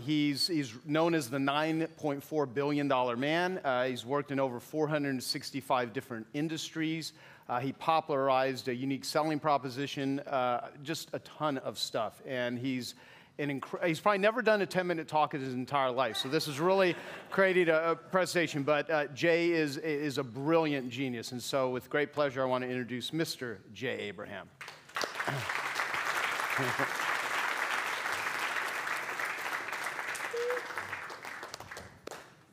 [0.00, 2.88] he's, he's known as the $9.4 billion
[3.20, 3.60] man.
[3.90, 7.12] he's worked in over 465 different industries.
[7.48, 12.22] Uh, he popularized a unique selling proposition, uh, just a ton of stuff.
[12.26, 12.94] And he's
[13.38, 16.16] an inc- he's probably never done a 10 minute talk in his entire life.
[16.16, 16.94] So this is really
[17.30, 18.62] creating a, a presentation.
[18.62, 21.32] But uh, Jay is, is a brilliant genius.
[21.32, 23.58] And so, with great pleasure, I want to introduce Mr.
[23.74, 24.48] Jay Abraham.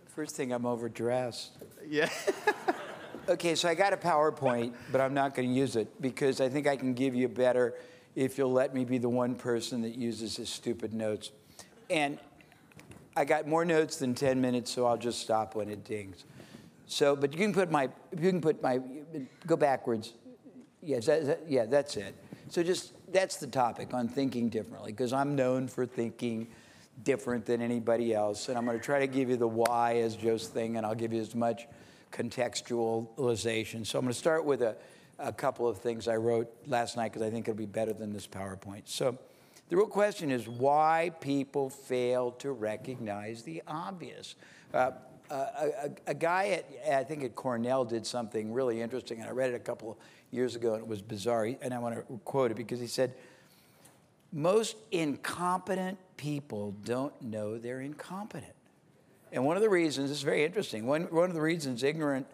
[0.07, 1.57] First thing, I'm overdressed.
[1.87, 2.09] Yeah.
[3.30, 6.49] Okay, so I got a PowerPoint, but I'm not going to use it because I
[6.49, 7.76] think I can give you better
[8.15, 11.30] if you'll let me be the one person that uses his stupid notes.
[11.91, 12.18] And
[13.15, 16.26] I got more notes than 10 minutes, so I'll just stop when it dings.
[16.88, 17.89] So, but you can put my,
[18.19, 18.80] you can put my,
[19.45, 20.14] go backwards.
[20.81, 22.15] Yes, that, that, yeah, that's it.
[22.49, 26.47] So just, that's the topic on thinking differently, because I'm known for thinking
[27.03, 28.49] different than anybody else.
[28.49, 30.95] And I'm going to try to give you the why as Joe's thing, and I'll
[30.95, 31.68] give you as much
[32.11, 33.86] contextualization.
[33.86, 34.76] So I'm going to start with a,
[35.18, 38.14] a couple of things I wrote last night because I think it'll be better than
[38.14, 38.84] this PowerPoint.
[38.86, 39.18] So
[39.69, 44.36] the real question is why people fail to recognize the obvious.
[44.73, 44.91] Uh,
[45.30, 49.52] a, a, guy at, I think at Cornell did something really interesting, and I read
[49.52, 49.98] it a couple of
[50.31, 51.45] years ago, and it was bizarre.
[51.61, 53.14] And I want to quote it because he said,
[54.31, 58.53] Most incompetent people don't know they're incompetent.
[59.31, 62.27] And one of the reasons, is very interesting, one, one of the reasons ignorant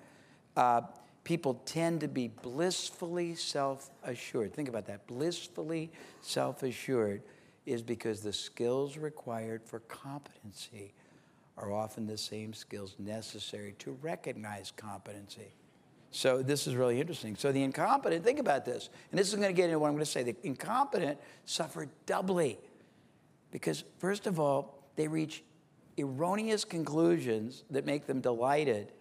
[0.56, 0.82] uh,
[1.24, 4.54] people tend to be blissfully self assured.
[4.54, 5.92] Think about that blissfully
[6.22, 7.22] self assured
[7.66, 10.94] is because the skills required for competency
[11.58, 15.54] are often the same skills necessary to recognize competency.
[16.12, 17.36] So this is really interesting.
[17.36, 19.94] So the incompetent, think about this, and this is going to get into what I'm
[19.94, 20.24] going to say.
[20.24, 22.58] The incompetent suffer doubly
[23.52, 25.44] because, first of all, they reach
[25.98, 28.92] erroneous conclusions that make them delighted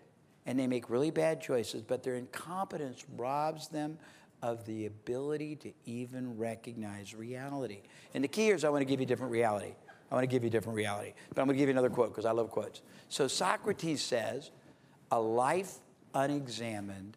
[0.46, 3.98] and they make really bad choices, but their incompetence robs them
[4.42, 7.80] of the ability to even recognize reality.
[8.12, 9.74] And the key here is I want to give you different reality.
[10.10, 11.14] I want to give you different reality.
[11.30, 12.82] But I'm going to give you another quote because I love quotes.
[13.08, 14.50] So Socrates says,
[15.10, 15.76] A life
[16.12, 17.16] unexamined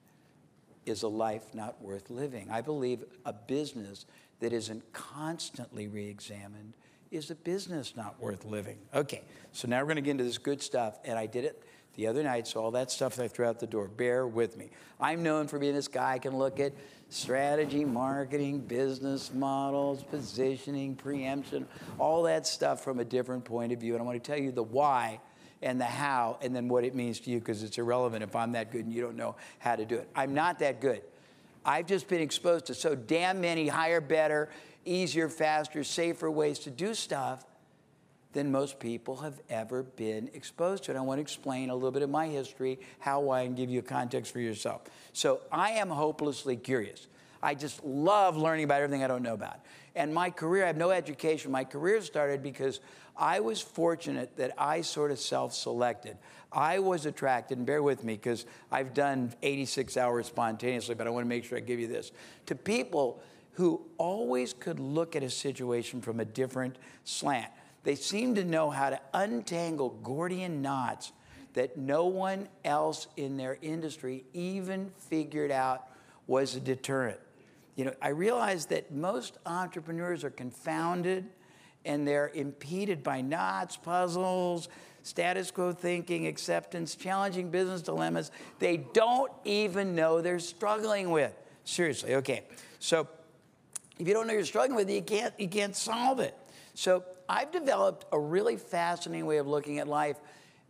[0.86, 2.50] is a life not worth living.
[2.50, 4.06] I believe a business
[4.40, 6.74] that isn't constantly re examined
[7.12, 8.78] is a business not worth living.
[8.94, 11.64] Okay, so now we're going to get into this good stuff, and I did it
[11.96, 14.56] the other night, so all that stuff that I threw out the door, bear with
[14.56, 14.70] me.
[15.00, 16.74] I'm known for being this guy I can look at
[17.10, 21.68] strategy, marketing, business models, positioning, preemption,
[21.98, 23.94] all that stuff from a different point of view.
[23.94, 25.20] And I want to tell you the why
[25.64, 28.52] and the how and then what it means to you because it's irrelevant if I'm
[28.52, 30.08] that good and you don't know how to do it.
[30.16, 31.02] I'm not that good.
[31.66, 34.50] I've just been exposed to so damn many higher, better,
[34.88, 37.46] easier, faster, safer ways to do stuff
[38.34, 40.92] than most people have ever been exposed to.
[40.92, 43.70] And I want to explain a little bit of my history, how, I, and give
[43.70, 44.82] you a context for yourself.
[45.14, 47.08] So I am hopelessly curious.
[47.42, 49.60] I just love learning about everything I don't know about.
[49.96, 51.52] And my career, I have no education.
[51.52, 52.80] My career started because
[53.16, 56.18] I was fortunate that I sort of self selected.
[56.52, 61.10] I was attracted, and bear with me because I've done 86 hours spontaneously, but I
[61.10, 62.12] want to make sure I give you this
[62.46, 63.22] to people
[63.58, 66.76] who always could look at a situation from a different
[67.06, 67.52] slant.
[67.84, 71.12] They seem to know how to untangle Gordian knots
[71.54, 75.88] that no one else in their industry even figured out
[76.28, 77.20] was a deterrent.
[77.76, 81.26] You know, I realize that most entrepreneurs are confounded
[81.84, 84.70] and they're impeded by knots, puzzles,
[85.02, 88.30] status quo thinking, acceptance, challenging business dilemmas
[88.60, 91.34] they don't even know they're struggling with.
[91.64, 92.44] Seriously, okay.
[92.78, 93.08] So
[94.00, 96.36] if you don't know you're struggling with it, you can't, you can't solve it.
[96.74, 100.18] So I've developed a really fascinating way of looking at life,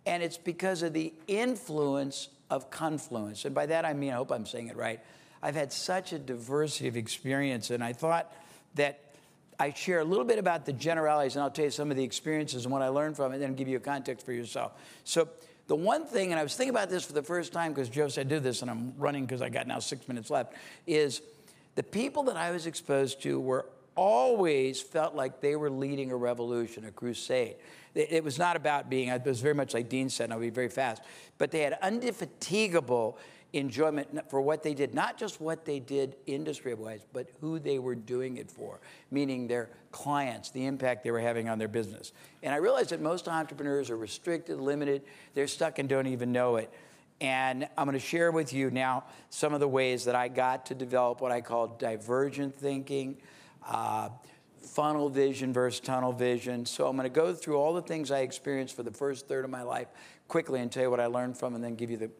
[0.05, 3.45] and it's because of the influence of confluence.
[3.45, 5.01] And by that I mean, I hope I'm saying it right.
[5.43, 8.33] I've had such a diversity of experience, and I thought
[8.75, 8.99] that
[9.59, 12.03] I share a little bit about the generalities, and I'll tell you some of the
[12.03, 14.73] experiences and what I learned from it, and then give you a context for yourself.
[15.03, 15.29] So,
[15.67, 18.07] the one thing, and I was thinking about this for the first time because Joe
[18.07, 20.53] said do this, and I'm running because I got now six minutes left,
[20.85, 21.21] is
[21.77, 26.15] the people that I was exposed to were always felt like they were leading a
[26.15, 27.55] revolution, a crusade.
[27.93, 30.49] It, was not about being, it was very much like Dean said, and I'll be
[30.49, 31.03] very fast,
[31.37, 33.19] but they had indefatigable
[33.53, 37.77] enjoyment for what they did, not just what they did industry wise, but who they
[37.77, 38.79] were doing it for,
[39.11, 42.11] meaning their clients, the impact they were having on their business.
[42.41, 45.03] And I realized that most entrepreneurs are restricted, limited,
[45.35, 46.73] they're stuck and don't even know it.
[47.19, 50.67] And I'm going to share with you now some of the ways that I got
[50.67, 53.17] to develop what I call divergent thinking
[53.67, 54.09] uh,
[54.61, 56.65] funnel vision versus tunnel vision.
[56.65, 59.45] So I'm going to go through all the things I experienced for the first third
[59.45, 59.87] of my life
[60.27, 62.11] quickly and tell you what I learned from and then give you the.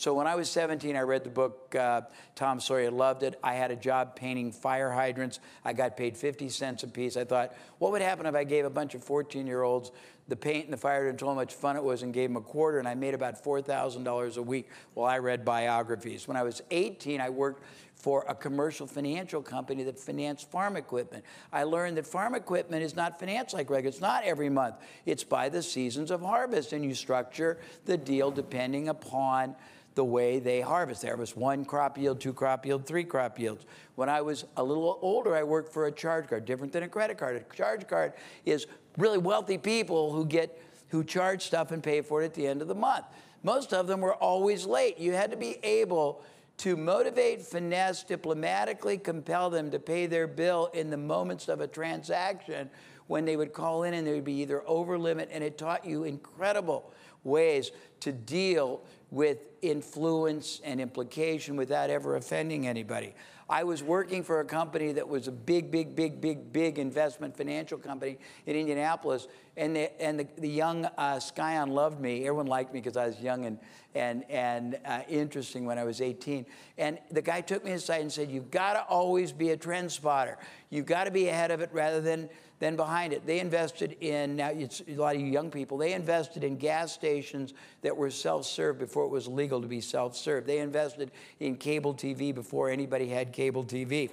[0.00, 2.00] So when I was 17, I read the book uh,
[2.34, 3.38] Tom Sawyer, loved it.
[3.44, 5.40] I had a job painting fire hydrants.
[5.62, 7.18] I got paid 50 cents a piece.
[7.18, 9.90] I thought, what would happen if I gave a bunch of 14 year olds
[10.26, 12.30] the paint and the fire and told them how much fun it was and gave
[12.30, 16.26] them a quarter, and I made about $4,000 a week while I read biographies.
[16.26, 17.62] When I was 18, I worked
[17.94, 21.24] for a commercial financial company that financed farm equipment.
[21.52, 23.90] I learned that farm equipment is not financed like regular.
[23.90, 24.76] It's not every month.
[25.04, 29.56] It's by the seasons of harvest, and you structure the deal depending upon
[30.00, 31.02] the way they harvest.
[31.02, 33.66] They harvest one crop yield, two crop yield, three crop yields.
[33.96, 36.88] When I was a little older, I worked for a charge card, different than a
[36.88, 37.36] credit card.
[37.36, 38.14] A charge card
[38.46, 38.66] is
[38.96, 40.58] really wealthy people who get
[40.88, 43.04] who charge stuff and pay for it at the end of the month.
[43.42, 44.98] Most of them were always late.
[44.98, 46.24] You had to be able
[46.56, 51.66] to motivate, finesse, diplomatically compel them to pay their bill in the moments of a
[51.66, 52.70] transaction
[53.06, 55.84] when they would call in and they would be either over limit, and it taught
[55.84, 56.90] you incredible
[57.22, 57.70] ways
[58.00, 63.14] to deal with influence and implication without ever offending anybody.
[63.50, 67.36] I was working for a company that was a big, big, big, big, big investment
[67.36, 68.16] financial company
[68.46, 69.26] in Indianapolis,
[69.56, 71.20] and the, and the, the young uh,
[71.66, 72.20] loved me.
[72.20, 73.58] Everyone liked me because I was young and,
[73.96, 76.46] and, and uh, interesting when I was 18.
[76.78, 79.90] And the guy took me aside and said, You've got to always be a trend
[79.90, 80.38] spotter.
[80.70, 82.28] You've got to be ahead of it rather than
[82.60, 86.44] then behind it, they invested in, now it's a lot of young people, they invested
[86.44, 90.46] in gas stations that were self serve before it was legal to be self serve.
[90.46, 91.10] They invested
[91.40, 94.10] in cable TV before anybody had cable TV.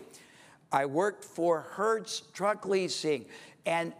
[0.71, 3.25] I worked for Hertz Truck Leasing,
[3.65, 3.93] and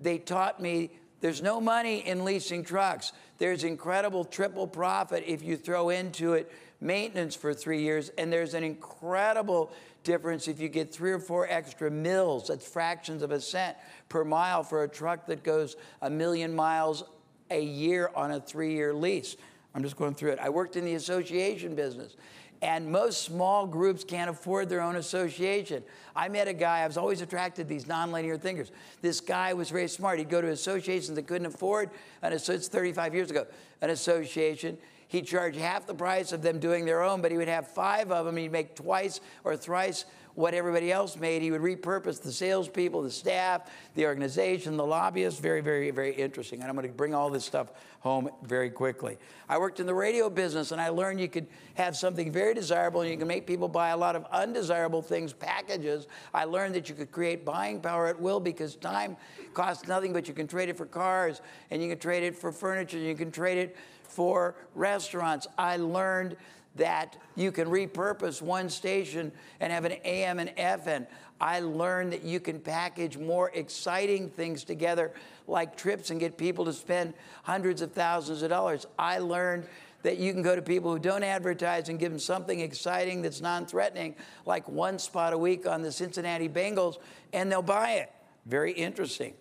[0.00, 0.90] they taught me
[1.20, 3.12] there's no money in leasing trucks.
[3.38, 8.54] There's incredible triple profit if you throw into it maintenance for three years, and there's
[8.54, 9.72] an incredible
[10.04, 13.76] difference if you get three or four extra mils, that's fractions of a cent
[14.08, 17.04] per mile for a truck that goes a million miles
[17.50, 19.36] a year on a three year lease.
[19.74, 20.38] I'm just going through it.
[20.38, 22.16] I worked in the association business.
[22.62, 25.82] And most small groups can't afford their own association.
[26.16, 28.70] I met a guy, I was always attracted to these nonlinear thinkers.
[29.02, 30.18] This guy was very smart.
[30.18, 31.90] He'd go to associations that couldn't afford
[32.22, 33.46] an association, it's 35 years ago,
[33.82, 34.78] an association.
[35.14, 38.10] He'd charge half the price of them doing their own, but he would have five
[38.10, 38.36] of them.
[38.36, 41.40] He'd make twice or thrice what everybody else made.
[41.40, 45.38] He would repurpose the salespeople, the staff, the organization, the lobbyists.
[45.38, 46.62] Very, very, very interesting.
[46.62, 47.68] And I'm going to bring all this stuff
[48.00, 49.16] home very quickly.
[49.48, 53.02] I worked in the radio business and I learned you could have something very desirable
[53.02, 56.08] and you can make people buy a lot of undesirable things, packages.
[56.34, 59.16] I learned that you could create buying power at will because time
[59.54, 62.50] costs nothing, but you can trade it for cars and you can trade it for
[62.50, 63.76] furniture, and you can trade it
[64.14, 65.46] for restaurants.
[65.58, 66.36] I learned
[66.76, 71.06] that you can repurpose one station and have an AM and FM.
[71.40, 75.12] I learned that you can package more exciting things together,
[75.46, 78.86] like trips, and get people to spend hundreds of thousands of dollars.
[78.98, 79.66] I learned
[80.02, 83.40] that you can go to people who don't advertise and give them something exciting that's
[83.40, 84.14] non threatening,
[84.46, 86.98] like one spot a week on the Cincinnati Bengals,
[87.32, 88.12] and they'll buy it.
[88.46, 89.34] Very interesting.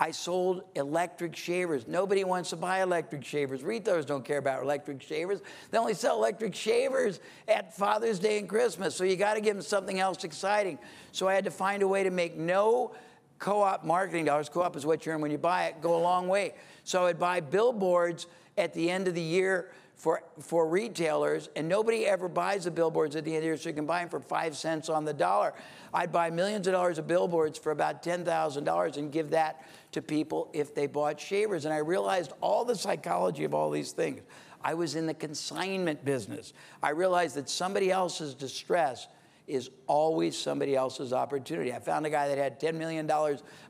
[0.00, 1.86] I sold electric shavers.
[1.86, 3.62] Nobody wants to buy electric shavers.
[3.62, 5.40] Retailers don't care about electric shavers.
[5.70, 8.96] They only sell electric shavers at Father's Day and Christmas.
[8.96, 10.78] So you got to give them something else exciting.
[11.12, 12.92] So I had to find a way to make no
[13.38, 14.48] co op marketing dollars.
[14.48, 16.54] Co op is what you earn when you buy it, go a long way.
[16.82, 18.26] So I'd buy billboards
[18.58, 23.16] at the end of the year for, for retailers, and nobody ever buys the billboards
[23.16, 25.04] at the end of the year, so you can buy them for five cents on
[25.04, 25.54] the dollar.
[25.92, 30.50] I'd buy millions of dollars of billboards for about $10,000 and give that to people
[30.52, 31.64] if they bought shavers.
[31.64, 34.22] And I realized all the psychology of all these things.
[34.62, 36.54] I was in the consignment business.
[36.82, 39.06] I realized that somebody else's distress
[39.46, 41.72] is always somebody else's opportunity.
[41.72, 43.10] I found a guy that had $10 million,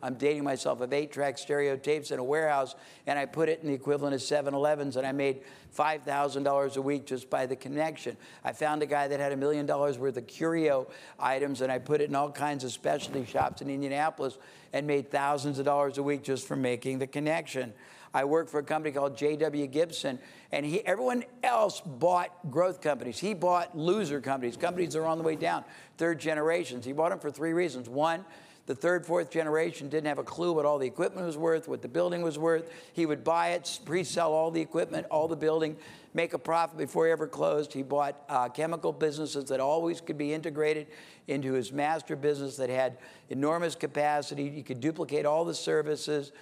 [0.03, 2.77] I'm dating myself, of eight track stereo tapes in a warehouse,
[3.07, 5.43] and I put it in the equivalent of 7 Elevens, and I made
[5.77, 8.17] $5,000 a week just by the connection.
[8.45, 10.87] I found a guy that had a million dollars worth of curio
[11.19, 14.39] items, and I put it in all kinds of specialty shops in Indianapolis
[14.73, 17.73] and made thousands of dollars a week just from making the connection.
[18.15, 19.67] I worked for a company called J.W.
[19.67, 20.21] Gibson,
[20.53, 23.19] and he, everyone else bought growth companies.
[23.19, 25.65] He bought loser companies, companies that are on the way down,
[25.99, 26.85] third generations.
[26.85, 27.89] He bought them for three reasons.
[27.89, 28.25] One,
[28.67, 31.83] the third, fourth generation didn't have a clue what all the equipment was worth, what
[31.83, 32.71] the building was worth.
[32.95, 35.77] He would buy it, pre sell all the equipment, all the building,
[36.15, 37.73] make a profit before he ever closed.
[37.73, 40.87] He bought uh, chemical businesses that always could be integrated
[41.27, 42.97] into his master business that had
[43.29, 44.49] enormous capacity.
[44.51, 46.33] He could duplicate all the services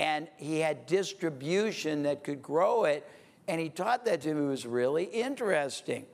[0.00, 3.06] and he had distribution that could grow it.
[3.48, 4.46] And he taught that to me.
[4.46, 6.06] It was really interesting.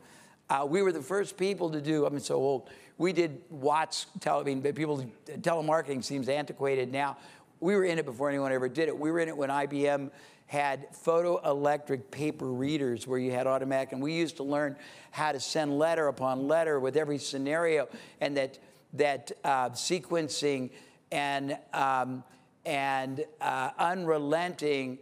[0.50, 2.68] Uh, we were the first people to do, I'm so old,
[2.98, 7.16] we did WATS, tele, mean, people, telemarketing seems antiquated now.
[7.60, 8.98] We were in it before anyone ever did it.
[8.98, 10.10] We were in it when IBM
[10.46, 14.74] had photoelectric paper readers where you had automatic, and we used to learn
[15.12, 17.88] how to send letter upon letter with every scenario,
[18.20, 18.58] and that,
[18.94, 20.70] that uh, sequencing
[21.12, 22.24] and um,
[22.66, 24.98] and uh, unrelenting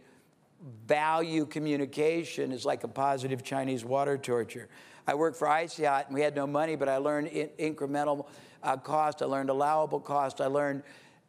[0.87, 4.69] value communication is like a positive Chinese water torture.
[5.07, 8.27] I worked for ICEOT and we had no money, but I learned in- incremental
[8.63, 9.21] uh, cost.
[9.21, 10.41] I learned allowable cost.
[10.41, 10.83] I learned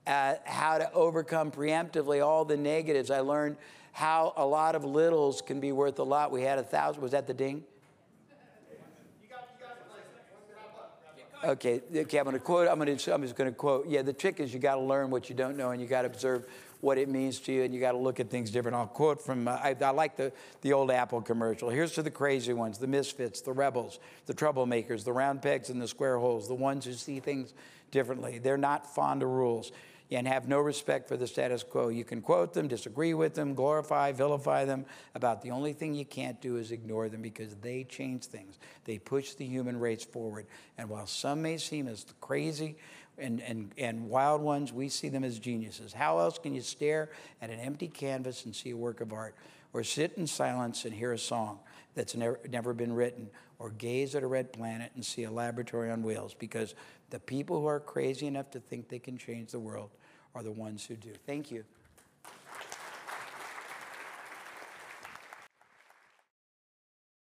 [0.06, 3.10] uh, how to overcome preemptively all the negatives.
[3.10, 3.56] I learned
[3.92, 6.30] how a lot of littles can be worth a lot.
[6.30, 7.02] We had a thousand.
[7.02, 7.64] Was that the ding?
[11.44, 12.66] Okay, okay, I'm going to quote.
[12.66, 13.14] I'm going to.
[13.14, 13.86] I'm just going to quote.
[13.88, 16.02] Yeah, the trick is you got to learn what you don't know, and you got
[16.02, 16.46] to observe
[16.80, 18.76] what it means to you, and you got to look at things different.
[18.76, 19.46] I'll quote from.
[19.46, 20.32] Uh, I, I, like the
[20.62, 21.68] the old Apple commercial.
[21.68, 25.78] Here's to the crazy ones, the misfits, the rebels, the troublemakers, the round pegs in
[25.78, 27.52] the square holes, the ones who see things
[27.90, 28.38] differently.
[28.38, 29.72] They're not fond of rules.
[30.10, 31.88] And have no respect for the status quo.
[31.88, 34.86] You can quote them, disagree with them, glorify, vilify them.
[35.14, 38.58] About the only thing you can't do is ignore them because they change things.
[38.84, 40.46] They push the human race forward.
[40.78, 42.76] And while some may seem as crazy
[43.18, 45.92] and, and, and wild ones, we see them as geniuses.
[45.92, 47.10] How else can you stare
[47.42, 49.34] at an empty canvas and see a work of art?
[49.72, 51.58] Or sit in silence and hear a song
[51.94, 53.28] that's never, never been written?
[53.58, 56.34] Or gaze at a red planet and see a laboratory on wheels?
[56.34, 56.74] Because
[57.10, 59.90] the people who are crazy enough to think they can change the world
[60.34, 61.12] are the ones who do.
[61.26, 61.64] Thank you.